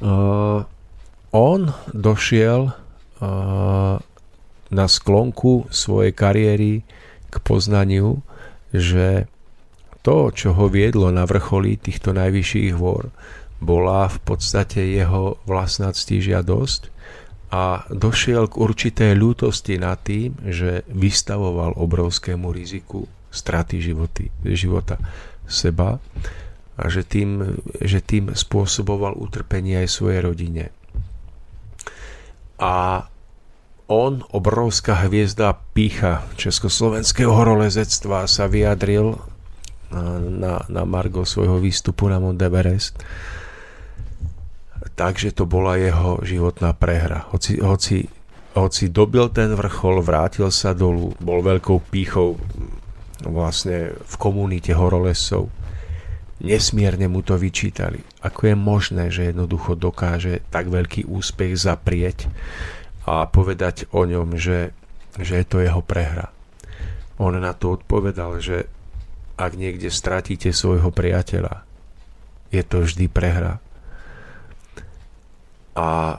Uh, 0.00 0.64
on 1.28 1.76
došiel 1.92 2.72
uh, 2.72 4.00
na 4.70 4.90
sklonku 4.90 5.70
svojej 5.70 6.12
kariéry 6.14 6.82
k 7.30 7.34
poznaniu, 7.42 8.22
že 8.74 9.30
to, 10.06 10.30
čo 10.30 10.54
ho 10.54 10.70
viedlo 10.70 11.10
na 11.10 11.26
vrcholí 11.26 11.78
týchto 11.78 12.14
najvyšších 12.14 12.74
hôr, 12.78 13.10
bola 13.58 14.06
v 14.06 14.18
podstate 14.22 14.84
jeho 14.84 15.40
vlastná 15.48 15.90
ctižiadosť 15.90 16.94
a 17.50 17.86
došiel 17.88 18.50
k 18.50 18.58
určitej 18.58 19.12
ľútosti 19.14 19.78
nad 19.78 19.98
tým, 20.02 20.34
že 20.46 20.82
vystavoval 20.90 21.78
obrovskému 21.78 22.50
riziku 22.50 23.06
straty 23.30 23.80
životy, 23.80 24.28
života 24.50 24.98
seba 25.46 25.98
a 26.76 26.82
že 26.92 27.06
tým, 27.06 27.56
že 27.80 28.04
tým 28.04 28.34
spôsoboval 28.36 29.16
utrpenie 29.16 29.80
aj 29.80 29.88
svojej 29.88 30.20
rodine. 30.20 30.64
A 32.60 33.06
on, 33.86 34.26
obrovská 34.30 35.06
hviezda 35.06 35.54
pícha 35.74 36.26
československého 36.34 37.30
horolezectva, 37.30 38.26
sa 38.26 38.50
vyjadril 38.50 39.18
na, 40.26 40.66
na 40.66 40.82
Margo 40.82 41.22
svojho 41.22 41.62
výstupu 41.62 42.10
na 42.10 42.18
Mount 42.18 42.42
Everest 42.42 42.98
tak, 44.96 45.20
že 45.20 45.30
to 45.30 45.44
bola 45.44 45.76
jeho 45.76 46.24
životná 46.24 46.72
prehra. 46.72 47.28
Hoci, 47.28 47.60
hoci, 47.60 48.08
hoci 48.56 48.88
dobil 48.88 49.28
ten 49.28 49.52
vrchol, 49.52 50.00
vrátil 50.00 50.48
sa 50.48 50.72
dolu, 50.72 51.12
bol 51.20 51.44
veľkou 51.44 51.84
pýchou 51.92 52.40
vlastne 53.28 53.92
v 53.92 54.14
komunite 54.16 54.72
horolesov. 54.72 55.52
Nesmierne 56.40 57.08
mu 57.08 57.24
to 57.24 57.36
vyčítali. 57.36 58.00
Ako 58.24 58.52
je 58.52 58.56
možné, 58.56 59.04
že 59.12 59.32
jednoducho 59.32 59.76
dokáže 59.76 60.44
tak 60.52 60.68
veľký 60.68 61.08
úspech 61.08 61.56
zaprieť 61.56 62.28
a 63.06 63.30
povedať 63.30 63.86
o 63.94 64.02
ňom, 64.02 64.34
že, 64.34 64.74
že 65.14 65.38
je 65.38 65.46
to 65.46 65.62
jeho 65.62 65.78
prehra. 65.78 66.34
On 67.22 67.32
na 67.32 67.54
to 67.54 67.78
odpovedal, 67.78 68.42
že 68.42 68.66
ak 69.38 69.54
niekde 69.54 69.88
stratíte 69.88 70.50
svojho 70.50 70.90
priateľa, 70.90 71.62
je 72.50 72.62
to 72.66 72.82
vždy 72.82 73.06
prehra. 73.06 73.62
A 75.76 76.18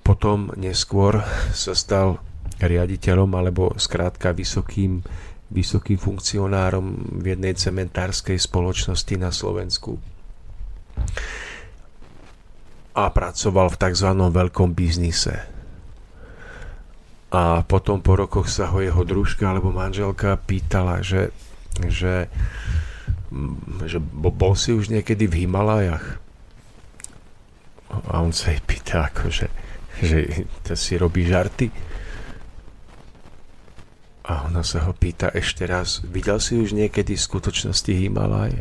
potom 0.00 0.54
neskôr 0.56 1.20
sa 1.52 1.76
stal 1.76 2.22
riaditeľom 2.58 3.28
alebo 3.36 3.76
skrátka 3.76 4.32
vysokým, 4.32 5.04
vysokým 5.52 6.00
funkcionárom 6.00 7.20
v 7.20 7.36
jednej 7.36 7.54
cementárskej 7.54 8.40
spoločnosti 8.40 9.14
na 9.20 9.28
Slovensku. 9.28 10.00
A 12.98 13.04
pracoval 13.14 13.70
v 13.70 13.78
tzv. 13.78 14.08
veľkom 14.10 14.74
biznise. 14.74 15.57
A 17.28 17.60
potom 17.60 18.00
po 18.00 18.16
rokoch 18.16 18.48
sa 18.48 18.72
ho 18.72 18.80
jeho 18.80 19.04
družka 19.04 19.52
alebo 19.52 19.68
manželka 19.68 20.40
pýtala, 20.40 21.04
že, 21.04 21.28
že, 21.84 22.32
že 23.84 23.98
bol 24.16 24.56
si 24.56 24.72
už 24.72 24.88
niekedy 24.88 25.28
v 25.28 25.44
Himalajach 25.44 26.28
a 27.88 28.20
on 28.20 28.32
sa 28.36 28.52
jej 28.52 28.60
pýta, 28.64 29.08
akože, 29.08 29.46
že 30.04 30.18
to 30.64 30.76
si 30.76 31.00
robí 31.00 31.24
žarty. 31.24 31.72
A 34.28 34.44
ona 34.44 34.60
sa 34.60 34.84
ho 34.84 34.92
pýta 34.92 35.32
ešte 35.32 35.64
raz, 35.64 36.04
videl 36.04 36.36
si 36.36 36.60
už 36.60 36.76
niekedy 36.76 37.16
v 37.16 37.26
skutočnosti 37.32 37.88
Himalaje? 37.88 38.60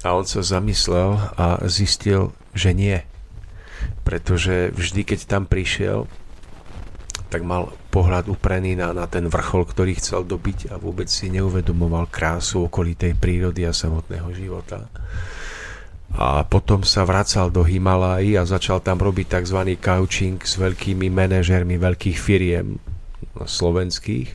A 0.00 0.16
on 0.16 0.24
sa 0.24 0.40
zamyslel 0.40 1.20
a 1.36 1.60
zistil, 1.68 2.32
že 2.56 2.72
nie. 2.72 3.04
Pretože 4.00 4.72
vždy, 4.72 5.04
keď 5.04 5.28
tam 5.28 5.44
prišiel, 5.44 6.08
tak 7.30 7.46
mal 7.46 7.70
pohľad 7.94 8.26
uprený 8.26 8.74
na, 8.74 8.90
na 8.90 9.06
ten 9.06 9.30
vrchol, 9.30 9.64
ktorý 9.70 9.96
chcel 10.02 10.26
dobiť 10.26 10.74
a 10.74 10.82
vôbec 10.82 11.06
si 11.06 11.30
neuvedomoval 11.30 12.10
krásu 12.10 12.66
okolitej 12.66 13.14
prírody 13.16 13.64
a 13.64 13.72
samotného 13.72 14.34
života 14.34 14.90
a 16.10 16.42
potom 16.42 16.82
sa 16.82 17.06
vracal 17.06 17.54
do 17.54 17.62
Himalají 17.62 18.34
a 18.34 18.42
začal 18.42 18.82
tam 18.82 18.98
robiť 18.98 19.40
tzv. 19.40 19.78
coaching 19.78 20.42
s 20.42 20.58
veľkými 20.58 21.06
manažermi 21.06 21.78
veľkých 21.78 22.18
firiem 22.18 22.82
slovenských 23.38 24.28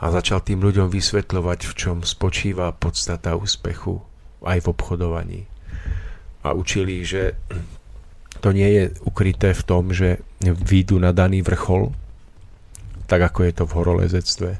a 0.00 0.04
začal 0.12 0.44
tým 0.44 0.60
ľuďom 0.60 0.92
vysvetľovať, 0.92 1.60
v 1.64 1.72
čom 1.76 1.96
spočíva 2.04 2.72
podstata 2.76 3.36
úspechu 3.36 4.00
aj 4.44 4.64
v 4.64 4.66
obchodovaní. 4.72 5.40
A 6.44 6.56
učili, 6.56 7.04
že 7.04 7.36
to 8.40 8.56
nie 8.56 8.68
je 8.72 8.84
ukryté 9.04 9.52
v 9.52 9.62
tom, 9.62 9.92
že 9.92 10.24
výjdu 10.40 10.96
na 10.96 11.12
daný 11.12 11.44
vrchol, 11.44 11.92
tak 13.04 13.20
ako 13.28 13.40
je 13.44 13.52
to 13.52 13.64
v 13.68 13.76
horolezectve, 13.76 14.50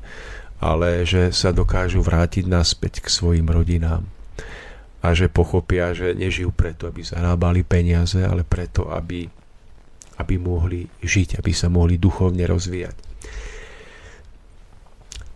ale 0.60 1.08
že 1.08 1.32
sa 1.32 1.50
dokážu 1.50 2.04
vrátiť 2.04 2.44
naspäť 2.44 3.00
k 3.00 3.08
svojim 3.08 3.48
rodinám 3.48 4.04
a 5.00 5.16
že 5.16 5.32
pochopia, 5.32 5.96
že 5.96 6.12
nežijú 6.12 6.52
preto, 6.52 6.84
aby 6.84 7.00
zarábali 7.00 7.64
peniaze, 7.64 8.20
ale 8.20 8.44
preto, 8.44 8.92
aby, 8.92 9.24
aby 10.20 10.34
mohli 10.36 10.84
žiť, 11.00 11.40
aby 11.40 11.52
sa 11.56 11.72
mohli 11.72 11.96
duchovne 11.96 12.44
rozvíjať. 12.44 13.09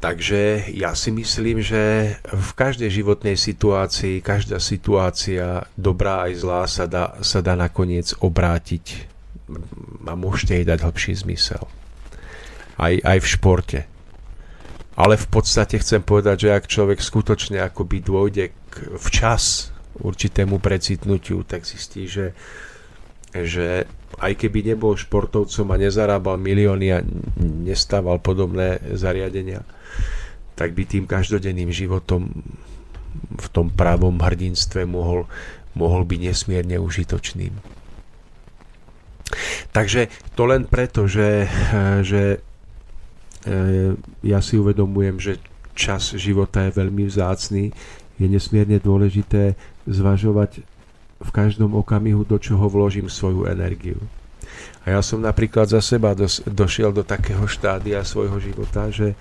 Takže 0.04 0.68
ja 0.76 0.92
si 0.92 1.08
myslím, 1.16 1.64
že 1.64 2.12
v 2.28 2.50
každej 2.52 2.92
životnej 2.92 3.40
situácii, 3.40 4.20
každá 4.20 4.60
situácia, 4.60 5.64
dobrá 5.80 6.28
aj 6.28 6.32
zlá, 6.44 6.62
sa 6.68 6.84
dá, 6.84 7.16
sa 7.24 7.40
dá 7.40 7.56
nakoniec 7.56 8.12
obrátiť 8.20 9.08
a 10.04 10.12
môžete 10.12 10.60
jej 10.60 10.66
dať 10.68 10.84
hlbší 10.84 11.12
zmysel. 11.24 11.64
Aj, 12.76 12.92
aj 13.00 13.16
v 13.16 13.30
športe. 13.32 13.80
Ale 14.92 15.16
v 15.16 15.24
podstate 15.24 15.80
chcem 15.80 16.04
povedať, 16.04 16.46
že 16.46 16.50
ak 16.52 16.68
človek 16.68 17.00
skutočne 17.00 17.64
akoby 17.64 18.04
dôjde 18.04 18.52
včas 19.00 19.72
určitému 20.04 20.60
precitnutiu, 20.60 21.48
tak 21.48 21.64
zistí, 21.64 22.04
že, 22.04 22.36
že 23.42 23.90
aj 24.22 24.32
keby 24.38 24.74
nebol 24.74 24.94
športovcom 24.94 25.66
a 25.74 25.76
nezarábal 25.80 26.38
milióny 26.38 26.86
a 26.94 27.02
nestával 27.42 28.22
podobné 28.22 28.78
zariadenia, 28.94 29.66
tak 30.54 30.70
by 30.70 30.86
tým 30.86 31.04
každodenným 31.10 31.74
životom 31.74 32.30
v 33.34 33.46
tom 33.50 33.70
pravom 33.74 34.22
hrdinstve 34.22 34.86
mohol, 34.86 35.26
mohol 35.74 36.06
byť 36.06 36.20
nesmierne 36.30 36.78
užitočným. 36.78 37.54
Takže 39.74 40.06
to 40.38 40.46
len 40.46 40.70
preto, 40.70 41.10
že, 41.10 41.50
že 42.06 42.38
e, 43.42 43.98
ja 44.22 44.38
si 44.38 44.54
uvedomujem, 44.54 45.18
že 45.18 45.32
čas 45.74 46.14
života 46.14 46.62
je 46.70 46.78
veľmi 46.78 47.10
vzácný, 47.10 47.74
je 48.14 48.26
nesmierne 48.30 48.78
dôležité 48.78 49.58
zvažovať 49.90 50.62
v 51.24 51.30
každom 51.32 51.72
okamihu, 51.74 52.28
do 52.28 52.36
čoho 52.36 52.68
vložím 52.68 53.08
svoju 53.08 53.48
energiu. 53.48 53.98
A 54.84 54.92
ja 54.94 55.00
som 55.00 55.24
napríklad 55.24 55.66
za 55.66 55.80
seba 55.80 56.12
dos- 56.12 56.44
došiel 56.44 56.92
do 56.92 57.00
takého 57.00 57.48
štádia 57.48 58.04
svojho 58.04 58.36
života, 58.38 58.92
že 58.92 59.16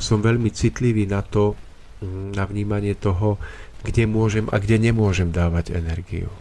som 0.00 0.24
veľmi 0.24 0.48
citlivý 0.48 1.04
na 1.04 1.20
to, 1.20 1.52
mm, 2.00 2.32
na 2.32 2.44
vnímanie 2.48 2.96
toho, 2.96 3.36
kde 3.84 4.08
môžem 4.08 4.48
a 4.50 4.56
kde 4.56 4.80
nemôžem 4.80 5.28
dávať 5.30 5.76
energiu. 5.76 6.32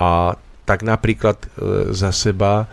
A 0.00 0.36
tak 0.64 0.86
napríklad 0.86 1.36
e, 1.40 1.46
za 1.92 2.14
seba 2.14 2.64
e, 2.64 2.66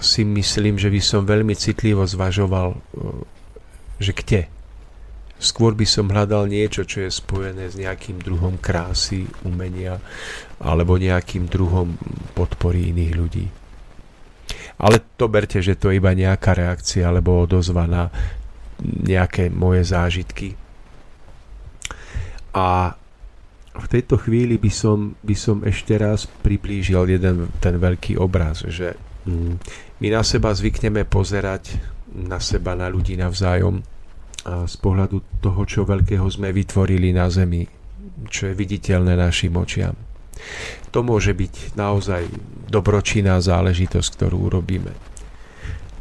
si 0.00 0.22
myslím, 0.24 0.78
že 0.78 0.88
by 0.88 1.00
som 1.02 1.28
veľmi 1.28 1.52
citlivo 1.58 2.06
zvažoval, 2.06 2.76
e, 2.76 2.78
že 4.00 4.12
kde 4.16 4.40
Skôr 5.42 5.74
by 5.74 5.82
som 5.82 6.06
hľadal 6.06 6.46
niečo, 6.46 6.86
čo 6.86 7.02
je 7.02 7.10
spojené 7.10 7.66
s 7.66 7.74
nejakým 7.74 8.22
druhom 8.22 8.62
krásy, 8.62 9.26
umenia 9.42 9.98
alebo 10.62 10.94
nejakým 10.94 11.50
druhom 11.50 11.98
podpory 12.30 12.94
iných 12.94 13.12
ľudí. 13.18 13.46
Ale 14.78 15.02
to 15.18 15.26
berte, 15.26 15.58
že 15.58 15.74
to 15.74 15.90
je 15.90 15.98
iba 15.98 16.14
nejaká 16.14 16.54
reakcia 16.54 17.10
alebo 17.10 17.42
odozva 17.42 17.90
na 17.90 18.06
nejaké 18.82 19.50
moje 19.50 19.82
zážitky. 19.90 20.54
A 22.54 22.94
v 23.72 23.86
tejto 23.90 24.22
chvíli 24.22 24.62
by 24.62 24.70
som, 24.70 25.18
by 25.26 25.34
som 25.34 25.66
ešte 25.66 25.98
raz 25.98 26.28
priblížil 26.28 27.18
jeden 27.18 27.50
ten 27.58 27.74
veľký 27.82 28.14
obraz, 28.14 28.62
že 28.68 28.94
mm, 29.26 29.54
my 29.98 30.08
na 30.12 30.22
seba 30.22 30.54
zvykneme 30.54 31.02
pozerať 31.02 31.82
na 32.12 32.38
seba, 32.38 32.78
na 32.78 32.86
ľudí 32.86 33.18
navzájom 33.18 33.80
z 34.42 34.74
pohľadu 34.82 35.38
toho, 35.38 35.62
čo 35.62 35.86
veľkého 35.86 36.26
sme 36.26 36.50
vytvorili 36.50 37.14
na 37.14 37.30
Zemi, 37.30 37.62
čo 38.26 38.50
je 38.50 38.54
viditeľné 38.58 39.14
našim 39.14 39.54
očiam. 39.54 39.94
To 40.90 41.06
môže 41.06 41.30
byť 41.30 41.78
naozaj 41.78 42.26
dobročinná 42.66 43.38
záležitosť, 43.38 44.08
ktorú 44.18 44.50
urobíme. 44.50 44.90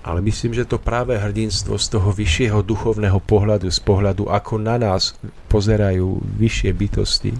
Ale 0.01 0.17
myslím, 0.25 0.57
že 0.57 0.65
to 0.65 0.81
práve 0.81 1.13
hrdinstvo 1.13 1.77
z 1.77 1.87
toho 1.93 2.09
vyššieho 2.09 2.65
duchovného 2.65 3.21
pohľadu, 3.21 3.69
z 3.69 3.81
pohľadu, 3.85 4.33
ako 4.33 4.57
na 4.57 4.81
nás 4.81 5.13
pozerajú 5.45 6.17
vyššie 6.41 6.71
bytosti, 6.73 7.33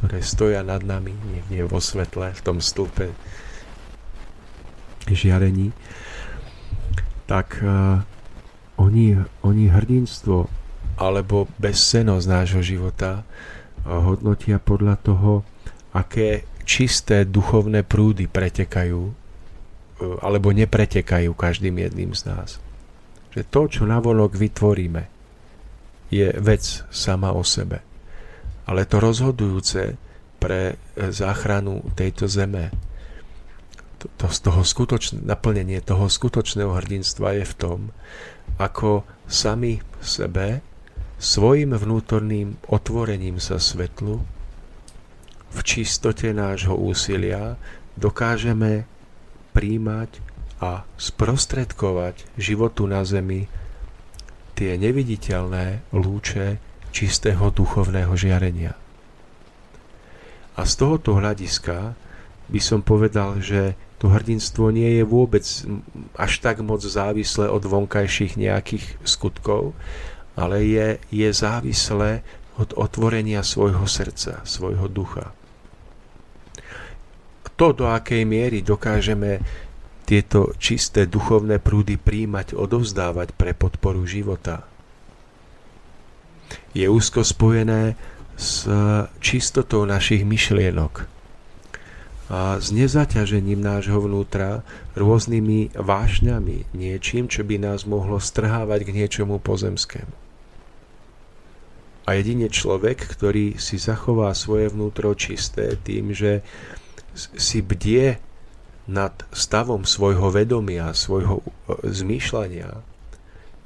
ktoré 0.00 0.18
stoja 0.24 0.64
nad 0.64 0.80
nami, 0.80 1.12
niekde 1.12 1.68
vo 1.68 1.84
svetle, 1.84 2.32
v 2.32 2.40
tom 2.40 2.64
stĺpe 2.64 3.12
žiarení, 5.12 5.76
tak 7.28 7.60
uh, 7.60 8.00
oni, 8.82 9.14
oni 9.46 9.64
hrdinstvo 9.70 10.50
alebo 10.98 11.46
bezcenosť 11.62 12.26
nášho 12.26 12.62
života 12.62 13.22
hodnotia 13.86 14.58
podľa 14.58 14.94
toho, 14.98 15.32
aké 15.94 16.46
čisté 16.62 17.26
duchovné 17.26 17.82
prúdy 17.82 18.30
pretekajú 18.30 19.00
e, 19.10 19.12
alebo 20.22 20.54
nepretekajú 20.54 21.34
každým 21.34 21.74
jedným 21.82 22.14
z 22.14 22.30
nás. 22.30 22.62
Že 23.34 23.42
to, 23.50 23.62
čo 23.66 23.82
navonok 23.88 24.38
vytvoríme, 24.38 25.02
je 26.12 26.28
vec 26.38 26.62
sama 26.92 27.32
o 27.32 27.42
sebe. 27.42 27.80
Ale 28.68 28.86
to 28.86 29.00
rozhodujúce 29.02 29.96
pre 30.38 30.76
záchranu 30.94 31.82
tejto 31.96 32.28
zeme, 32.28 32.70
to, 33.96 34.06
to 34.20 34.26
toho 34.28 34.62
skutočné, 34.62 35.24
naplnenie 35.24 35.80
toho 35.80 36.06
skutočného 36.06 36.76
hrdinstva 36.76 37.42
je 37.42 37.44
v 37.48 37.54
tom, 37.56 37.78
ako 38.62 39.02
sami 39.26 39.82
sebe 39.98 40.62
svojim 41.18 41.74
vnútorným 41.74 42.58
otvorením 42.70 43.42
sa 43.42 43.58
svetlu 43.58 44.22
v 45.52 45.58
čistote 45.60 46.32
nášho 46.32 46.72
úsilia 46.72 47.60
dokážeme 47.98 48.88
príjmať 49.52 50.08
a 50.62 50.86
sprostredkovať 50.96 52.24
životu 52.40 52.88
na 52.88 53.04
zemi 53.04 53.50
tie 54.56 54.80
neviditeľné 54.80 55.84
lúče 55.92 56.56
čistého 56.94 57.52
duchovného 57.52 58.14
žiarenia. 58.16 58.72
A 60.56 60.62
z 60.68 60.72
tohoto 60.76 61.16
hľadiska 61.16 61.96
by 62.52 62.60
som 62.60 62.84
povedal, 62.84 63.40
že 63.40 63.76
to 64.02 64.10
hrdinstvo 64.10 64.74
nie 64.74 64.98
je 64.98 65.06
vôbec 65.06 65.46
až 66.18 66.32
tak 66.42 66.58
moc 66.58 66.82
závislé 66.82 67.46
od 67.46 67.62
vonkajších 67.62 68.34
nejakých 68.34 68.98
skutkov, 69.06 69.78
ale 70.34 70.66
je, 70.66 70.98
je 71.14 71.30
závislé 71.30 72.26
od 72.58 72.74
otvorenia 72.74 73.46
svojho 73.46 73.86
srdca, 73.86 74.42
svojho 74.42 74.90
ducha. 74.90 75.30
To, 77.54 77.70
do 77.70 77.86
akej 77.86 78.26
miery 78.26 78.66
dokážeme 78.66 79.38
tieto 80.02 80.50
čisté 80.58 81.06
duchovné 81.06 81.62
prúdy 81.62 81.94
príjmať, 81.94 82.58
odovzdávať 82.58 83.38
pre 83.38 83.54
podporu 83.54 84.02
života, 84.02 84.66
je 86.74 86.90
úzko 86.90 87.22
spojené 87.22 87.94
s 88.34 88.66
čistotou 89.22 89.86
našich 89.86 90.26
myšlienok 90.26 91.21
s 92.30 92.68
nezaťažením 92.70 93.58
nášho 93.58 93.98
vnútra 93.98 94.62
rôznymi 94.94 95.74
vášňami, 95.74 96.70
niečím, 96.72 97.26
čo 97.26 97.42
by 97.42 97.58
nás 97.58 97.82
mohlo 97.84 98.22
strhávať 98.22 98.86
k 98.86 98.94
niečomu 98.94 99.42
pozemskému. 99.42 100.14
A 102.02 102.18
jedine 102.18 102.50
človek, 102.50 102.98
ktorý 102.98 103.58
si 103.62 103.78
zachová 103.78 104.34
svoje 104.34 104.74
vnútro 104.74 105.14
čisté 105.14 105.78
tým, 105.78 106.10
že 106.10 106.42
si 107.14 107.62
bdie 107.62 108.18
nad 108.90 109.14
stavom 109.30 109.86
svojho 109.86 110.34
vedomia, 110.34 110.90
svojho 110.90 111.38
e, 111.38 111.44
zmýšľania, 111.86 112.82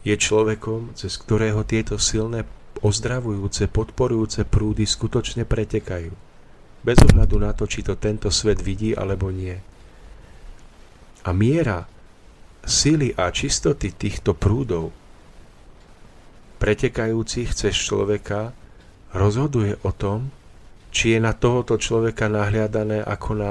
je 0.04 0.14
človekom, 0.14 0.92
cez 0.92 1.16
ktorého 1.16 1.64
tieto 1.64 1.96
silné 1.96 2.44
ozdravujúce, 2.84 3.72
podporujúce 3.72 4.44
prúdy 4.44 4.84
skutočne 4.84 5.48
pretekajú. 5.48 6.25
Bez 6.86 7.02
ohľadu 7.02 7.42
na 7.42 7.50
to, 7.50 7.66
či 7.66 7.82
to 7.82 7.98
tento 7.98 8.30
svet 8.30 8.62
vidí 8.62 8.94
alebo 8.94 9.34
nie. 9.34 9.58
A 11.26 11.34
miera 11.34 11.82
sily 12.62 13.10
a 13.18 13.26
čistoty 13.34 13.90
týchto 13.90 14.38
prúdov 14.38 14.94
pretekajúcich 16.62 17.50
cez 17.58 17.74
človeka 17.74 18.54
rozhoduje 19.10 19.82
o 19.82 19.90
tom, 19.90 20.30
či 20.94 21.18
je 21.18 21.20
na 21.20 21.34
tohoto 21.34 21.74
človeka 21.74 22.30
nahliadané 22.30 23.02
ako 23.02 23.30
na 23.34 23.50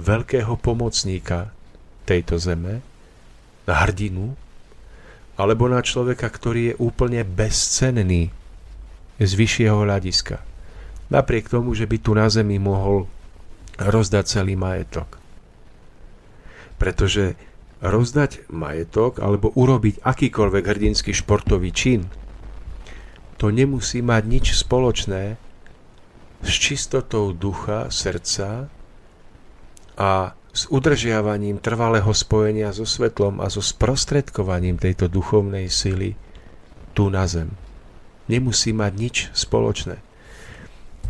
veľkého 0.00 0.56
pomocníka 0.56 1.52
tejto 2.08 2.40
zeme, 2.40 2.80
na 3.68 3.74
hrdinu, 3.84 4.34
alebo 5.36 5.68
na 5.68 5.84
človeka, 5.84 6.26
ktorý 6.26 6.72
je 6.72 6.78
úplne 6.80 7.22
bezcenný 7.22 8.34
z 9.20 9.30
vyššieho 9.36 9.76
hľadiska. 9.84 10.51
Napriek 11.12 11.52
tomu, 11.52 11.76
že 11.76 11.84
by 11.84 11.96
tu 12.00 12.16
na 12.16 12.32
zemi 12.32 12.56
mohol 12.56 13.04
rozdať 13.76 14.24
celý 14.40 14.56
majetok. 14.56 15.20
Pretože 16.80 17.36
rozdať 17.84 18.48
majetok 18.48 19.20
alebo 19.20 19.52
urobiť 19.52 20.00
akýkoľvek 20.00 20.64
hrdinský 20.64 21.12
športový 21.12 21.68
čin, 21.68 22.08
to 23.36 23.52
nemusí 23.52 24.00
mať 24.00 24.22
nič 24.24 24.46
spoločné 24.56 25.36
s 26.40 26.52
čistotou 26.56 27.36
ducha, 27.36 27.92
srdca 27.92 28.72
a 29.98 30.10
s 30.52 30.62
udržiavaním 30.72 31.60
trvalého 31.60 32.10
spojenia 32.16 32.72
so 32.72 32.88
svetlom 32.88 33.42
a 33.44 33.52
so 33.52 33.60
sprostredkovaním 33.60 34.80
tejto 34.80 35.12
duchovnej 35.12 35.68
sily 35.68 36.16
tu 36.96 37.12
na 37.12 37.28
zem 37.28 37.52
nemusí 38.32 38.70
mať 38.72 38.92
nič 38.96 39.16
spoločné. 39.36 39.98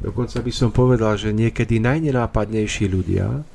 Dokonca 0.03 0.43
by 0.43 0.53
som 0.53 0.75
povedal, 0.75 1.15
že 1.15 1.31
niekedy 1.31 1.79
najnenápadnejší 1.79 2.91
ľudia, 2.91 3.47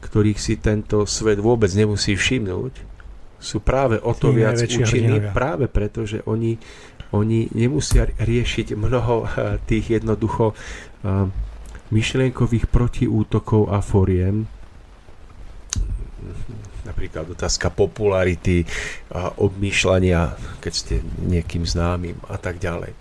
ktorých 0.00 0.40
si 0.40 0.56
tento 0.56 1.04
svet 1.04 1.36
vôbec 1.38 1.68
nemusí 1.76 2.16
všimnúť, 2.16 2.74
sú 3.42 3.60
práve 3.60 4.00
o 4.00 4.14
to 4.16 4.32
viac 4.32 4.56
účinní, 4.56 5.20
práve 5.34 5.68
preto, 5.68 6.08
že 6.08 6.24
oni, 6.24 6.56
oni 7.12 7.52
nemusia 7.52 8.08
riešiť 8.08 8.72
mnoho 8.72 9.14
eh, 9.22 9.28
tých 9.66 10.00
jednoducho 10.00 10.54
uh, 10.54 11.26
myšlienkových 11.92 12.72
protiútokov 12.72 13.68
a 13.68 13.84
foriem, 13.84 14.48
napríklad 16.88 17.28
otázka 17.36 17.68
popularity, 17.70 18.64
obmýšľania, 19.38 20.34
keď 20.58 20.72
ste 20.72 20.94
niekým 21.22 21.68
známym 21.68 22.16
a 22.26 22.40
tak 22.40 22.58
ďalej. 22.58 22.96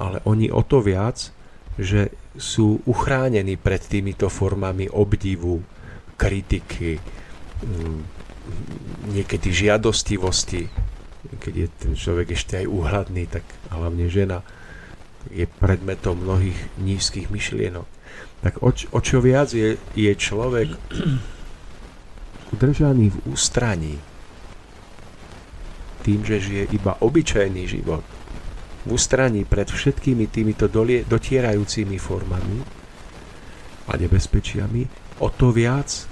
Ale 0.00 0.20
oni 0.24 0.48
o 0.48 0.64
to 0.64 0.80
viac, 0.80 1.35
že 1.76 2.12
sú 2.36 2.80
uchránení 2.88 3.60
pred 3.60 3.80
týmito 3.80 4.32
formami 4.32 4.88
obdivu, 4.88 5.60
kritiky, 6.16 6.96
mm, 7.64 8.00
niekedy 9.12 9.52
žiadostivosti, 9.52 10.68
keď 11.36 11.54
je 11.54 11.68
ten 11.68 11.92
človek 11.92 12.32
ešte 12.32 12.64
aj 12.64 12.66
úhľadný, 12.66 13.28
tak 13.28 13.44
hlavne 13.68 14.08
žena 14.08 14.40
je 15.28 15.44
predmetom 15.44 16.16
mnohých 16.16 16.56
nízkych 16.80 17.28
myšlienok. 17.28 17.86
Tak 18.40 18.62
o, 18.62 18.70
o 18.70 18.98
čo 19.02 19.18
viac 19.20 19.52
je, 19.52 19.76
je 19.92 20.12
človek 20.14 20.70
udržaný 22.54 23.12
v 23.12 23.18
ústraní, 23.28 23.96
tým, 26.06 26.22
že 26.22 26.38
žije 26.38 26.64
iba 26.70 26.94
obyčajný 27.02 27.66
život, 27.66 28.06
v 28.86 28.94
ústraní 28.94 29.42
pred 29.42 29.66
všetkými 29.66 30.30
týmito 30.30 30.70
dolie, 30.70 31.02
dotierajúcimi 31.02 31.98
formami 31.98 32.62
a 33.90 33.92
nebezpečiami, 33.98 34.82
o 35.18 35.28
to 35.34 35.50
viac 35.50 36.06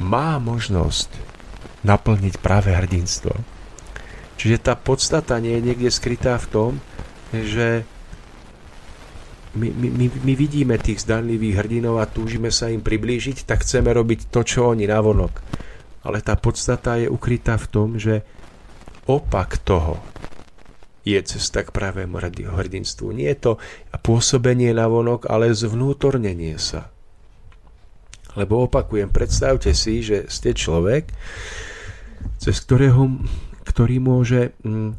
má 0.00 0.40
možnosť 0.40 1.12
naplniť 1.84 2.34
práve 2.40 2.72
hrdinstvo. 2.72 3.36
Čiže 4.40 4.56
tá 4.58 4.74
podstata 4.74 5.36
nie 5.38 5.54
je 5.60 5.66
niekde 5.70 5.90
skrytá 5.92 6.40
v 6.40 6.46
tom, 6.48 6.70
že 7.30 7.84
my, 9.52 9.68
my, 9.68 10.06
my 10.08 10.32
vidíme 10.32 10.80
tých 10.80 11.04
zdanlivých 11.04 11.60
hrdinov 11.60 12.00
a 12.00 12.08
túžime 12.08 12.48
sa 12.48 12.72
im 12.72 12.80
priblížiť, 12.80 13.44
tak 13.44 13.60
chceme 13.60 13.92
robiť 13.92 14.32
to, 14.32 14.40
čo 14.40 14.72
oni 14.72 14.88
navonok. 14.88 15.44
Ale 16.08 16.24
tá 16.24 16.40
podstata 16.40 16.96
je 16.96 17.06
ukrytá 17.06 17.60
v 17.60 17.66
tom, 17.68 17.88
že 18.00 18.24
opak 19.04 19.60
toho 19.60 20.00
je 21.02 21.18
cesta 21.22 21.66
k 21.66 21.74
pravému 21.74 22.18
hrdinstvu. 22.54 23.10
Nie 23.10 23.34
je 23.34 23.38
to 23.38 23.52
pôsobenie 24.02 24.70
navonok, 24.70 25.26
ale 25.26 25.50
zvnútornenie 25.50 26.58
sa. 26.62 26.90
Lebo 28.38 28.64
opakujem, 28.64 29.12
predstavte 29.12 29.76
si, 29.76 30.00
že 30.00 30.30
ste 30.32 30.56
človek, 30.56 31.10
cez 32.40 32.56
ktorého, 32.64 33.20
ktorý 33.68 33.96
môže, 34.00 34.56
mm, 34.64 34.96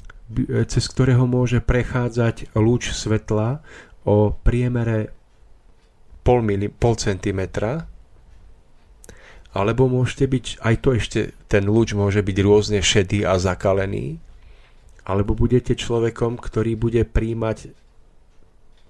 cez 0.69 0.85
ktorého 0.85 1.25
môže 1.25 1.63
prechádzať 1.63 2.53
lúč 2.53 2.93
svetla 2.93 3.63
o 4.05 4.35
priemere 4.35 5.09
pol, 6.21 6.45
mili, 6.45 6.69
pol 6.69 6.95
centimetra, 6.95 7.89
alebo 9.53 9.85
môžete 9.85 10.25
byť, 10.25 10.45
aj 10.65 10.75
to 10.81 10.89
ešte, 10.97 11.19
ten 11.45 11.69
lúč 11.69 11.93
môže 11.93 12.25
byť 12.25 12.37
rôzne 12.41 12.79
šedý 12.81 13.21
a 13.21 13.37
zakalený, 13.37 14.22
alebo 15.03 15.35
budete 15.35 15.75
človekom, 15.75 16.39
ktorý 16.39 16.79
bude 16.79 17.03
príjmať, 17.03 17.75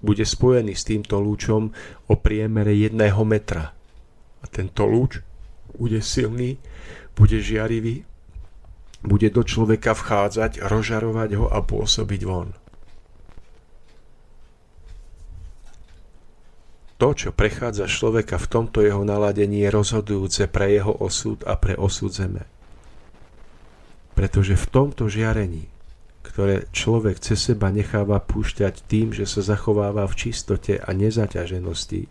bude 0.04 0.22
spojený 0.22 0.76
s 0.76 0.86
týmto 0.86 1.18
lúčom 1.18 1.72
o 2.06 2.14
priemere 2.14 2.76
jedného 2.76 3.24
metra. 3.24 3.72
A 4.40 4.44
tento 4.46 4.84
lúč 4.84 5.24
bude 5.74 5.98
silný, 6.04 6.60
bude 7.16 7.40
žiarivý, 7.40 8.04
bude 9.04 9.28
do 9.32 9.42
človeka 9.42 9.96
vchádzať, 9.96 10.64
rozžarovať 10.64 11.30
ho 11.40 11.46
a 11.48 11.60
pôsobiť 11.64 12.22
von. 12.24 12.52
To, 16.94 17.10
čo 17.10 17.34
prechádza 17.34 17.90
človeka 17.90 18.38
v 18.38 18.48
tomto 18.48 18.78
jeho 18.80 19.02
naladení, 19.02 19.66
je 19.66 19.74
rozhodujúce 19.74 20.46
pre 20.46 20.78
jeho 20.78 20.94
osud 20.94 21.42
a 21.42 21.58
pre 21.58 21.74
osud 21.74 22.14
zeme. 22.14 22.46
Pretože 24.14 24.54
v 24.54 24.66
tomto 24.70 25.10
žiarení, 25.10 25.73
ktoré 26.24 26.64
človek 26.72 27.20
cez 27.20 27.52
seba 27.52 27.68
necháva 27.68 28.18
púšťať 28.18 28.88
tým, 28.88 29.12
že 29.12 29.28
sa 29.28 29.44
zachováva 29.44 30.08
v 30.08 30.16
čistote 30.16 30.80
a 30.80 30.88
nezaťaženosti, 30.96 32.08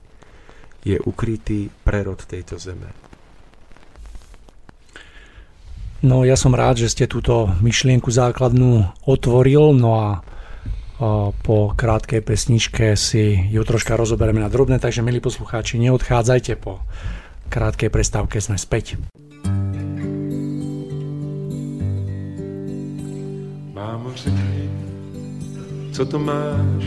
je 0.86 0.98
ukrytý 1.02 1.74
prerod 1.82 2.22
tejto 2.22 2.62
zeme. 2.62 2.94
No 6.04 6.22
ja 6.28 6.38
som 6.38 6.54
rád, 6.54 6.84
že 6.84 6.92
ste 6.92 7.06
túto 7.08 7.50
myšlienku 7.64 8.12
základnú 8.12 8.86
otvoril, 9.08 9.74
no 9.74 9.92
a 9.98 10.10
Po 11.44 11.74
krátkej 11.76 12.22
pesničke 12.22 12.96
si 12.96 13.36
ju 13.52 13.62
troška 13.66 13.98
rozoberieme 13.98 14.40
na 14.40 14.48
drobné, 14.48 14.80
takže 14.80 15.04
milí 15.04 15.20
poslucháči, 15.20 15.82
neodchádzajte 15.82 16.54
po 16.62 16.80
krátkej 17.52 17.90
prestávke 17.92 18.40
sme 18.40 18.56
späť. 18.56 19.02
Mámo, 23.74 24.12
řekni, 24.16 24.70
co 25.92 26.06
to 26.06 26.20
máš? 26.20 26.84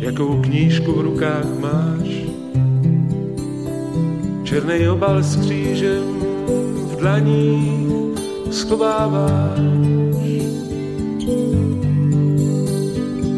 Jakou 0.00 0.42
knížku 0.42 0.92
v 0.92 1.00
rukách 1.00 1.58
máš? 1.58 2.08
Černý 4.44 4.88
obal 4.88 5.22
s 5.22 5.36
křížem 5.36 6.04
v 6.92 6.96
dlaní 6.96 7.80
schováváš 8.50 9.60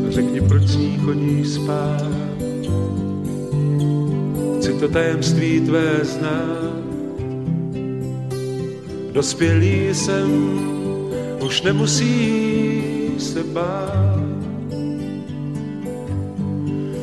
řekni, 0.08 0.40
proč 0.40 0.62
s 0.62 0.76
ní 0.76 0.98
chodíš 1.04 1.48
spát. 1.48 2.06
Chci 4.58 4.72
to 4.72 4.88
tajemství 4.88 5.60
tvé 5.60 6.00
znát. 6.02 6.76
Dospělý 9.12 9.94
jsem, 9.94 10.75
už 11.46 11.62
nemusí 11.62 12.82
se 13.18 13.42
bát. 13.44 14.18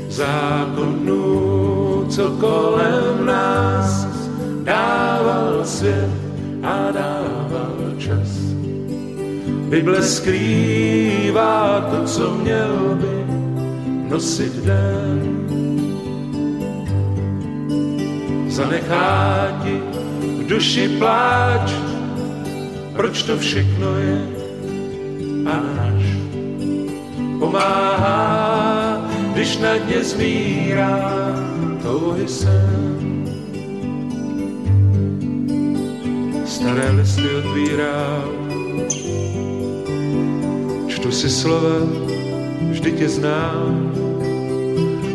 Zákonnů, 0.09 2.05
co 2.09 2.29
kolem 2.29 3.25
nás 3.25 4.07
dával 4.63 5.65
svět 5.65 6.09
a 6.63 6.91
dával 6.91 7.93
čas 7.97 8.43
Bible 9.69 10.01
skrývá 10.01 11.81
to, 11.91 12.03
co 12.05 12.31
měl 12.31 12.99
by 13.01 13.25
nosit 14.09 14.53
den. 14.55 15.39
Zanechá 18.47 19.47
ti 19.63 19.81
v 20.21 20.47
duši 20.47 20.89
pláč, 20.99 21.71
proč 22.95 23.23
to 23.23 23.37
všechno 23.37 23.97
je 23.97 24.32
na 29.63 29.77
dně 29.77 30.03
zmírá 30.03 30.99
touhy 31.81 32.27
sen. 32.27 33.23
Staré 36.45 36.91
listy 36.91 37.35
otvírá 37.35 38.23
čtu 40.87 41.11
si 41.11 41.29
slova, 41.29 41.83
vždy 42.71 42.91
tě 42.91 43.09
znám. 43.09 43.91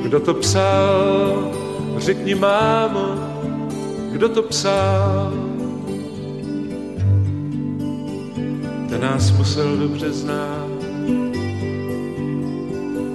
Kdo 0.03 0.21
to 0.21 0.35
psal, 0.35 1.53
řekni 1.97 2.35
mámo, 2.35 3.15
kdo 4.13 4.29
to 4.29 4.43
psal. 4.43 5.33
Ten 8.89 9.01
nás 9.01 9.31
musel 9.31 9.77
dobře 9.77 10.13
znát, 10.13 10.58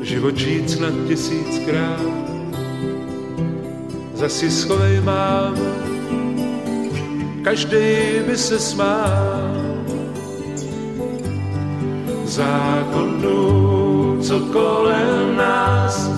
život 0.03 0.37
žít 0.37 0.69
snad 0.69 0.93
tisíckrát. 1.07 2.01
Zasi 4.13 4.51
schovej 4.51 5.01
mámo, 5.01 5.63
každý 7.43 8.23
by 8.27 8.37
se 8.37 8.59
smál 8.59 9.53
zákonů, 12.25 13.43
co 14.21 14.39
kolem 14.39 15.37
nás 15.37 16.09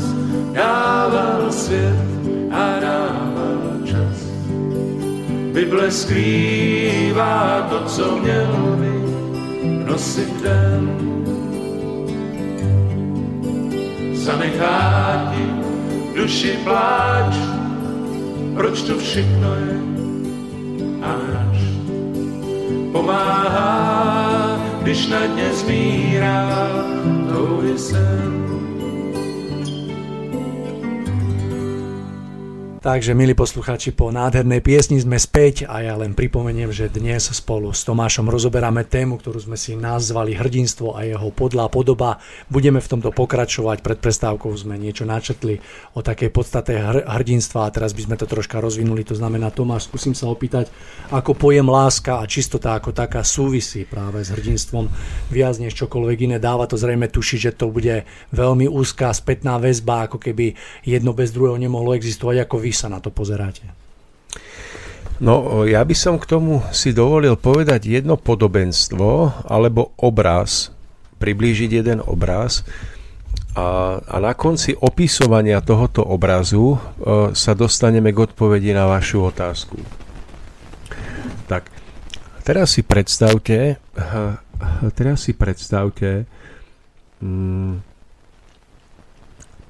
dával 0.52 1.52
svět 1.52 2.06
a 2.52 2.80
dával 2.80 3.82
čas. 3.86 4.18
Bible 5.54 5.92
skrývá 5.92 7.68
to, 7.70 7.86
co 7.86 8.18
měl 8.18 8.78
by 8.80 8.94
nosit 9.86 10.42
den. 10.44 11.15
Zanechá 14.56 15.36
ti 15.36 15.44
duši 16.16 16.58
pláč, 16.64 17.36
proč 18.56 18.82
to 18.82 18.98
všechno 18.98 19.56
je? 19.56 19.78
A 21.04 21.12
náš 21.34 21.60
pomáhá 22.92 23.76
když 24.82 25.08
na 25.08 25.26
dně 25.26 25.54
zmírá. 25.54 26.48
Touhy 27.30 27.78
sen. 27.78 28.55
Takže, 32.86 33.18
milí 33.18 33.34
poslucháči, 33.34 33.98
po 33.98 34.14
nádhernej 34.14 34.62
piesni 34.62 35.02
sme 35.02 35.18
späť 35.18 35.66
a 35.66 35.82
ja 35.82 35.98
len 35.98 36.14
pripomeniem, 36.14 36.70
že 36.70 36.86
dnes 36.86 37.34
spolu 37.34 37.74
s 37.74 37.82
Tomášom 37.82 38.30
rozoberáme 38.30 38.86
tému, 38.86 39.18
ktorú 39.18 39.42
sme 39.42 39.58
si 39.58 39.74
nazvali 39.74 40.38
hrdinstvo 40.38 40.94
a 40.94 41.02
jeho 41.02 41.34
podlá 41.34 41.66
podoba. 41.66 42.22
Budeme 42.46 42.78
v 42.78 42.86
tomto 42.86 43.10
pokračovať, 43.10 43.82
pred 43.82 43.98
prestávkou 43.98 44.54
sme 44.54 44.78
niečo 44.78 45.02
načetli 45.02 45.66
o 45.98 46.06
takej 46.06 46.30
podstate 46.30 46.78
hrdinstva 47.10 47.66
a 47.66 47.74
teraz 47.74 47.98
by 47.98 48.06
sme 48.06 48.22
to 48.22 48.30
troška 48.30 48.62
rozvinuli. 48.62 49.02
To 49.10 49.18
znamená, 49.18 49.50
Tomáš, 49.50 49.90
skúsim 49.90 50.14
sa 50.14 50.30
opýtať, 50.30 50.70
ako 51.10 51.34
pojem 51.34 51.66
láska 51.66 52.22
a 52.22 52.30
čistota 52.30 52.78
ako 52.78 52.94
taká 52.94 53.26
súvisí 53.26 53.90
práve 53.90 54.22
s 54.22 54.30
hrdinstvom 54.30 54.94
viac 55.34 55.58
než 55.58 55.74
čokoľvek 55.74 56.30
iné. 56.30 56.38
Dáva 56.38 56.70
to 56.70 56.78
zrejme 56.78 57.10
tušiť, 57.10 57.50
že 57.50 57.58
to 57.58 57.74
bude 57.74 58.06
veľmi 58.30 58.70
úzká 58.70 59.10
spätná 59.10 59.58
väzba, 59.58 60.06
ako 60.06 60.22
keby 60.22 60.54
jedno 60.86 61.18
bez 61.18 61.34
druhého 61.34 61.58
nemohlo 61.58 61.98
existovať, 61.98 62.46
ako 62.46 62.62
vy 62.62 62.75
sa 62.76 62.92
na 62.92 63.00
to 63.00 63.10
pozeráte? 63.10 63.64
No, 65.24 65.64
ja 65.64 65.80
by 65.80 65.96
som 65.96 66.20
k 66.20 66.28
tomu 66.28 66.60
si 66.76 66.92
dovolil 66.92 67.40
povedať 67.40 67.88
jedno 67.88 68.20
podobenstvo 68.20 69.32
alebo 69.48 69.96
obraz, 69.96 70.76
priblížiť 71.24 71.72
jeden 71.72 72.04
obraz 72.04 72.68
a, 73.56 73.96
a 74.04 74.16
na 74.20 74.36
konci 74.36 74.76
opisovania 74.76 75.64
tohoto 75.64 76.04
obrazu 76.04 76.76
e, 76.76 76.78
sa 77.32 77.56
dostaneme 77.56 78.12
k 78.12 78.28
odpovedi 78.28 78.76
na 78.76 78.84
vašu 78.92 79.32
otázku. 79.32 79.80
Tak, 81.48 81.72
teraz 82.44 82.76
si 82.76 82.84
predstavte, 82.84 83.80
teraz 85.00 85.24
si 85.24 85.32
predstavte, 85.32 86.28
mm, 87.24 87.80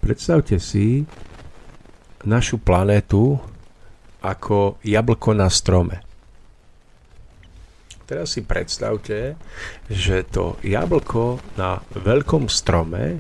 predstavte 0.01 0.57
si, 0.57 1.05
našu 2.25 2.57
planétu 2.57 3.37
ako 4.25 4.81
jablko 4.81 5.37
na 5.37 5.49
strome. 5.53 6.01
Teraz 8.05 8.37
si 8.37 8.45
predstavte, 8.45 9.33
že 9.89 10.21
to 10.29 10.61
jablko 10.61 11.41
na 11.57 11.81
veľkom 11.97 12.45
strome 12.49 13.17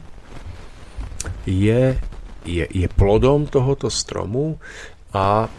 je, 1.49 1.97
je, 2.45 2.65
je 2.69 2.87
plodom 2.93 3.49
tohoto 3.49 3.89
stromu 3.89 4.61
a, 5.09 5.49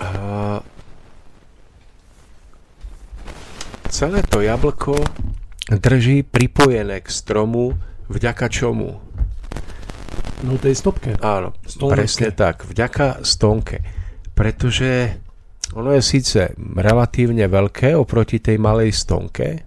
a 0.00 0.08
celé 3.92 4.24
to 4.24 4.40
jablko 4.40 4.96
drží 5.68 6.24
pripojené 6.24 7.04
k 7.04 7.08
stromu 7.12 7.76
vďaka 8.08 8.48
čomu? 8.48 9.05
No 10.44 10.60
tej 10.60 10.76
stopke. 10.76 11.16
Áno, 11.24 11.56
Stolneke. 11.64 11.96
presne 11.96 12.28
tak. 12.36 12.68
Vďaka 12.68 13.24
stonke. 13.24 13.80
Pretože 14.36 15.16
ono 15.72 15.96
je 15.96 16.02
síce 16.04 16.52
relatívne 16.58 17.48
veľké 17.48 17.96
oproti 17.96 18.38
tej 18.38 18.60
malej 18.60 18.92
stonke, 18.92 19.64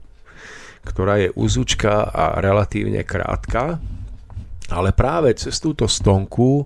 ktorá 0.85 1.17
je 1.17 1.33
úzučka 1.33 2.07
a 2.13 2.37
relatívne 2.37 3.01
krátka, 3.01 3.81
ale 4.69 4.93
práve 4.93 5.33
cez 5.33 5.57
túto 5.57 5.89
stonku 5.89 6.63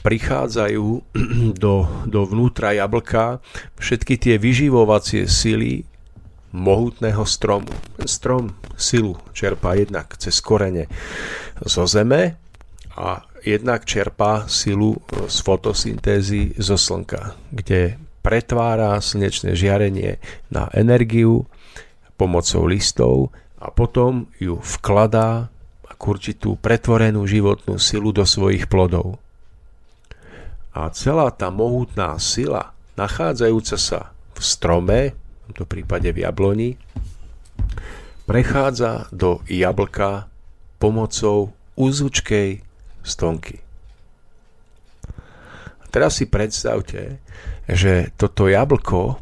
prichádzajú 0.00 0.86
do, 1.64 1.74
do 2.08 2.20
vnútra 2.24 2.72
jablka 2.72 3.44
všetky 3.76 4.16
tie 4.16 4.34
vyživovacie 4.40 5.28
sily 5.28 5.84
mohutného 6.54 7.22
stromu. 7.28 7.70
Strom 8.08 8.56
silu 8.78 9.20
čerpá 9.36 9.76
jednak 9.76 10.16
cez 10.16 10.40
korene 10.40 10.88
zo 11.62 11.84
zeme 11.84 12.43
a 12.94 13.26
jednak 13.42 13.84
čerpá 13.84 14.46
silu 14.46 14.96
z 15.26 15.36
fotosyntézy 15.42 16.54
zo 16.56 16.78
slnka, 16.78 17.34
kde 17.50 17.98
pretvára 18.24 18.96
slnečné 19.02 19.52
žiarenie 19.52 20.16
na 20.48 20.70
energiu 20.72 21.44
pomocou 22.16 22.64
listov 22.64 23.34
a 23.60 23.68
potom 23.68 24.30
ju 24.40 24.56
vkladá 24.62 25.52
ako 25.90 26.04
určitú 26.16 26.50
pretvorenú 26.56 27.28
životnú 27.28 27.76
silu 27.76 28.14
do 28.14 28.24
svojich 28.24 28.70
plodov. 28.70 29.20
A 30.74 30.90
celá 30.90 31.30
tá 31.30 31.52
mohutná 31.54 32.18
sila, 32.18 32.74
nachádzajúca 32.98 33.78
sa 33.78 34.00
v 34.34 34.40
strome, 34.42 35.00
v 35.14 35.40
tomto 35.52 35.64
prípade 35.68 36.10
v 36.10 36.26
jabloni, 36.26 36.70
prechádza 38.26 39.06
do 39.12 39.44
jablka 39.46 40.26
pomocou 40.80 41.52
úzučkej 41.76 42.63
stonky. 43.04 43.60
A 45.78 45.84
teraz 45.92 46.18
si 46.18 46.26
predstavte, 46.26 47.20
že 47.68 48.10
toto 48.16 48.48
jablko 48.48 49.20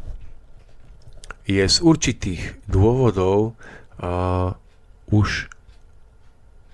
je 1.43 1.63
z 1.63 1.77
určitých 1.83 2.63
dôvodov 2.71 3.59
uh, 3.99 4.55
už, 5.11 5.51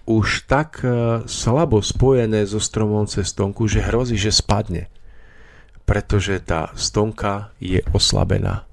už 0.05 0.27
tak 0.45 0.85
uh, 0.85 1.25
slabo 1.25 1.81
spojené 1.81 2.45
so 2.45 2.61
stromom 2.61 3.09
cez 3.09 3.33
stonku, 3.33 3.65
že 3.65 3.81
hrozí, 3.81 4.13
že 4.15 4.29
spadne. 4.29 4.85
Pretože 5.89 6.37
tá 6.45 6.69
stonka 6.77 7.49
je 7.57 7.81
oslabená. 7.97 8.69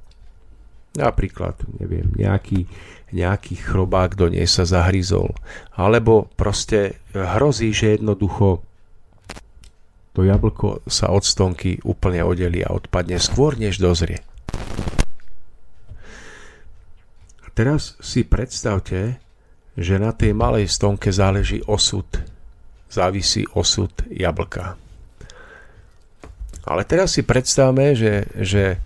Napríklad, 0.96 1.56
neviem, 1.80 2.12
nejaký, 2.16 2.68
nejaký 3.14 3.58
chrobák 3.60 4.18
do 4.18 4.30
nej 4.32 4.48
sa 4.50 4.66
zahryzol. 4.66 5.34
Alebo 5.74 6.26
proste 6.34 6.98
hrozí, 7.14 7.70
že 7.70 8.00
jednoducho 8.00 8.62
to 10.16 10.24
jablko 10.24 10.80
sa 10.88 11.12
od 11.12 11.22
stonky 11.28 11.76
úplne 11.84 12.24
oddelí 12.24 12.64
a 12.64 12.72
odpadne 12.72 13.20
skôr, 13.20 13.60
než 13.60 13.76
dozrie. 13.76 14.24
teraz 17.56 17.96
si 18.04 18.20
predstavte, 18.28 19.16
že 19.72 19.96
na 19.96 20.12
tej 20.12 20.36
malej 20.36 20.68
stonke 20.68 21.08
záleží 21.08 21.64
osud, 21.64 22.04
závisí 22.92 23.48
osud 23.56 23.90
jablka. 24.12 24.76
Ale 26.68 26.84
teraz 26.84 27.16
si 27.16 27.24
predstavme, 27.24 27.96
že, 27.96 28.28
že 28.36 28.76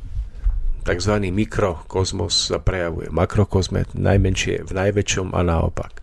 tzv. 0.83 1.15
mikrokozmos 1.31 2.53
sa 2.53 2.59
prejavuje. 2.59 3.13
Makrokozmet 3.13 3.93
najmenšie 3.95 4.67
v 4.67 4.73
najväčšom 4.73 5.37
a 5.37 5.41
naopak. 5.45 6.01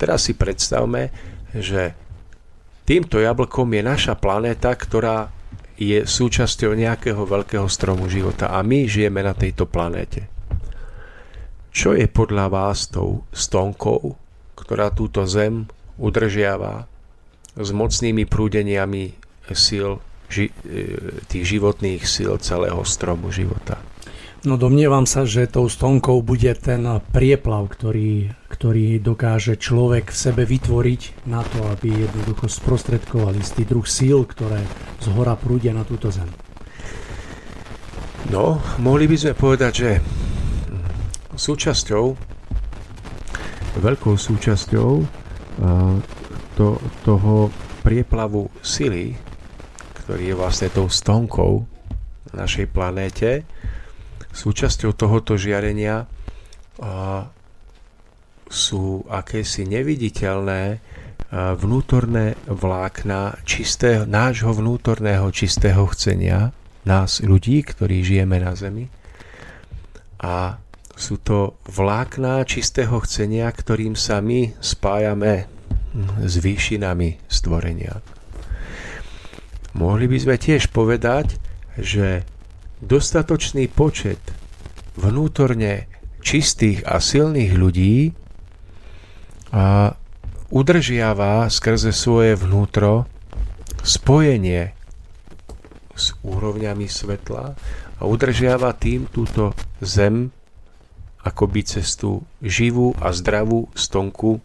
Teraz 0.00 0.28
si 0.28 0.32
predstavme, 0.32 1.12
že 1.52 1.92
týmto 2.88 3.20
jablkom 3.20 3.68
je 3.76 3.82
naša 3.84 4.14
planéta, 4.16 4.72
ktorá 4.72 5.28
je 5.80 6.04
súčasťou 6.04 6.76
nejakého 6.76 7.24
veľkého 7.24 7.64
stromu 7.68 8.04
života 8.12 8.52
a 8.52 8.60
my 8.60 8.84
žijeme 8.84 9.24
na 9.24 9.32
tejto 9.32 9.64
planéte. 9.64 10.28
Čo 11.72 11.96
je 11.96 12.04
podľa 12.04 12.52
vás 12.52 12.92
tou 12.92 13.24
stonkou, 13.32 14.18
ktorá 14.58 14.92
túto 14.92 15.24
zem 15.24 15.70
udržiava 15.96 16.84
s 17.56 17.68
mocnými 17.72 18.28
prúdeniami 18.28 19.16
síl, 19.56 20.02
ži, 20.28 20.52
e, 20.66 20.84
tých 21.30 21.44
životných 21.56 22.02
síl 22.04 22.36
celého 22.42 22.82
stromu 22.84 23.32
života? 23.32 23.80
No 24.40 24.56
domnievam 24.56 25.04
sa, 25.04 25.28
že 25.28 25.44
tou 25.44 25.68
stonkou 25.68 26.24
bude 26.24 26.48
ten 26.56 26.80
prieplav, 27.12 27.68
ktorý, 27.76 28.32
ktorý 28.48 28.96
dokáže 28.96 29.60
človek 29.60 30.08
v 30.08 30.16
sebe 30.16 30.48
vytvoriť 30.48 31.28
na 31.28 31.44
to, 31.44 31.60
aby 31.68 32.08
jednoducho 32.08 32.48
sprostredkovali 32.48 33.36
istý 33.36 33.68
druh 33.68 33.84
síl, 33.84 34.24
ktoré 34.24 34.64
z 34.96 35.12
hora 35.12 35.36
prúdia 35.36 35.76
na 35.76 35.84
túto 35.84 36.08
zem. 36.08 36.24
No, 38.32 38.64
mohli 38.80 39.04
by 39.12 39.16
sme 39.20 39.32
povedať, 39.36 39.72
že 39.76 39.90
súčasťou, 41.36 42.04
veľkou 43.76 44.14
súčasťou 44.16 44.90
to, 46.56 46.66
toho 47.04 47.52
prieplavu 47.84 48.48
sily, 48.64 49.20
ktorý 50.00 50.32
je 50.32 50.34
vlastne 50.36 50.68
tou 50.72 50.88
stonkou 50.88 51.68
našej 52.32 52.72
planéte, 52.72 53.44
súčasťou 54.30 54.94
tohoto 54.94 55.34
žiarenia 55.34 56.06
sú 58.50 59.06
akési 59.06 59.62
neviditeľné 59.66 60.82
vnútorné 61.34 62.34
vlákna 62.50 63.38
čistého, 63.46 64.02
nášho 64.02 64.50
vnútorného 64.50 65.30
čistého 65.30 65.86
chcenia, 65.94 66.50
nás 66.82 67.22
ľudí, 67.22 67.62
ktorí 67.62 68.02
žijeme 68.02 68.42
na 68.42 68.58
Zemi. 68.58 68.90
A 70.20 70.58
sú 70.98 71.22
to 71.22 71.54
vlákná 71.70 72.42
čistého 72.44 72.98
chcenia, 73.06 73.46
ktorým 73.46 73.94
sa 73.94 74.18
my 74.18 74.58
spájame 74.58 75.46
s 76.20 76.34
výšinami 76.42 77.22
stvorenia. 77.30 78.02
Mohli 79.78 80.10
by 80.10 80.18
sme 80.18 80.36
tiež 80.36 80.74
povedať, 80.74 81.38
že 81.78 82.26
dostatočný 82.80 83.68
počet 83.68 84.20
vnútorne 84.96 85.88
čistých 86.20 86.84
a 86.84 87.00
silných 87.00 87.52
ľudí 87.56 88.12
a 89.52 89.96
udržiava 90.52 91.48
skrze 91.48 91.92
svoje 91.94 92.36
vnútro 92.36 93.08
spojenie 93.80 94.76
s 95.96 96.16
úrovňami 96.24 96.86
svetla 96.88 97.44
a 98.00 98.02
udržiava 98.08 98.72
tým 98.76 99.04
túto 99.08 99.52
zem 99.84 100.32
akoby 101.20 101.60
cestu 101.68 102.24
živú 102.40 102.96
a 102.96 103.12
zdravú 103.12 103.68
stonku 103.76 104.40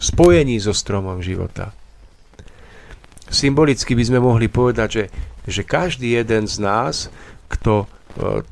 spojení 0.00 0.56
so 0.56 0.72
stromom 0.72 1.20
života. 1.20 1.76
Symbolicky 3.26 3.92
by 3.92 4.04
sme 4.06 4.20
mohli 4.22 4.46
povedať, 4.46 4.88
že, 4.88 5.04
že 5.44 5.62
každý 5.66 6.14
jeden 6.16 6.46
z 6.46 6.56
nás, 6.62 7.12
kto 7.46 7.84
e, 7.84 7.86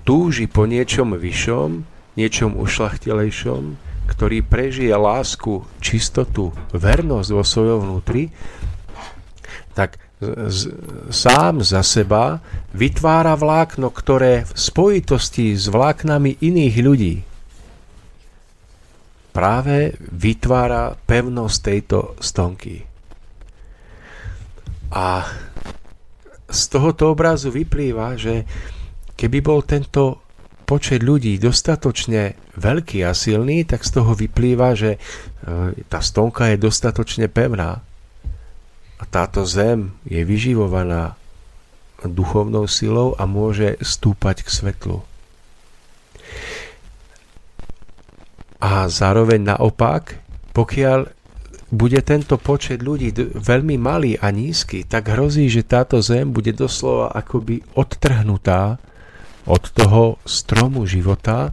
túži 0.02 0.46
po 0.46 0.64
niečom 0.64 1.14
vyššom, 1.14 1.70
niečom 2.14 2.56
ušlachtilejšom, 2.58 3.62
ktorý 4.06 4.44
prežije 4.44 4.94
lásku, 4.94 5.64
čistotu, 5.80 6.52
vernosť 6.70 7.30
vo 7.32 7.44
svojom 7.44 7.78
vnútri, 7.82 8.30
tak 9.74 9.98
z, 10.20 10.70
sám 11.10 11.64
za 11.64 11.82
seba 11.82 12.38
vytvára 12.70 13.34
vlákno, 13.34 13.90
ktoré 13.90 14.46
v 14.46 14.52
spojitosti 14.54 15.58
s 15.58 15.66
vláknami 15.68 16.38
iných 16.38 16.76
ľudí, 16.80 17.16
práve 19.34 19.98
vytvára 19.98 20.94
pevnosť 20.94 21.56
tejto 21.58 21.98
stonky. 22.22 22.86
A 24.94 25.26
z 26.46 26.60
tohoto 26.70 27.10
obrazu 27.10 27.50
vyplýva, 27.50 28.14
že 28.14 28.46
keby 29.14 29.38
bol 29.40 29.62
tento 29.62 30.24
počet 30.64 31.04
ľudí 31.04 31.36
dostatočne 31.36 32.34
veľký 32.56 33.04
a 33.04 33.12
silný, 33.12 33.68
tak 33.68 33.84
z 33.84 34.00
toho 34.00 34.16
vyplýva, 34.16 34.72
že 34.72 34.96
e, 34.96 34.98
tá 35.86 36.00
stonka 36.00 36.48
je 36.50 36.56
dostatočne 36.56 37.28
pevná 37.28 37.84
a 38.98 39.04
táto 39.04 39.44
zem 39.44 39.92
je 40.08 40.24
vyživovaná 40.24 41.20
duchovnou 42.04 42.64
silou 42.68 43.12
a 43.16 43.28
môže 43.28 43.76
stúpať 43.80 44.44
k 44.44 44.48
svetlu. 44.48 44.98
A 48.64 48.88
zároveň 48.88 49.44
naopak, 49.44 50.16
pokiaľ 50.56 51.12
bude 51.68 52.00
tento 52.06 52.40
počet 52.40 52.80
ľudí 52.80 53.12
veľmi 53.36 53.76
malý 53.76 54.16
a 54.16 54.32
nízky, 54.32 54.86
tak 54.88 55.12
hrozí, 55.12 55.50
že 55.52 55.66
táto 55.66 56.00
zem 56.00 56.30
bude 56.32 56.54
doslova 56.56 57.12
akoby 57.12 57.60
odtrhnutá 57.76 58.80
od 59.44 59.62
toho 59.72 60.16
stromu 60.24 60.88
života 60.88 61.52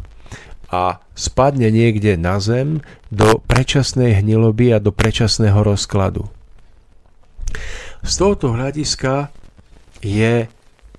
a 0.72 1.04
spadne 1.12 1.68
niekde 1.68 2.16
na 2.16 2.40
zem 2.40 2.80
do 3.12 3.44
predčasnej 3.44 4.24
hniloby 4.24 4.72
a 4.72 4.80
do 4.80 4.96
predčasného 4.96 5.60
rozkladu. 5.60 6.32
Z 8.02 8.12
tohoto 8.18 8.56
hľadiska 8.56 9.30
je, 10.00 10.48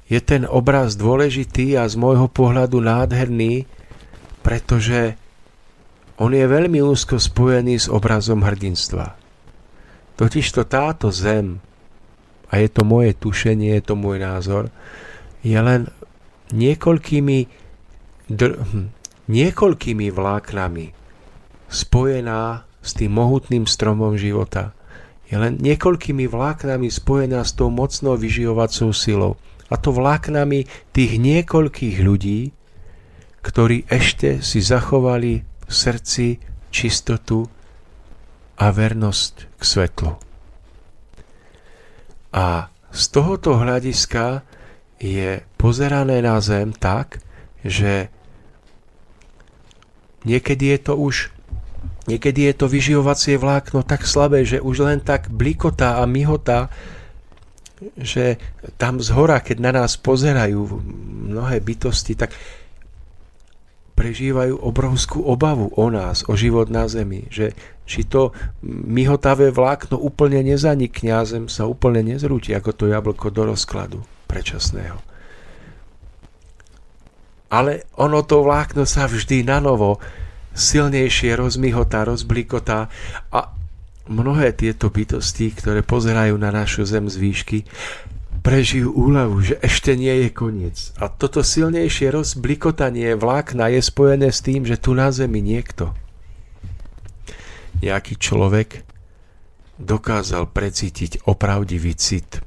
je 0.07 0.21
ten 0.21 0.45
obraz 0.45 0.95
dôležitý 0.95 1.75
a 1.81 1.89
z 1.89 1.97
môjho 1.97 2.29
pohľadu 2.29 2.79
nádherný, 2.79 3.65
pretože 4.45 5.17
on 6.21 6.37
je 6.37 6.45
veľmi 6.45 6.79
úzko 6.85 7.17
spojený 7.17 7.81
s 7.83 7.87
obrazom 7.89 8.45
hrdinstva. 8.45 9.17
Totižto 10.21 10.69
táto 10.69 11.09
zem, 11.09 11.59
a 12.53 12.61
je 12.61 12.69
to 12.69 12.85
moje 12.85 13.17
tušenie, 13.17 13.81
je 13.81 13.83
to 13.83 13.95
môj 13.97 14.21
názor, 14.21 14.69
je 15.41 15.57
len 15.57 15.89
niekoľkými, 16.53 17.39
dr- 18.31 18.61
hm, 18.61 18.89
niekoľkými 19.29 20.07
vláknami 20.13 20.87
spojená 21.73 22.69
s 22.83 22.91
tým 22.93 23.13
mohutným 23.17 23.65
stromom 23.65 24.19
života. 24.21 24.77
Je 25.33 25.41
len 25.41 25.57
niekoľkými 25.57 26.29
vláknami 26.29 26.93
spojená 26.93 27.41
s 27.41 27.57
tou 27.57 27.73
mocnou 27.73 28.21
vyživovacou 28.21 28.93
silou. 28.93 29.41
A 29.73 29.81
to 29.81 29.89
vláknami 29.89 30.69
tých 30.93 31.17
niekoľkých 31.17 31.97
ľudí, 32.05 32.53
ktorí 33.41 33.89
ešte 33.89 34.45
si 34.45 34.61
zachovali 34.61 35.41
v 35.41 35.73
srdci 35.73 36.37
čistotu 36.69 37.49
a 38.61 38.67
vernosť 38.69 39.35
k 39.57 39.63
svetlu. 39.65 40.13
A 42.37 42.69
z 42.93 43.03
tohoto 43.09 43.57
hľadiska 43.57 44.45
je 45.03 45.43
pozerané 45.59 46.23
na 46.23 46.39
zem 46.39 46.71
tak, 46.71 47.19
že 47.67 48.07
niekedy 50.23 50.79
je 50.79 50.79
to 50.79 50.95
už 50.95 51.17
Niekedy 52.03 52.51
je 52.51 52.55
to 52.59 52.67
vyživovacie 52.67 53.39
vlákno 53.39 53.87
tak 53.87 54.03
slabé, 54.03 54.43
že 54.43 54.59
už 54.59 54.83
len 54.83 54.99
tak 54.99 55.31
blikotá 55.31 56.03
a 56.03 56.05
myhotá, 56.07 56.67
že 57.95 58.43
tam 58.75 58.99
z 58.99 59.15
hora, 59.15 59.39
keď 59.39 59.57
na 59.63 59.71
nás 59.71 59.95
pozerajú 59.95 60.83
mnohé 61.31 61.63
bytosti, 61.63 62.19
tak 62.19 62.35
prežívajú 63.95 64.59
obrovskú 64.59 65.23
obavu 65.23 65.71
o 65.79 65.87
nás, 65.95 66.27
o 66.27 66.35
život 66.35 66.67
na 66.75 66.91
zemi, 66.91 67.31
že 67.31 67.55
či 67.87 68.03
to 68.03 68.35
myhotavé 68.67 69.55
vlákno 69.55 69.95
úplne 69.95 70.43
nezanikne 70.43 71.15
a 71.15 71.23
zem 71.23 71.47
sa 71.47 71.71
úplne 71.71 72.03
nezrúti 72.03 72.51
ako 72.51 72.71
to 72.75 72.85
jablko 72.91 73.31
do 73.31 73.55
rozkladu 73.55 74.03
predčasného. 74.33 74.97
Ale 77.53 77.85
ono 78.01 78.25
to 78.25 78.41
vlákno 78.41 78.89
sa 78.89 79.05
vždy 79.05 79.45
na 79.45 79.61
novo 79.61 80.01
silnejšie 80.57 81.37
rozmihotá, 81.37 82.09
rozblikotá 82.09 82.89
a 83.29 83.53
mnohé 84.09 84.57
tieto 84.57 84.89
bytosti, 84.89 85.53
ktoré 85.53 85.85
pozerajú 85.85 86.41
na 86.41 86.49
našu 86.49 86.89
zem 86.89 87.13
z 87.13 87.17
výšky, 87.21 87.59
prežijú 88.43 88.91
úľavu, 88.97 89.37
že 89.45 89.55
ešte 89.63 89.95
nie 89.95 90.27
je 90.27 90.29
koniec. 90.33 90.97
A 90.99 91.07
toto 91.13 91.45
silnejšie 91.45 92.11
rozblikotanie 92.11 93.15
vlákna 93.15 93.71
je 93.71 93.81
spojené 93.85 94.33
s 94.33 94.41
tým, 94.43 94.67
že 94.67 94.81
tu 94.81 94.97
na 94.97 95.13
zemi 95.15 95.39
niekto, 95.39 95.95
nejaký 97.85 98.19
človek, 98.19 98.83
dokázal 99.79 100.51
precítiť 100.51 101.25
opravdivý 101.25 101.95
cit, 101.95 102.43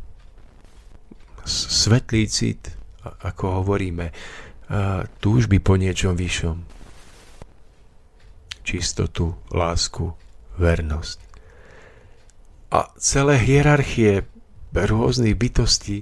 svetlý 1.86 2.26
cit, 2.26 2.74
ako 3.06 3.62
hovoríme, 3.62 4.10
túžby 5.22 5.62
po 5.62 5.78
niečom 5.78 6.18
vyššom 6.18 6.76
čistotu, 8.66 9.38
lásku, 9.54 10.18
vernosť. 10.58 11.22
A 12.74 12.90
celé 12.98 13.38
hierarchie 13.38 14.26
rôznych 14.74 15.38
bytostí 15.38 16.02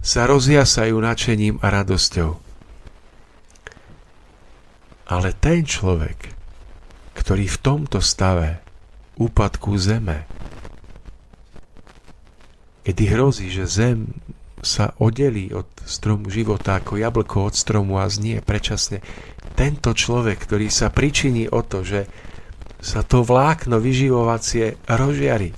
sa 0.00 0.24
rozjasajú 0.24 0.96
nadšením 0.96 1.60
a 1.60 1.68
radosťou. 1.68 2.30
Ale 5.12 5.36
ten 5.36 5.68
človek, 5.68 6.32
ktorý 7.12 7.44
v 7.44 7.58
tomto 7.60 8.00
stave 8.00 8.64
úpadku 9.20 9.76
zeme, 9.76 10.24
kedy 12.88 13.04
hrozí, 13.12 13.52
že 13.52 13.68
zem 13.68 14.16
sa 14.62 14.94
oddelí 15.02 15.50
od 15.50 15.66
stromu 15.82 16.30
života 16.30 16.78
ako 16.78 16.94
jablko 16.94 17.50
od 17.50 17.54
stromu 17.58 17.98
a 17.98 18.06
znie 18.06 18.38
predčasne. 18.38 19.02
Tento 19.58 19.90
človek, 19.90 20.38
ktorý 20.38 20.70
sa 20.70 20.88
pričiní 20.88 21.50
o 21.50 21.66
to, 21.66 21.82
že 21.82 22.06
sa 22.78 23.02
to 23.02 23.26
vlákno 23.26 23.82
vyživovacie 23.82 24.78
rozžiari, 24.86 25.50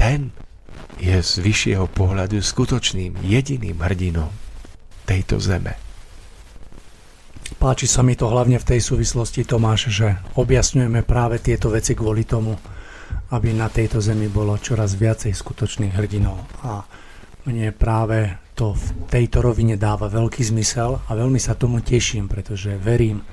ten 0.00 0.32
je 0.96 1.16
z 1.20 1.32
vyššieho 1.40 1.88
pohľadu 1.92 2.40
skutočným 2.40 3.20
jediným 3.24 3.76
hrdinom 3.80 4.32
tejto 5.04 5.40
zeme. 5.40 5.76
Páči 7.60 7.84
sa 7.84 8.00
mi 8.00 8.16
to 8.16 8.28
hlavne 8.28 8.56
v 8.56 8.68
tej 8.76 8.80
súvislosti, 8.80 9.44
Tomáš, 9.44 9.92
že 9.92 10.16
objasňujeme 10.36 11.04
práve 11.04 11.36
tieto 11.44 11.68
veci 11.68 11.92
kvôli 11.92 12.24
tomu, 12.24 12.56
aby 13.32 13.52
na 13.52 13.68
tejto 13.68 14.00
zemi 14.00 14.32
bolo 14.32 14.56
čoraz 14.56 14.96
viacej 14.96 15.36
skutočných 15.36 15.92
hrdinov. 15.92 16.40
A 16.64 16.84
mne 17.48 17.72
práve 17.72 18.36
to 18.52 18.76
v 18.76 18.86
tejto 19.08 19.40
rovine 19.40 19.80
dáva 19.80 20.12
veľký 20.12 20.44
zmysel 20.44 21.00
a 21.08 21.10
veľmi 21.16 21.40
sa 21.40 21.56
tomu 21.56 21.80
teším, 21.80 22.28
pretože 22.28 22.76
verím, 22.76 23.24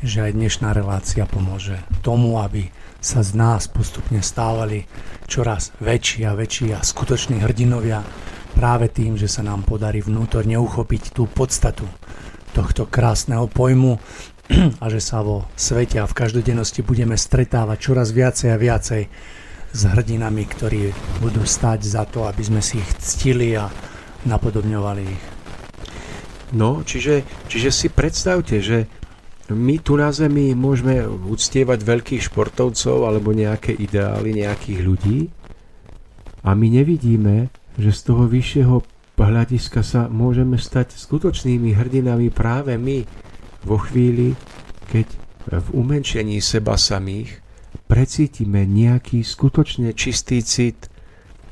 že 0.00 0.24
aj 0.24 0.32
dnešná 0.38 0.70
relácia 0.70 1.26
pomôže 1.26 1.76
tomu, 2.00 2.38
aby 2.38 2.70
sa 3.02 3.24
z 3.24 3.34
nás 3.34 3.66
postupne 3.66 4.22
stávali 4.22 4.86
čoraz 5.26 5.74
väčší 5.82 6.24
a 6.28 6.36
väčší 6.36 6.72
a 6.76 6.84
skutoční 6.84 7.42
hrdinovia 7.42 8.04
práve 8.54 8.92
tým, 8.92 9.18
že 9.18 9.26
sa 9.26 9.42
nám 9.42 9.66
podarí 9.66 10.04
vnútorne 10.04 10.56
uchopiť 10.56 11.16
tú 11.16 11.26
podstatu 11.26 11.88
tohto 12.52 12.86
krásneho 12.86 13.46
pojmu 13.46 13.98
a 14.82 14.86
že 14.90 15.00
sa 15.00 15.22
vo 15.22 15.46
svete 15.54 16.02
a 16.02 16.06
v 16.06 16.16
každodennosti 16.16 16.82
budeme 16.82 17.14
stretávať 17.14 17.78
čoraz 17.78 18.10
viacej 18.10 18.48
a 18.50 18.58
viacej 18.58 19.02
s 19.70 19.80
hrdinami, 19.86 20.44
ktorí 20.46 20.90
budú 21.22 21.46
stať 21.46 21.86
za 21.86 22.02
to, 22.06 22.26
aby 22.26 22.42
sme 22.42 22.60
si 22.62 22.82
ich 22.82 22.90
ctili 22.98 23.54
a 23.54 23.70
napodobňovali 24.26 25.02
ich. 25.06 25.24
No, 26.50 26.82
čiže, 26.82 27.22
čiže 27.46 27.70
si 27.70 27.86
predstavte, 27.86 28.58
že 28.58 28.90
my 29.50 29.82
tu 29.82 29.98
na 29.98 30.10
Zemi 30.10 30.54
môžeme 30.54 31.06
uctievať 31.06 31.82
veľkých 31.82 32.22
športovcov 32.30 33.06
alebo 33.06 33.34
nejaké 33.34 33.74
ideály 33.74 34.42
nejakých 34.42 34.80
ľudí 34.82 35.18
a 36.46 36.54
my 36.54 36.66
nevidíme, 36.70 37.50
že 37.78 37.90
z 37.90 38.00
toho 38.06 38.26
vyššieho 38.30 38.82
hľadiska 39.20 39.84
sa 39.84 40.08
môžeme 40.08 40.56
stať 40.56 40.96
skutočnými 40.96 41.76
hrdinami 41.76 42.32
práve 42.32 42.74
my 42.80 43.04
vo 43.68 43.76
chvíli, 43.76 44.32
keď 44.88 45.06
v 45.50 45.68
umenšení 45.76 46.40
seba 46.40 46.80
samých 46.80 47.49
precítime 47.90 48.62
nejaký 48.62 49.26
skutočne 49.26 49.90
čistý 49.98 50.46
cit, 50.46 50.86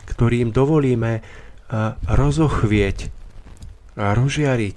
ktorým 0.06 0.54
dovolíme 0.54 1.26
rozochvieť 2.06 3.10
a 3.98 4.14
rozžiariť 4.14 4.76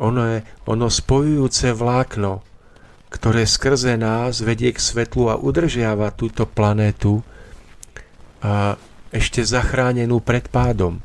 ono, 0.00 0.22
je, 0.24 0.38
ono 0.64 0.88
spojujúce 0.88 1.76
vlákno, 1.76 2.40
ktoré 3.12 3.44
skrze 3.44 4.00
nás 4.00 4.40
vedie 4.40 4.72
k 4.72 4.80
svetlu 4.80 5.28
a 5.28 5.36
udržiava 5.36 6.14
túto 6.16 6.48
planétu 6.48 7.20
ešte 9.12 9.44
zachránenú 9.44 10.24
pred 10.24 10.48
pádom. 10.48 11.04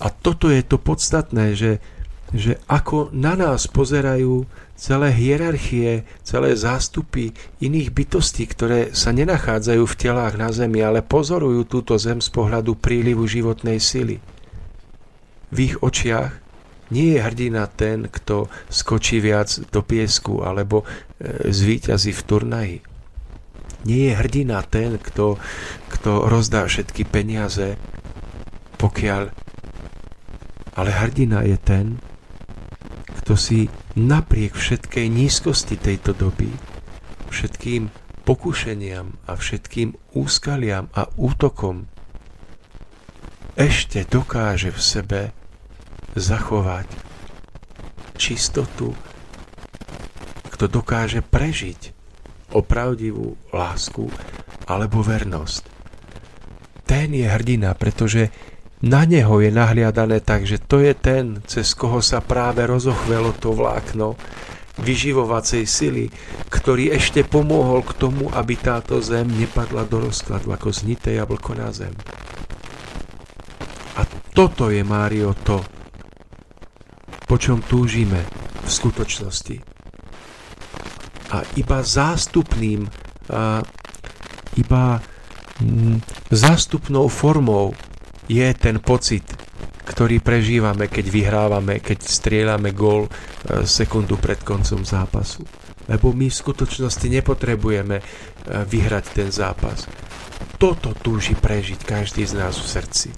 A 0.00 0.08
toto 0.08 0.48
je 0.50 0.64
to 0.64 0.80
podstatné, 0.80 1.54
že, 1.54 1.78
že 2.32 2.58
ako 2.66 3.12
na 3.12 3.36
nás 3.36 3.68
pozerajú 3.68 4.48
celé 4.80 5.12
hierarchie, 5.12 6.08
celé 6.24 6.56
zástupy 6.56 7.36
iných 7.60 7.92
bytostí, 7.92 8.48
ktoré 8.48 8.96
sa 8.96 9.12
nenachádzajú 9.12 9.84
v 9.84 9.98
telách 10.00 10.40
na 10.40 10.48
Zemi, 10.48 10.80
ale 10.80 11.04
pozorujú 11.04 11.68
túto 11.68 12.00
Zem 12.00 12.24
z 12.24 12.32
pohľadu 12.32 12.80
prílivu 12.80 13.28
životnej 13.28 13.76
sily. 13.76 14.24
V 15.52 15.56
ich 15.60 15.76
očiach 15.84 16.32
nie 16.88 17.14
je 17.14 17.20
hrdina 17.20 17.68
ten, 17.68 18.08
kto 18.08 18.48
skočí 18.72 19.20
viac 19.20 19.52
do 19.68 19.84
piesku 19.84 20.40
alebo 20.40 20.82
e, 20.82 21.52
zvíťazí 21.52 22.16
v 22.16 22.22
turnaji. 22.24 22.78
Nie 23.84 24.10
je 24.10 24.14
hrdina 24.16 24.64
ten, 24.64 24.96
kto, 24.96 25.36
kto 25.92 26.24
rozdá 26.24 26.64
všetky 26.64 27.04
peniaze, 27.04 27.76
pokiaľ... 28.80 29.28
Ale 30.80 30.90
hrdina 30.90 31.44
je 31.44 31.58
ten, 31.60 32.00
kto 33.22 33.36
si 33.36 33.68
napriek 34.00 34.56
všetkej 34.56 35.06
nízkosti 35.12 35.76
tejto 35.76 36.16
doby, 36.16 36.48
všetkým 37.28 37.92
pokušeniam 38.24 39.20
a 39.28 39.32
všetkým 39.36 40.16
úskaliam 40.16 40.88
a 40.96 41.08
útokom 41.20 41.84
ešte 43.60 44.08
dokáže 44.08 44.72
v 44.72 44.80
sebe 44.80 45.22
zachovať 46.16 46.88
čistotu, 48.16 48.96
kto 50.48 50.64
dokáže 50.64 51.20
prežiť 51.20 51.92
opravdivú 52.56 53.36
lásku 53.52 54.08
alebo 54.64 55.04
vernosť. 55.04 55.62
Ten 56.86 57.14
je 57.14 57.26
hrdina, 57.26 57.76
pretože 57.78 58.32
na 58.80 59.04
neho 59.04 59.44
je 59.44 59.52
nahliadané 59.52 60.24
tak, 60.24 60.48
že 60.48 60.56
to 60.56 60.80
je 60.80 60.96
ten, 60.96 61.44
cez 61.44 61.76
koho 61.76 62.00
sa 62.00 62.24
práve 62.24 62.64
rozochvelo 62.64 63.36
to 63.36 63.52
vlákno 63.52 64.16
vyživovacej 64.80 65.68
sily, 65.68 66.08
ktorý 66.48 66.96
ešte 66.96 67.20
pomohol 67.20 67.84
k 67.84 67.92
tomu, 68.00 68.32
aby 68.32 68.56
táto 68.56 69.04
zem 69.04 69.28
nepadla 69.28 69.84
do 69.84 70.08
rozkladu 70.08 70.56
ako 70.56 70.72
znité 70.72 71.20
jablko 71.20 71.52
na 71.52 71.68
zem. 71.68 71.92
A 74.00 74.08
toto 74.32 74.72
je, 74.72 74.80
Mário, 74.80 75.36
to, 75.44 75.60
po 77.28 77.36
čom 77.36 77.60
túžime 77.60 78.24
v 78.64 78.70
skutočnosti. 78.72 79.56
A 81.36 81.44
iba 81.60 81.78
zástupným, 81.84 82.88
a 83.28 83.60
iba 84.56 84.84
mm, 85.60 86.00
zástupnou 86.32 87.06
formou 87.12 87.76
je 88.30 88.48
ten 88.54 88.78
pocit, 88.78 89.26
ktorý 89.90 90.22
prežívame, 90.22 90.86
keď 90.86 91.06
vyhrávame, 91.10 91.82
keď 91.82 92.06
strieľame 92.06 92.70
gól 92.70 93.10
e, 93.10 93.66
sekundu 93.66 94.22
pred 94.22 94.38
koncom 94.38 94.86
zápasu. 94.86 95.42
Lebo 95.90 96.14
my 96.14 96.30
v 96.30 96.38
skutočnosti 96.38 97.10
nepotrebujeme 97.10 97.98
e, 97.98 98.04
vyhrať 98.46 99.04
ten 99.10 99.28
zápas. 99.34 99.90
Toto 100.62 100.94
túži 100.94 101.34
prežiť 101.34 101.82
každý 101.82 102.22
z 102.22 102.38
nás 102.38 102.54
v 102.54 102.70
srdci. 102.70 103.08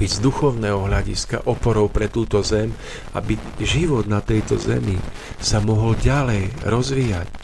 Byť 0.00 0.08
z 0.08 0.18
duchovného 0.24 0.88
hľadiska 0.88 1.44
oporou 1.44 1.92
pre 1.92 2.08
túto 2.08 2.40
zem, 2.40 2.72
aby 3.12 3.36
život 3.60 4.08
na 4.08 4.24
tejto 4.24 4.56
zemi 4.56 4.96
sa 5.36 5.60
mohol 5.60 6.00
ďalej 6.00 6.64
rozvíjať, 6.64 7.41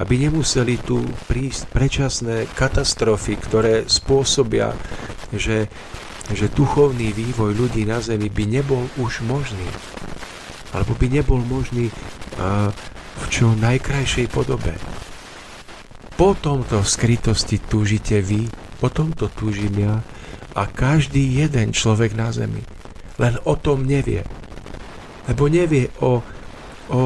aby 0.00 0.14
nemuseli 0.16 0.80
tu 0.80 1.04
prísť 1.28 1.68
predčasné 1.68 2.48
katastrofy, 2.56 3.36
ktoré 3.36 3.74
spôsobia, 3.84 4.72
že, 5.36 5.68
že 6.32 6.48
duchovný 6.48 7.12
vývoj 7.12 7.52
ľudí 7.52 7.84
na 7.84 8.00
Zemi 8.00 8.32
by 8.32 8.44
nebol 8.48 8.88
už 8.96 9.20
možný. 9.28 9.68
Alebo 10.72 10.96
by 10.96 11.06
nebol 11.12 11.44
možný 11.44 11.92
uh, 12.40 12.72
v 13.20 13.24
čo 13.28 13.52
najkrajšej 13.52 14.32
podobe. 14.32 14.72
Po 16.16 16.32
tomto 16.32 16.80
skrytosti 16.80 17.60
túžite 17.60 18.24
vy, 18.24 18.48
po 18.80 18.88
tomto 18.88 19.28
túžim 19.28 19.76
ja 19.76 20.00
a 20.56 20.64
každý 20.64 21.44
jeden 21.44 21.76
človek 21.76 22.16
na 22.16 22.32
Zemi. 22.32 22.64
Len 23.20 23.36
o 23.44 23.52
tom 23.52 23.84
nevie. 23.84 24.24
Lebo 25.28 25.52
nevie 25.52 25.92
o, 26.00 26.24
o, 26.88 26.92
o 26.96 27.02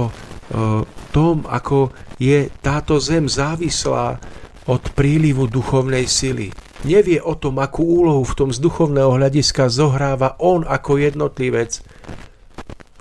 tom, 1.10 1.46
ako 1.50 1.90
je 2.18 2.50
táto 2.62 3.02
zem 3.02 3.26
závislá 3.26 4.18
od 4.64 4.82
prílivu 4.96 5.50
duchovnej 5.50 6.08
sily. 6.08 6.54
Nevie 6.84 7.20
o 7.20 7.36
tom, 7.36 7.60
akú 7.60 7.84
úlohu 7.84 8.24
v 8.24 8.36
tom 8.36 8.50
z 8.52 8.60
duchovného 8.60 9.16
hľadiska 9.16 9.72
zohráva 9.72 10.36
on 10.40 10.64
ako 10.64 11.00
jednotlivec 11.00 11.80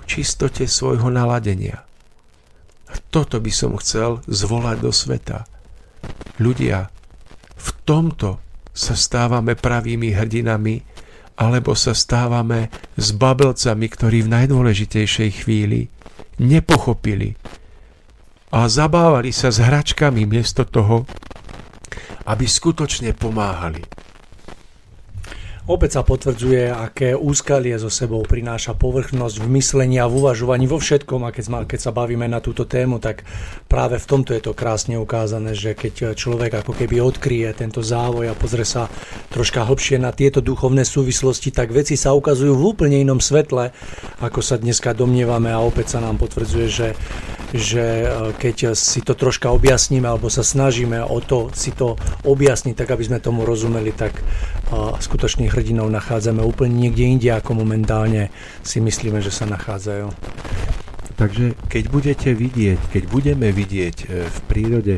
v 0.00 0.02
čistote 0.08 0.64
svojho 0.64 1.08
naladenia. 1.12 1.84
A 2.88 2.94
toto 3.10 3.40
by 3.40 3.52
som 3.52 3.76
chcel 3.80 4.20
zvolať 4.28 4.76
do 4.80 4.92
sveta. 4.92 5.48
Ľudia, 6.40 6.88
v 7.56 7.68
tomto 7.84 8.40
sa 8.74 8.98
stávame 8.98 9.54
pravými 9.54 10.12
hrdinami, 10.12 10.82
alebo 11.34 11.74
sa 11.74 11.96
stávame 11.96 12.70
s 12.94 13.10
babelcami, 13.10 13.86
ktorí 13.90 14.22
v 14.22 14.32
najdôležitejšej 14.38 15.30
chvíli 15.42 15.90
nepochopili, 16.38 17.34
a 18.54 18.70
zabávali 18.70 19.34
sa 19.34 19.50
s 19.50 19.58
hračkami 19.58 20.30
miesto 20.30 20.62
toho, 20.62 21.10
aby 22.22 22.46
skutočne 22.46 23.10
pomáhali. 23.10 23.82
Opäť 25.64 25.96
sa 25.96 26.04
potvrdzuje, 26.04 26.68
aké 26.68 27.16
úskalie 27.16 27.72
so 27.80 27.88
sebou 27.88 28.20
prináša 28.20 28.76
povrchnosť 28.76 29.40
v 29.40 29.48
myslení 29.56 29.96
a 29.96 30.04
v 30.04 30.20
uvažovaní 30.20 30.68
vo 30.68 30.76
všetkom. 30.76 31.24
A 31.24 31.32
keď, 31.32 31.64
keď 31.64 31.80
sa 31.80 31.88
bavíme 31.88 32.28
na 32.28 32.44
túto 32.44 32.68
tému, 32.68 33.00
tak 33.00 33.24
práve 33.64 33.96
v 33.96 34.04
tomto 34.04 34.36
je 34.36 34.44
to 34.44 34.52
krásne 34.52 35.00
ukázané, 35.00 35.56
že 35.56 35.72
keď 35.72 36.12
človek 36.20 36.60
ako 36.60 36.76
keby 36.76 37.00
odkryje 37.00 37.64
tento 37.64 37.80
závoj 37.80 38.28
a 38.28 38.36
pozrie 38.36 38.68
sa 38.68 38.92
troška 39.32 39.64
hlbšie 39.64 39.96
na 39.96 40.12
tieto 40.12 40.44
duchovné 40.44 40.84
súvislosti, 40.84 41.48
tak 41.48 41.72
veci 41.72 41.96
sa 41.96 42.12
ukazujú 42.12 42.52
v 42.52 42.66
úplne 42.68 43.00
inom 43.00 43.24
svetle, 43.24 43.72
ako 44.20 44.44
sa 44.44 44.60
dneska 44.60 44.92
domnievame. 44.92 45.48
A 45.48 45.64
opäť 45.64 45.96
sa 45.96 46.04
nám 46.04 46.20
potvrdzuje, 46.20 46.68
že 46.68 46.88
že 47.54 48.02
e, 48.02 48.06
keď 48.34 48.74
si 48.74 48.98
to 48.98 49.14
troška 49.14 49.46
objasníme 49.54 50.10
alebo 50.10 50.26
sa 50.26 50.42
snažíme 50.42 50.98
o 51.06 51.22
to 51.22 51.54
si 51.54 51.70
to 51.70 51.94
objasniť, 52.26 52.74
tak 52.74 52.90
aby 52.90 53.06
sme 53.06 53.22
tomu 53.22 53.46
rozumeli, 53.46 53.94
tak 53.94 54.10
e, 54.68 55.00
skutočných 55.00 55.52
hrdinov 55.52 55.92
nachádzame 55.92 56.40
úplne 56.40 56.88
niekde 56.88 57.04
inde, 57.04 57.28
ako 57.32 57.64
momentálne 57.64 58.32
si 58.64 58.80
myslíme, 58.80 59.20
že 59.20 59.32
sa 59.32 59.44
nachádzajú. 59.44 60.08
Takže 61.14 61.54
keď 61.70 61.84
budete 61.92 62.30
vidieť, 62.34 62.78
keď 62.90 63.02
budeme 63.06 63.48
vidieť 63.54 63.96
e, 64.02 64.06
v 64.26 64.38
prírode 64.50 64.94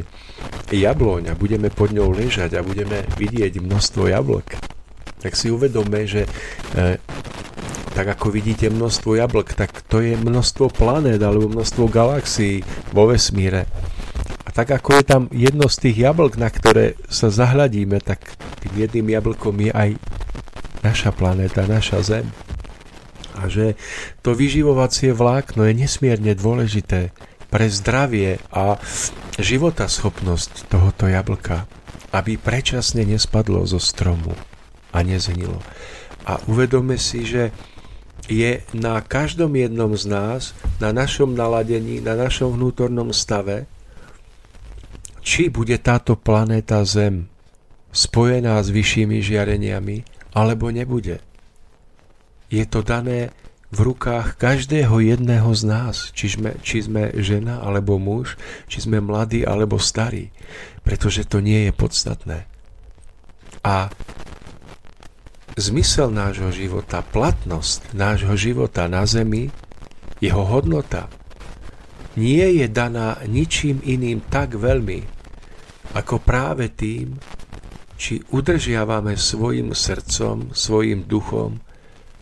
jabloň 0.71 1.31
a 1.31 1.39
budeme 1.39 1.71
pod 1.71 1.93
ňou 1.93 2.11
ležať 2.11 2.59
a 2.59 2.67
budeme 2.67 3.07
vidieť 3.19 3.63
množstvo 3.63 4.11
jablk, 4.11 4.59
tak 5.23 5.33
si 5.35 5.51
uvedome, 5.51 6.07
že 6.07 6.29
tak 7.97 8.13
ako 8.13 8.29
vidíte 8.29 8.69
množstvo 8.69 9.17
jablk, 9.17 9.57
tak 9.57 9.81
to 9.89 10.05
je 10.05 10.21
množstvo 10.21 10.69
planét 10.69 11.17
alebo 11.17 11.49
množstvo 11.49 11.89
galaxií 11.89 12.61
vo 12.93 13.09
vesmíre. 13.09 13.65
Tak 14.57 14.73
ako 14.73 14.91
je 14.97 15.05
tam 15.05 15.23
jedno 15.29 15.69
z 15.69 15.77
tých 15.85 16.09
jablk, 16.09 16.41
na 16.41 16.49
ktoré 16.49 16.97
sa 17.13 17.29
zahľadíme, 17.29 18.01
tak 18.01 18.25
tým 18.65 18.73
jedným 18.73 19.13
jablkom 19.13 19.53
je 19.61 19.69
aj 19.69 19.91
naša 20.81 21.13
planéta, 21.13 21.69
naša 21.69 22.01
Zem. 22.01 22.27
A 23.37 23.53
že 23.53 23.77
to 24.25 24.33
vyživovacie 24.33 25.13
vlákno 25.13 25.69
je 25.69 25.77
nesmierne 25.77 26.33
dôležité 26.33 27.13
pre 27.53 27.69
zdravie 27.69 28.41
a 28.49 28.81
životaschopnosť 29.37 30.73
tohoto 30.73 31.05
jablka, 31.05 31.69
aby 32.17 32.41
prečasne 32.41 33.05
nespadlo 33.05 33.61
zo 33.69 33.77
stromu 33.77 34.33
a 34.89 35.05
nezhnilo. 35.05 35.61
A 36.25 36.41
uvedome 36.49 36.97
si, 36.97 37.29
že 37.29 37.53
je 38.25 38.65
na 38.73 39.05
každom 39.05 39.53
jednom 39.53 39.93
z 39.93 40.09
nás, 40.09 40.57
na 40.81 40.97
našom 40.97 41.37
naladení, 41.37 42.01
na 42.01 42.17
našom 42.17 42.57
vnútornom 42.57 43.13
stave, 43.13 43.69
či 45.27 45.51
bude 45.51 45.75
táto 45.83 46.15
planéta 46.15 46.87
Zem 46.87 47.27
spojená 47.91 48.63
s 48.63 48.71
vyššími 48.71 49.19
žiareniami, 49.19 50.07
alebo 50.37 50.71
nebude. 50.71 51.19
Je 52.47 52.63
to 52.69 52.87
dané 52.87 53.35
v 53.75 53.91
rukách 53.91 54.39
každého 54.39 55.03
jedného 55.03 55.51
z 55.51 55.63
nás, 55.67 56.15
či 56.15 56.31
sme, 56.31 56.55
či 56.63 56.87
sme 56.87 57.11
žena 57.19 57.59
alebo 57.59 57.99
muž, 57.99 58.39
či 58.71 58.85
sme 58.87 59.03
mladí 59.03 59.43
alebo 59.43 59.83
starí, 59.83 60.31
pretože 60.87 61.27
to 61.27 61.43
nie 61.43 61.67
je 61.67 61.73
podstatné. 61.75 62.39
A 63.67 63.91
zmysel 65.59 66.15
nášho 66.15 66.55
života, 66.55 67.03
platnosť 67.03 67.97
nášho 67.97 68.39
života 68.39 68.87
na 68.87 69.03
zemi, 69.09 69.51
jeho 70.23 70.47
hodnota, 70.47 71.11
nie 72.15 72.63
je 72.63 72.71
daná 72.71 73.19
ničím 73.27 73.83
iným 73.83 74.23
tak 74.23 74.55
veľmi, 74.55 75.16
ako 75.93 76.23
práve 76.23 76.73
tým, 76.73 77.19
či 77.97 78.21
udržiavame 78.33 79.17
svojim 79.17 79.73
srdcom, 79.73 80.53
svojim 80.53 81.09
duchom 81.09 81.61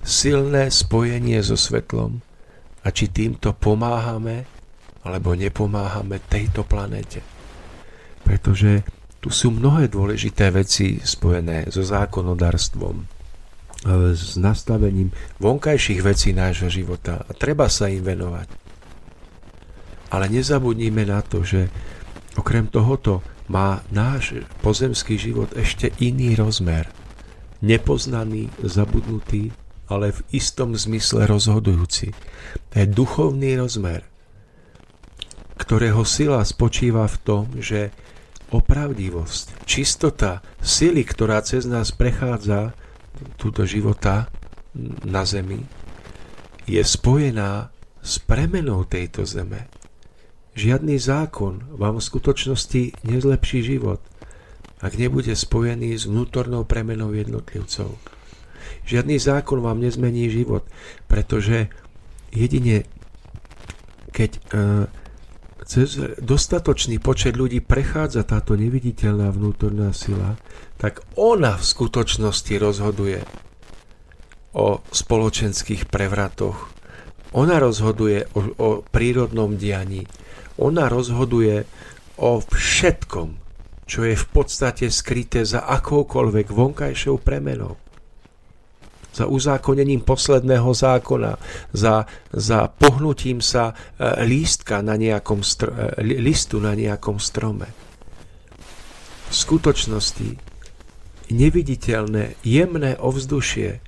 silné 0.04 0.68
spojenie 0.68 1.40
so 1.40 1.56
svetlom 1.56 2.20
a 2.84 2.92
či 2.92 3.08
týmto 3.08 3.56
pomáhame 3.56 4.44
alebo 5.04 5.32
nepomáhame 5.32 6.20
tejto 6.28 6.62
planete. 6.64 7.24
Pretože 8.24 8.84
tu 9.24 9.32
sú 9.32 9.52
mnohé 9.52 9.88
dôležité 9.88 10.52
veci 10.52 11.00
spojené 11.00 11.72
so 11.72 11.80
zákonodarstvom, 11.80 12.96
s 14.16 14.40
nastavením 14.40 15.12
vonkajších 15.40 16.00
vecí 16.00 16.32
nášho 16.32 16.72
života 16.72 17.20
a 17.20 17.30
treba 17.36 17.68
sa 17.68 17.88
im 17.92 18.00
venovať. 18.00 18.48
Ale 20.08 20.24
nezabudnime 20.32 21.04
na 21.04 21.20
to, 21.20 21.44
že 21.44 21.68
okrem 22.36 22.68
tohoto 22.68 23.20
má 23.48 23.84
náš 23.92 24.40
pozemský 24.64 25.20
život 25.20 25.52
ešte 25.52 25.92
iný 26.00 26.32
rozmer. 26.36 26.88
Nepoznaný, 27.60 28.52
zabudnutý, 28.60 29.52
ale 29.88 30.12
v 30.12 30.20
istom 30.32 30.72
zmysle 30.72 31.28
rozhodujúci. 31.28 32.12
To 32.72 32.74
je 32.76 32.86
duchovný 32.88 33.56
rozmer, 33.60 34.04
ktorého 35.60 36.02
sila 36.04 36.40
spočíva 36.44 37.04
v 37.08 37.16
tom, 37.20 37.44
že 37.60 37.92
opravdivosť, 38.52 39.66
čistota 39.66 40.44
sily, 40.60 41.02
ktorá 41.04 41.40
cez 41.42 41.64
nás 41.66 41.90
prechádza, 41.92 42.76
túto 43.38 43.62
života 43.62 44.28
na 45.06 45.22
zemi 45.22 45.62
je 46.66 46.80
spojená 46.82 47.70
s 48.02 48.18
premenou 48.20 48.84
tejto 48.84 49.24
zeme. 49.24 49.68
Žiadny 50.55 50.97
zákon 50.98 51.66
vám 51.74 51.98
v 51.98 52.06
skutočnosti 52.06 52.82
nezlepší 53.02 53.60
život, 53.62 53.98
ak 54.78 54.94
nebude 54.94 55.35
spojený 55.35 55.98
s 55.98 56.06
vnútornou 56.06 56.62
premenou 56.62 57.10
jednotlivcov. 57.10 57.98
Žiadny 58.86 59.18
zákon 59.18 59.59
vám 59.60 59.82
nezmení 59.82 60.31
život, 60.31 60.62
pretože 61.10 61.68
jedine 62.31 62.86
keď 64.14 64.31
e, 64.31 64.40
cez 65.66 65.98
dostatočný 66.22 67.02
počet 67.02 67.35
ľudí 67.35 67.59
prechádza 67.59 68.22
táto 68.22 68.55
neviditeľná 68.55 69.35
vnútorná 69.35 69.90
sila, 69.90 70.39
tak 70.78 71.02
ona 71.18 71.59
v 71.59 71.64
skutočnosti 71.66 72.55
rozhoduje 72.62 73.18
o 74.55 74.78
spoločenských 74.86 75.90
prevratoch. 75.90 76.70
Ona 77.35 77.59
rozhoduje 77.59 78.31
o, 78.39 78.40
o 78.55 78.68
prírodnom 78.86 79.59
dianí. 79.59 80.06
Ona 80.60 80.86
rozhoduje 80.86 81.66
o 82.20 82.39
všetkom, 82.39 83.28
čo 83.85 84.01
je 84.06 84.14
v 84.14 84.26
podstate 84.31 84.89
skryté 84.89 85.43
za 85.43 85.66
akoukoľvek 85.66 86.47
vonkajšou 86.51 87.18
premenou 87.20 87.85
za 89.14 89.31
uzákonením 89.31 90.02
posledného 90.02 90.74
zákona, 90.74 91.39
za, 91.70 92.02
za 92.35 92.66
pohnutím 92.66 93.39
sa 93.39 93.70
e, 93.70 93.74
lístka 94.26 94.82
na 94.82 94.98
nejakom 94.98 95.47
str- 95.47 95.70
e, 95.70 96.18
listu 96.18 96.59
na 96.59 96.74
nejakom 96.74 97.22
strome. 97.22 97.70
V 99.31 99.35
skutočnosti 99.35 100.35
neviditeľné, 101.31 102.43
jemné 102.43 102.98
ovzdušie, 102.98 103.78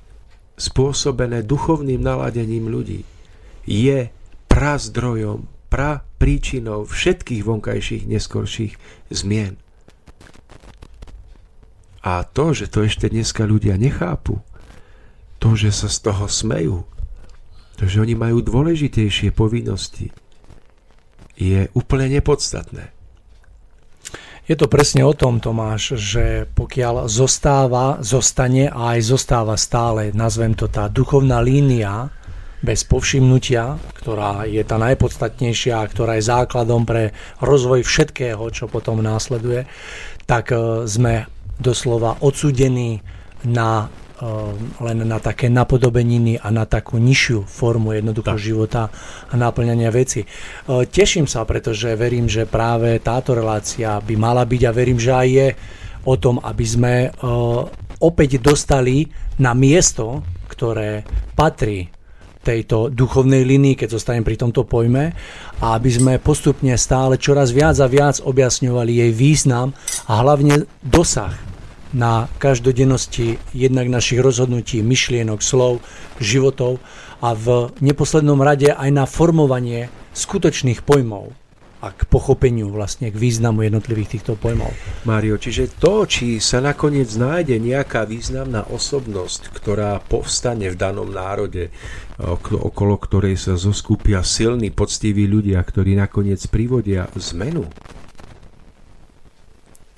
spôsobené 0.56 1.42
duchovným 1.42 2.00
naladením 2.00 2.70
ľudí, 2.70 3.02
je 3.66 4.08
prazdrojom, 4.46 5.50
pra 5.66 6.05
príčinou 6.16 6.88
všetkých 6.88 7.42
vonkajších 7.44 8.04
neskorších 8.08 8.74
zmien. 9.12 9.60
A 12.06 12.22
to, 12.22 12.54
že 12.54 12.70
to 12.70 12.86
ešte 12.86 13.10
dneska 13.10 13.42
ľudia 13.42 13.74
nechápu, 13.74 14.38
to, 15.42 15.58
že 15.58 15.74
sa 15.74 15.88
z 15.90 15.98
toho 16.06 16.30
smejú, 16.30 16.78
to, 17.76 17.84
že 17.84 18.00
oni 18.00 18.14
majú 18.14 18.40
dôležitejšie 18.40 19.34
povinnosti, 19.34 20.14
je 21.36 21.68
úplne 21.76 22.08
nepodstatné. 22.16 22.96
Je 24.46 24.54
to 24.54 24.70
presne 24.70 25.02
o 25.02 25.10
tom, 25.10 25.42
Tomáš, 25.42 25.98
že 25.98 26.46
pokiaľ 26.54 27.10
zostáva, 27.10 27.98
zostane 27.98 28.70
a 28.70 28.94
aj 28.94 29.00
zostáva 29.02 29.58
stále, 29.58 30.14
nazvem 30.14 30.54
to 30.54 30.70
tá 30.70 30.86
duchovná 30.86 31.42
línia 31.42 32.14
bez 32.64 32.84
povšimnutia, 32.88 33.76
ktorá 34.00 34.48
je 34.48 34.62
tá 34.64 34.80
najpodstatnejšia 34.80 35.80
a 35.80 35.88
ktorá 35.88 36.16
je 36.16 36.28
základom 36.28 36.88
pre 36.88 37.12
rozvoj 37.44 37.84
všetkého, 37.84 38.42
čo 38.52 38.70
potom 38.70 39.04
následuje, 39.04 39.68
tak 40.24 40.52
e, 40.52 40.88
sme 40.88 41.28
doslova 41.60 42.20
odsudení 42.20 43.00
na 43.44 43.88
Ehm, 44.16 44.72
len 44.80 45.04
na 45.04 45.20
také 45.20 45.52
napodobeniny 45.52 46.40
a 46.40 46.48
na 46.48 46.64
takú 46.64 46.96
nižšiu 46.96 47.44
formu 47.44 47.92
jednoducho 47.92 48.32
tak. 48.32 48.40
života 48.40 48.82
a 49.28 49.34
náplňania 49.36 49.92
veci. 49.92 50.24
Ehm, 50.24 50.88
teším 50.88 51.28
sa, 51.28 51.44
pretože 51.44 51.92
verím, 51.92 52.24
že 52.24 52.48
práve 52.48 52.96
táto 53.04 53.36
relácia 53.36 54.00
by 54.00 54.16
mala 54.16 54.48
byť 54.48 54.62
a 54.64 54.72
verím, 54.72 54.96
že 54.96 55.12
aj 55.12 55.28
je 55.28 55.48
o 56.08 56.14
tom, 56.16 56.38
aby 56.38 56.64
sme 56.64 56.94
opäť 57.98 58.38
dostali 58.38 59.10
na 59.42 59.58
miesto, 59.58 60.22
ktoré 60.46 61.02
patrí 61.34 61.90
tejto 62.46 62.94
duchovnej 62.94 63.42
linii, 63.42 63.74
keď 63.74 63.98
zostanem 63.98 64.22
pri 64.22 64.38
tomto 64.38 64.62
pojme, 64.62 65.10
a 65.58 65.66
aby 65.74 65.90
sme 65.90 66.22
postupne 66.22 66.78
stále 66.78 67.18
čoraz 67.18 67.50
viac 67.50 67.74
a 67.82 67.90
viac 67.90 68.22
objasňovali 68.22 69.02
jej 69.02 69.10
význam 69.10 69.74
a 70.06 70.22
hlavne 70.22 70.70
dosah 70.86 71.34
na 71.90 72.30
každodennosti 72.38 73.40
jednak 73.50 73.90
našich 73.90 74.22
rozhodnutí, 74.22 74.84
myšlienok, 74.84 75.42
slov, 75.42 75.82
životov 76.22 76.78
a 77.24 77.32
v 77.32 77.72
neposlednom 77.82 78.38
rade 78.38 78.70
aj 78.70 78.90
na 78.92 79.08
formovanie 79.08 79.88
skutočných 80.12 80.84
pojmov 80.84 81.32
a 81.84 81.92
k 81.92 82.08
pochopeniu 82.08 82.72
vlastne, 82.72 83.12
k 83.12 83.20
významu 83.20 83.68
jednotlivých 83.68 84.18
týchto 84.18 84.34
pojmov. 84.34 84.72
Mário, 85.04 85.36
čiže 85.36 85.76
to, 85.76 86.08
či 86.08 86.40
sa 86.40 86.64
nakoniec 86.64 87.12
nájde 87.14 87.60
nejaká 87.60 88.08
významná 88.08 88.72
osobnosť, 88.72 89.52
ktorá 89.52 90.00
povstane 90.00 90.72
v 90.72 90.76
danom 90.76 91.06
národe, 91.12 91.68
okolo 92.18 92.96
ktorej 92.96 93.36
sa 93.36 93.60
zoskupia 93.60 94.24
silní, 94.24 94.72
poctiví 94.72 95.28
ľudia, 95.28 95.60
ktorí 95.60 95.96
nakoniec 96.00 96.40
privodia 96.48 97.12
zmenu 97.12 97.68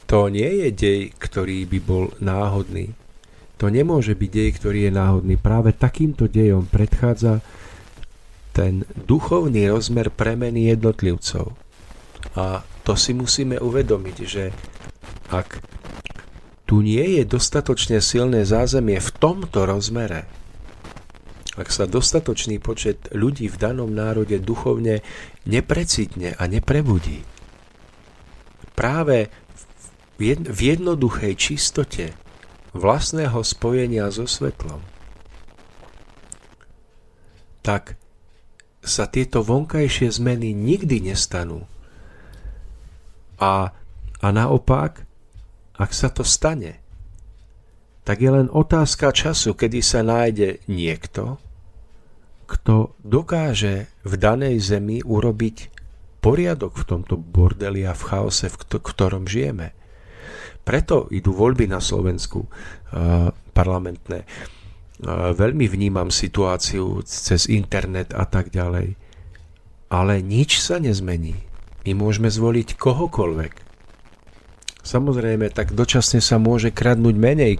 to 0.08 0.32
nie 0.32 0.64
je 0.64 0.68
dej, 0.72 1.00
ktorý 1.20 1.68
by 1.68 1.78
bol 1.84 2.08
náhodný. 2.24 2.96
To 3.60 3.68
nemôže 3.68 4.16
byť 4.16 4.30
dej, 4.32 4.50
ktorý 4.56 4.78
je 4.88 4.92
náhodný. 4.96 5.36
Práve 5.36 5.76
takýmto 5.76 6.32
dejom 6.32 6.64
predchádza 6.64 7.44
ten 8.56 8.88
duchovný 9.04 9.68
rozmer 9.68 10.08
premeny 10.08 10.72
jednotlivcov. 10.72 11.52
A 12.40 12.64
to 12.88 12.96
si 12.96 13.12
musíme 13.12 13.60
uvedomiť, 13.60 14.16
že 14.24 14.48
ak 15.28 15.60
tu 16.64 16.80
nie 16.80 17.20
je 17.20 17.28
dostatočne 17.28 18.00
silné 18.00 18.48
zázemie 18.48 18.96
v 18.96 19.10
tomto 19.12 19.68
rozmere, 19.68 20.24
ak 21.58 21.74
sa 21.74 21.90
dostatočný 21.90 22.62
počet 22.62 23.10
ľudí 23.10 23.50
v 23.50 23.56
danom 23.58 23.90
národe 23.90 24.38
duchovne 24.38 25.02
neprecitne 25.42 26.38
a 26.38 26.42
neprebudí, 26.46 27.26
práve 28.78 29.26
v 30.22 30.58
jednoduchej 30.58 31.34
čistote 31.34 32.14
vlastného 32.78 33.42
spojenia 33.42 34.06
so 34.14 34.26
svetlom, 34.26 34.78
tak 37.66 37.98
sa 38.86 39.10
tieto 39.10 39.42
vonkajšie 39.42 40.14
zmeny 40.14 40.54
nikdy 40.54 41.10
nestanú. 41.10 41.66
A, 43.42 43.74
a 44.22 44.26
naopak, 44.30 45.02
ak 45.74 45.90
sa 45.90 46.10
to 46.10 46.22
stane, 46.22 46.78
tak 48.02 48.24
je 48.24 48.30
len 48.32 48.48
otázka 48.48 49.12
času, 49.12 49.52
kedy 49.52 49.84
sa 49.84 50.00
nájde 50.00 50.64
niekto, 50.64 51.36
kto 52.48 52.96
dokáže 53.04 53.92
v 54.08 54.14
danej 54.16 54.64
zemi 54.64 55.04
urobiť 55.04 55.68
poriadok 56.24 56.80
v 56.80 56.84
tomto 56.88 57.20
bordeli 57.20 57.84
a 57.84 57.92
v 57.92 58.02
chaose, 58.08 58.48
v 58.48 58.56
ktorom 58.80 59.28
žijeme. 59.28 59.76
Preto 60.64 61.08
idú 61.12 61.36
voľby 61.36 61.68
na 61.68 61.80
Slovensku 61.80 62.48
uh, 62.48 63.30
parlamentné. 63.52 64.24
Uh, 64.24 65.32
veľmi 65.36 65.68
vnímam 65.68 66.08
situáciu 66.08 67.04
cez 67.04 67.48
internet 67.52 68.16
a 68.16 68.24
tak 68.24 68.48
ďalej. 68.48 68.96
Ale 69.88 70.20
nič 70.20 70.60
sa 70.60 70.80
nezmení. 70.80 71.36
My 71.88 71.96
môžeme 71.96 72.28
zvoliť 72.28 72.76
kohokoľvek. 72.76 73.52
Samozrejme, 74.84 75.52
tak 75.52 75.72
dočasne 75.72 76.20
sa 76.20 76.36
môže 76.40 76.72
kradnúť 76.72 77.16
menej, 77.16 77.54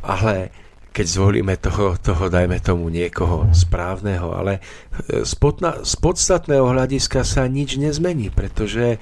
ale 0.00 0.52
keď 0.90 1.06
zvolíme 1.06 1.54
toho, 1.56 1.94
toho 1.98 2.26
dajme 2.26 2.58
tomu 2.58 2.90
niekoho 2.90 3.46
správneho, 3.54 4.34
ale 4.34 4.58
z, 5.06 5.32
podna, 5.38 5.86
z 5.86 5.94
podstatného 6.02 6.66
hľadiska 6.66 7.22
sa 7.22 7.46
nič 7.46 7.78
nezmení, 7.78 8.34
pretože, 8.34 8.98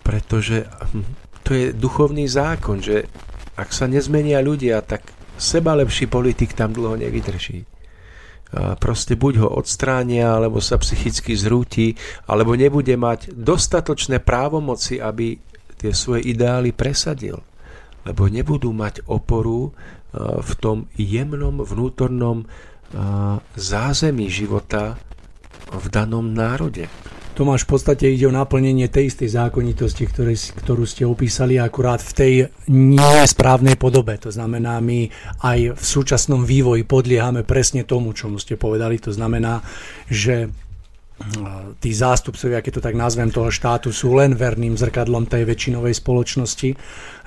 pretože 0.00 0.64
hm, 0.64 1.04
to 1.44 1.50
je 1.52 1.66
duchovný 1.76 2.24
zákon, 2.24 2.80
že 2.80 3.04
ak 3.60 3.68
sa 3.76 3.84
nezmenia 3.84 4.40
ľudia, 4.40 4.80
tak 4.80 5.04
seba 5.36 5.76
lepší 5.76 6.08
politik 6.08 6.56
tam 6.56 6.72
dlho 6.72 6.96
nevydrží. 6.96 7.68
A 8.50 8.74
proste 8.74 9.14
buď 9.14 9.46
ho 9.46 9.48
odstránia, 9.52 10.34
alebo 10.34 10.58
sa 10.58 10.80
psychicky 10.80 11.38
zrúti, 11.38 11.94
alebo 12.26 12.56
nebude 12.58 12.96
mať 12.98 13.30
dostatočné 13.36 14.18
právomoci, 14.24 14.98
aby 14.98 15.38
tie 15.78 15.92
svoje 15.94 16.26
ideály 16.34 16.74
presadil. 16.74 17.38
Lebo 18.02 18.26
nebudú 18.26 18.72
mať 18.72 19.06
oporu 19.06 19.70
v 20.16 20.52
tom 20.58 20.90
jemnom 20.98 21.62
vnútornom 21.62 22.44
zázemí 23.54 24.26
života 24.26 24.98
v 25.70 25.86
danom 25.86 26.26
národe. 26.34 26.90
Tomáš, 27.30 27.62
v 27.62 27.78
podstate 27.78 28.10
ide 28.10 28.26
o 28.26 28.34
naplnenie 28.34 28.90
tej 28.90 29.14
istej 29.14 29.38
zákonitosti, 29.38 30.04
ktoré, 30.10 30.34
ktorú 30.34 30.82
ste 30.82 31.06
opísali, 31.06 31.62
akurát 31.62 32.02
v 32.02 32.12
tej 32.12 32.32
nesprávnej 32.68 33.78
podobe. 33.78 34.18
To 34.20 34.34
znamená, 34.34 34.82
my 34.82 35.06
aj 35.46 35.78
v 35.78 35.84
súčasnom 35.86 36.42
vývoji 36.42 36.82
podliehame 36.82 37.46
presne 37.46 37.86
tomu, 37.86 38.12
čo 38.12 38.28
ste 38.36 38.58
povedali. 38.58 38.98
To 39.06 39.14
znamená, 39.14 39.62
že 40.10 40.50
tí 41.84 41.90
zástupcovia, 41.92 42.64
keď 42.64 42.80
to 42.80 42.84
tak 42.84 42.96
nazvem, 42.96 43.28
toho 43.28 43.52
štátu 43.52 43.92
sú 43.92 44.16
len 44.16 44.32
verným 44.32 44.72
zrkadlom 44.80 45.28
tej 45.28 45.44
väčšinovej 45.44 45.94
spoločnosti. 46.00 46.70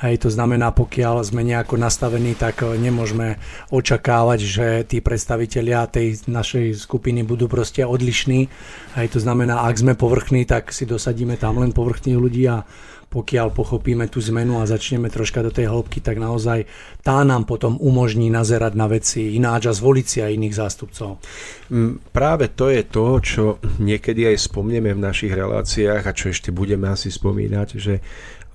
Hej, 0.04 0.16
to 0.18 0.30
znamená, 0.34 0.74
pokiaľ 0.74 1.22
sme 1.22 1.46
nejako 1.46 1.78
nastavení, 1.78 2.34
tak 2.34 2.66
nemôžeme 2.66 3.38
očakávať, 3.70 4.40
že 4.42 4.68
tí 4.90 4.98
predstavitelia 5.00 5.86
tej 5.86 6.26
našej 6.26 6.74
skupiny 6.74 7.22
budú 7.22 7.46
proste 7.46 7.86
odlišní. 7.86 8.50
Hej, 8.98 9.08
to 9.14 9.20
znamená, 9.22 9.62
ak 9.70 9.78
sme 9.78 9.94
povrchní, 9.94 10.50
tak 10.50 10.74
si 10.74 10.90
dosadíme 10.90 11.38
tam 11.38 11.62
len 11.62 11.70
povrchných 11.70 12.18
ľudí 12.18 12.50
a 12.50 12.66
pokiaľ 13.14 13.54
pochopíme 13.54 14.10
tú 14.10 14.18
zmenu 14.34 14.58
a 14.58 14.66
začneme 14.66 15.14
troška 15.14 15.46
do 15.46 15.54
tej 15.54 15.70
hĺbky, 15.70 16.02
tak 16.02 16.18
naozaj 16.18 16.66
tá 17.06 17.22
nám 17.22 17.46
potom 17.46 17.78
umožní 17.78 18.34
nazerať 18.34 18.74
na 18.74 18.90
veci 18.90 19.38
ináč 19.38 19.70
a 19.70 19.78
zvoliť 19.78 20.06
si 20.10 20.18
aj 20.26 20.32
iných 20.34 20.58
zástupcov. 20.58 21.22
Mm, 21.70 22.02
práve 22.10 22.50
to 22.58 22.74
je 22.74 22.82
to, 22.90 23.06
čo 23.22 23.44
niekedy 23.78 24.26
aj 24.34 24.50
spomneme 24.50 24.90
v 24.98 25.04
našich 25.06 25.30
reláciách 25.30 26.02
a 26.10 26.18
čo 26.18 26.34
ešte 26.34 26.50
budeme 26.50 26.90
asi 26.90 27.14
spomínať, 27.14 27.68
že 27.78 28.02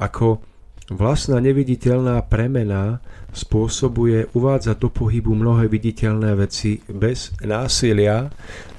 ako 0.02 0.42
vlastná 0.90 1.38
neviditeľná 1.38 2.26
premena 2.26 2.98
spôsobuje 3.30 4.34
uvádzať 4.34 4.76
do 4.82 4.90
pohybu 4.90 5.38
mnohé 5.38 5.70
viditeľné 5.70 6.34
veci 6.34 6.82
bez 6.90 7.30
násilia 7.44 8.32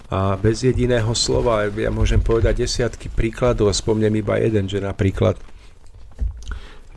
a 0.10 0.34
bez 0.36 0.66
jediného 0.66 1.14
slova. 1.14 1.70
Ja 1.70 1.94
môžem 1.94 2.20
povedať 2.20 2.66
desiatky 2.66 3.14
príkladov 3.14 3.70
a 3.70 3.78
spomnem 3.78 4.12
iba 4.18 4.42
jeden, 4.42 4.66
že 4.66 4.82
napríklad 4.82 5.38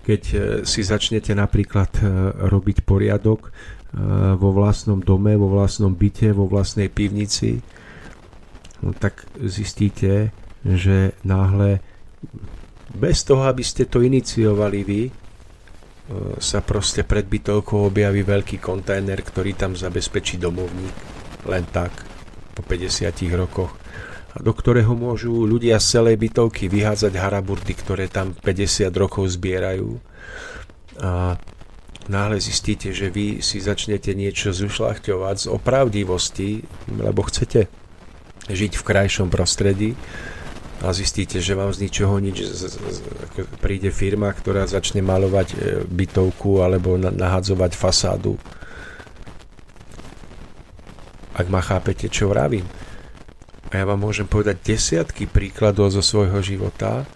keď 0.02 0.22
e, 0.34 0.36
si 0.66 0.82
začnete 0.82 1.32
napríklad 1.32 1.90
e, 1.98 2.04
robiť 2.50 2.82
poriadok 2.82 3.48
e, 3.48 3.50
vo 4.34 4.50
vlastnom 4.50 4.98
dome, 4.98 5.38
vo 5.38 5.48
vlastnom 5.48 5.94
byte, 5.94 6.34
vo 6.34 6.50
vlastnej 6.50 6.90
pivnici, 6.90 7.62
no 8.82 8.90
tak 8.90 9.22
zistíte, 9.38 10.34
že 10.66 11.14
náhle 11.22 11.78
bez 12.92 13.22
toho, 13.24 13.46
aby 13.46 13.62
ste 13.62 13.86
to 13.88 14.02
iniciovali 14.04 14.80
vy, 14.84 15.02
sa 16.42 16.60
proste 16.60 17.06
pred 17.08 17.24
bytovkou 17.24 17.88
objaví 17.88 18.20
veľký 18.20 18.60
kontajner, 18.60 19.22
ktorý 19.22 19.56
tam 19.56 19.72
zabezpečí 19.72 20.36
domovník. 20.36 20.92
Len 21.48 21.64
tak 21.72 21.94
po 22.52 22.60
50 22.60 23.16
rokoch 23.32 23.81
do 24.40 24.52
ktorého 24.56 24.96
môžu 24.96 25.44
ľudia 25.44 25.76
z 25.76 26.00
celej 26.00 26.16
bytovky 26.16 26.72
vyhádzať 26.72 27.12
haraburty, 27.12 27.72
ktoré 27.76 28.08
tam 28.08 28.32
50 28.32 28.88
rokov 28.96 29.28
zbierajú. 29.36 30.00
A 31.00 31.36
náhle 32.08 32.40
zistíte, 32.40 32.96
že 32.96 33.12
vy 33.12 33.44
si 33.44 33.60
začnete 33.60 34.16
niečo 34.16 34.56
zušľachťovať 34.56 35.36
z 35.36 35.46
opravdivosti, 35.52 36.50
lebo 36.96 37.20
chcete 37.28 37.68
žiť 38.48 38.72
v 38.74 38.86
krajšom 38.86 39.28
prostredí 39.28 39.94
a 40.82 40.90
zistíte, 40.90 41.38
že 41.38 41.54
vám 41.54 41.70
z 41.70 41.86
ničoho 41.86 42.18
nič 42.18 42.42
z, 42.42 42.74
z, 42.74 42.74
z, 42.74 42.98
príde 43.62 43.94
firma, 43.94 44.34
ktorá 44.34 44.66
začne 44.66 44.98
malovať 44.98 45.48
e, 45.54 45.56
bytovku 45.86 46.58
alebo 46.58 46.98
na, 46.98 47.14
nahadzovať 47.14 47.78
fasádu. 47.78 48.34
Ak 51.38 51.46
ma 51.46 51.62
chápete, 51.62 52.10
čo 52.10 52.34
vravím. 52.34 52.66
A 53.72 53.80
ja 53.80 53.84
vám 53.88 54.04
môžem 54.04 54.28
povedať 54.28 54.76
desiatky 54.76 55.24
príkladov 55.24 55.96
zo 55.96 56.04
svojho 56.04 56.44
života, 56.44 57.08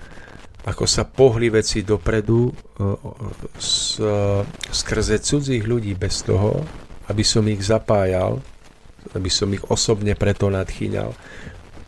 ako 0.64 0.88
sa 0.88 1.04
pohli 1.04 1.52
veci 1.52 1.84
dopredu 1.84 2.50
s, 3.54 4.00
e, 4.00 4.42
skrze 4.72 5.20
cudzích 5.20 5.62
ľudí 5.62 5.94
bez 5.94 6.26
toho, 6.26 6.64
aby 7.12 7.22
som 7.22 7.44
ich 7.46 7.60
zapájal, 7.62 8.40
aby 9.14 9.30
som 9.30 9.52
ich 9.52 9.62
osobne 9.68 10.18
preto 10.18 10.50
nadchýňal 10.50 11.14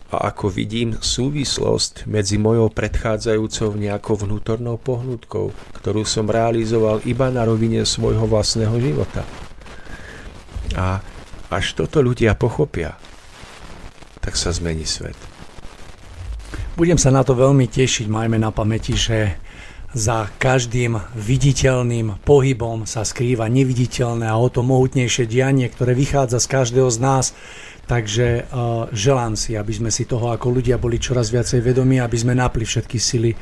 a 0.08 0.32
ako 0.32 0.48
vidím 0.48 0.96
súvislosť 0.96 2.08
medzi 2.08 2.40
mojou 2.40 2.72
predchádzajúcou 2.72 3.76
nejakou 3.76 4.16
vnútornou 4.16 4.80
pohnutkou, 4.80 5.52
ktorú 5.76 6.08
som 6.08 6.24
realizoval 6.24 7.04
iba 7.04 7.28
na 7.28 7.44
rovine 7.44 7.84
svojho 7.84 8.24
vlastného 8.24 8.72
života. 8.80 9.28
A 10.72 11.04
až 11.52 11.76
toto 11.76 12.00
ľudia 12.00 12.32
pochopia, 12.32 12.96
tak 14.20 14.34
sa 14.34 14.50
zmení 14.54 14.84
svet. 14.84 15.16
Budem 16.78 16.94
sa 16.94 17.10
na 17.10 17.26
to 17.26 17.34
veľmi 17.34 17.66
tešiť, 17.66 18.06
majme 18.06 18.38
na 18.38 18.54
pamäti, 18.54 18.94
že 18.94 19.34
za 19.96 20.28
každým 20.36 21.00
viditeľným 21.16 22.20
pohybom 22.22 22.84
sa 22.84 23.08
skrýva 23.08 23.48
neviditeľné 23.48 24.28
a 24.28 24.36
o 24.36 24.52
to 24.52 24.60
mohutnejšie 24.60 25.24
dianie, 25.24 25.66
ktoré 25.66 25.96
vychádza 25.96 26.44
z 26.44 26.46
každého 26.46 26.88
z 26.92 26.98
nás. 27.00 27.26
Takže 27.88 28.44
uh, 28.44 28.84
želám 28.92 29.32
si, 29.32 29.56
aby 29.56 29.72
sme 29.72 29.88
si 29.88 30.04
toho 30.04 30.28
ako 30.28 30.60
ľudia 30.60 30.76
boli 30.76 31.00
čoraz 31.00 31.32
viacej 31.32 31.64
vedomí, 31.64 31.96
aby 31.96 32.20
sme 32.20 32.36
napli 32.36 32.68
všetky 32.68 33.00
sily, 33.00 33.32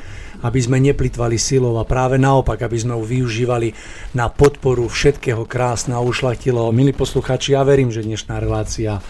aby 0.46 0.60
sme 0.62 0.78
neplitvali 0.78 1.34
silou 1.34 1.82
a 1.82 1.84
práve 1.84 2.14
naopak, 2.14 2.62
aby 2.62 2.78
sme 2.78 2.94
ju 2.94 3.02
využívali 3.02 3.74
na 4.14 4.30
podporu 4.30 4.86
všetkého 4.86 5.50
krásneho 5.50 5.98
a 5.98 6.06
ušlachtilého. 6.06 6.70
Milí 6.70 6.94
posluchači, 6.94 7.58
ja 7.58 7.66
verím, 7.66 7.90
že 7.90 8.06
dnešná 8.06 8.38
relácia 8.38 9.02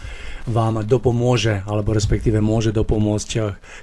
vám 0.46 0.86
dopomôže, 0.86 1.66
alebo 1.66 1.90
respektíve 1.90 2.38
môže 2.38 2.70
dopomôcť 2.70 3.30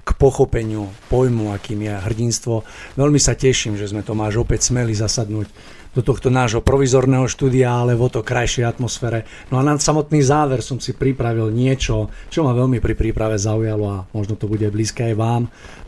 k 0.04 0.10
pochopeniu 0.16 0.88
pojmu, 1.12 1.52
akým 1.52 1.84
je 1.84 1.94
hrdinstvo. 1.94 2.64
Veľmi 2.96 3.20
sa 3.20 3.36
teším, 3.36 3.76
že 3.76 3.92
sme 3.92 4.02
Tomáš 4.02 4.40
opäť 4.40 4.72
smeli 4.72 4.96
zasadnúť 4.96 5.52
do 5.94 6.02
tohto 6.02 6.34
nášho 6.34 6.66
provizorného 6.66 7.30
štúdia, 7.30 7.70
ale 7.70 7.94
vo 7.94 8.10
to 8.10 8.26
krajšej 8.26 8.66
atmosfére. 8.66 9.30
No 9.54 9.62
a 9.62 9.64
na 9.64 9.78
samotný 9.78 10.26
záver 10.26 10.66
som 10.66 10.82
si 10.82 10.98
pripravil 10.98 11.54
niečo, 11.54 12.10
čo 12.34 12.42
ma 12.42 12.52
veľmi 12.58 12.82
pri 12.82 12.98
príprave 12.98 13.38
zaujalo 13.38 13.86
a 13.86 14.04
možno 14.10 14.34
to 14.34 14.50
bude 14.50 14.66
blízke 14.74 15.14
aj 15.14 15.16
vám, 15.16 15.44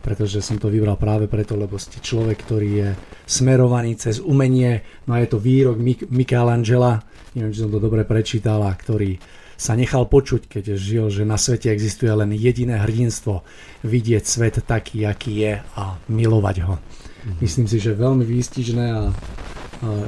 pretože 0.06 0.38
som 0.46 0.62
to 0.62 0.70
vybral 0.70 0.94
práve 0.94 1.26
preto, 1.26 1.58
lebo 1.58 1.74
ste 1.74 1.98
človek, 1.98 2.38
ktorý 2.38 2.68
je 2.70 2.88
smerovaný 3.26 3.98
cez 3.98 4.22
umenie. 4.22 4.86
No 5.10 5.18
a 5.18 5.22
je 5.26 5.28
to 5.34 5.42
výrok 5.42 5.82
Michelangela, 6.06 7.02
neviem, 7.34 7.50
či 7.50 7.66
som 7.66 7.74
to 7.74 7.82
dobre 7.82 8.06
prečítal, 8.06 8.62
a 8.62 8.70
ktorý 8.70 9.18
sa 9.56 9.72
nechal 9.72 10.04
počuť, 10.04 10.52
keď 10.52 10.76
žil, 10.76 11.08
že 11.08 11.24
na 11.24 11.40
svete 11.40 11.72
existuje 11.72 12.12
len 12.12 12.32
jediné 12.36 12.76
hrdinstvo, 12.76 13.40
vidieť 13.84 14.24
svet 14.24 14.60
taký, 14.62 15.08
aký 15.08 15.32
je 15.42 15.52
a 15.60 15.96
milovať 16.08 16.56
ho. 16.64 16.76
Mhm. 16.76 17.36
Myslím 17.40 17.66
si, 17.66 17.80
že 17.80 17.96
veľmi 17.96 18.22
výstižné 18.22 18.86
a 18.92 19.02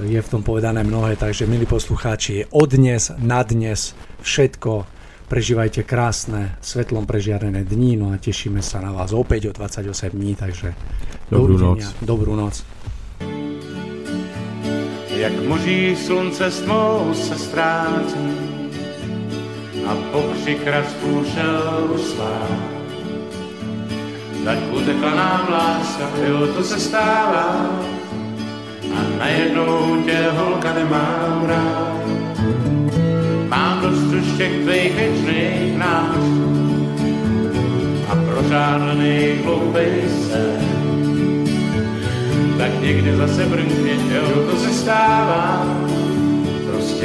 je 0.08 0.16
v 0.16 0.30
tom 0.32 0.40
povedané 0.40 0.80
mnohé, 0.80 1.20
takže 1.20 1.44
milí 1.44 1.68
poslucháči, 1.68 2.48
od 2.56 2.72
dnes 2.72 3.12
na 3.20 3.44
dnes 3.44 3.92
všetko 4.24 4.88
prežívajte 5.28 5.84
krásne, 5.84 6.56
svetlom 6.64 7.04
prežiarené 7.04 7.68
dní, 7.68 8.00
no 8.00 8.10
a 8.10 8.16
tešíme 8.16 8.64
sa 8.64 8.80
na 8.80 8.96
vás 8.96 9.12
opäť 9.12 9.52
o 9.52 9.52
28 9.52 10.16
dní, 10.16 10.32
takže 10.40 10.72
dobrú 11.28 11.60
noc. 11.60 11.84
Dobrú 12.00 12.32
noc. 12.32 12.64
Jak 15.18 15.34
moří 15.44 15.96
slunce 15.96 16.50
s 16.50 16.60
tmou 16.60 17.14
se 17.14 17.38
ztrácí 17.38 18.37
a 19.86 19.94
pokřik 20.12 20.66
raspů 20.66 21.24
šel 21.34 21.88
spát. 21.98 22.78
Tak 24.44 24.58
utekla 24.72 25.14
nám 25.14 25.48
láska, 25.50 26.08
jo, 26.28 26.46
to 26.46 26.64
se 26.64 26.80
stává, 26.80 27.70
a 28.94 29.18
najednou 29.18 30.02
tě 30.02 30.30
holka 30.36 30.72
nemám 30.74 31.44
rád. 31.46 31.98
Mám 33.48 33.80
dost 33.80 34.12
už 34.12 34.36
těch 34.36 34.52
tvých 34.52 34.94
věčných 34.94 35.78
nás 35.78 36.16
a 38.08 38.16
prožádlených 38.16 39.44
hloupej 39.44 40.02
se. 40.08 40.58
Tak 42.58 42.80
někdy 42.80 43.16
zase 43.16 43.44
brnkně, 43.46 43.96
jo, 44.14 44.46
to 44.50 44.56
se 44.56 44.70
stává, 44.70 45.66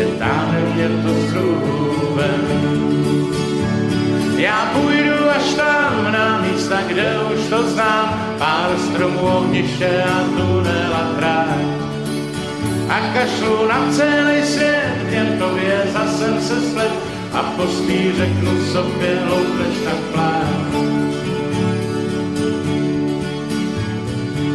táhne 0.02 0.60
mě 0.60 0.90
to 0.90 1.28
strůvem. 1.28 2.44
Já 4.38 4.72
půjdu 4.74 5.30
až 5.36 5.54
tam 5.54 6.12
na 6.12 6.42
místa, 6.42 6.78
kde 6.88 7.16
už 7.36 7.48
to 7.50 7.64
znám, 7.70 8.36
pár 8.38 8.78
stromů, 8.78 9.20
ohniště 9.20 10.04
a 10.04 10.24
tunel 10.38 10.94
a 10.96 11.14
tráť. 11.18 11.66
A 12.90 13.00
kašlu 13.14 13.68
na 13.68 13.92
celý 13.92 14.44
svět, 14.44 15.08
jen 15.10 15.40
tobě 15.40 15.84
zase 15.94 16.42
se 16.42 16.72
sled 16.72 16.92
a 17.34 17.44
postý 17.44 18.12
řeknu 18.18 18.66
sobě, 18.72 19.20
loupneš 19.30 19.78
tak 19.86 20.00
plát. 20.14 20.64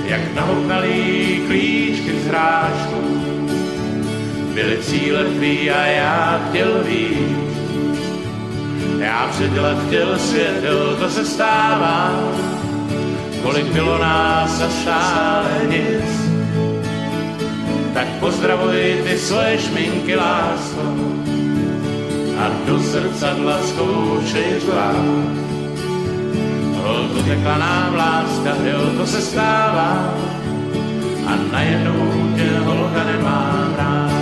Jak 0.04 0.34
nahopnalý 0.34 1.42
klíčky 1.46 2.20
z 2.20 2.26
hráčku, 2.26 3.17
byly 4.58 4.76
tvý 5.36 5.70
a 5.70 5.86
já 5.86 6.40
chtěl 6.48 6.84
víc 6.84 7.38
já 8.98 9.28
předělat 9.30 9.76
chtěl 9.86 10.18
svět, 10.18 10.64
jo, 10.64 10.96
to 11.00 11.10
se 11.10 11.24
stává, 11.24 12.10
kolik 13.42 13.66
bylo 13.66 13.98
nás 13.98 14.60
a 14.60 14.68
stále 14.68 15.50
nic. 15.68 16.30
Tak 17.94 18.06
pozdravuj 18.20 19.00
ty 19.04 19.18
svoje 19.18 19.58
šminky, 19.58 20.16
lásko, 20.16 20.82
a 22.38 22.50
do 22.66 22.78
zrcadla 22.78 23.58
zkoušej 23.62 24.60
řvát. 24.60 25.04
Holko, 26.82 27.22
tekla 27.22 27.58
nám 27.58 27.94
láska, 27.94 28.50
jo, 28.64 28.90
to 28.96 29.06
se 29.06 29.20
stává, 29.20 30.14
a 31.26 31.52
najednou 31.52 32.32
tě 32.36 32.58
holka 32.64 33.04
nemám 33.04 33.74
rád. 33.78 34.17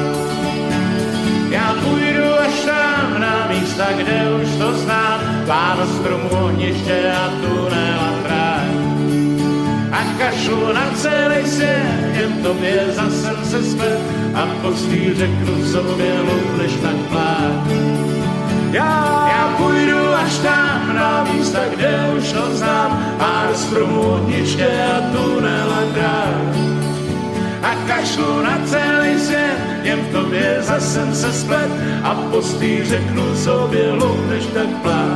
Půjdu 1.84 2.40
až 2.40 2.54
tam 2.64 3.20
na 3.20 3.48
místa, 3.48 3.84
kde 3.96 4.30
už 4.42 4.48
to 4.58 4.72
znám, 4.72 5.20
pár 5.46 5.86
stromů, 5.86 6.28
ohniště 6.30 7.12
a 7.12 7.28
tunel 7.28 8.00
a 8.00 8.12
tráň. 8.22 8.96
A 9.92 10.18
kašlu 10.18 10.72
na 10.72 10.90
celý 10.94 11.46
svět, 11.46 12.16
jen 12.20 12.32
tobě 12.42 12.84
zase 12.90 13.44
se 13.44 13.62
zpět 13.70 14.00
a 14.34 14.46
postý 14.62 15.14
řeknu 15.14 15.64
sobě, 15.64 16.14
než 16.58 16.72
tak 16.72 16.96
plát. 16.96 17.66
Já, 18.72 19.28
já 19.30 19.54
půjdu 19.56 20.14
až 20.14 20.38
tam 20.38 20.94
na 20.94 21.24
místa, 21.24 21.60
kde 21.76 22.10
už 22.18 22.32
to 22.32 22.56
znám, 22.56 23.14
pár 23.18 23.54
stromů, 23.54 24.00
ohniště 24.00 24.68
a 24.96 25.00
tunel 25.00 25.72
a 25.72 25.94
tráň 25.94 26.85
a 27.62 27.74
kašlu 27.86 28.42
na 28.42 28.58
celý 28.66 29.20
svět, 29.20 29.58
jen 29.82 30.00
v 30.00 30.12
tobě 30.12 30.56
zase 30.60 31.14
se 31.14 31.32
splet 31.32 31.70
a 32.02 32.14
postý 32.14 32.84
řeknu 32.84 33.36
sobě, 33.36 33.92
než 34.28 34.46
tak 34.46 34.68
plát. 34.82 35.15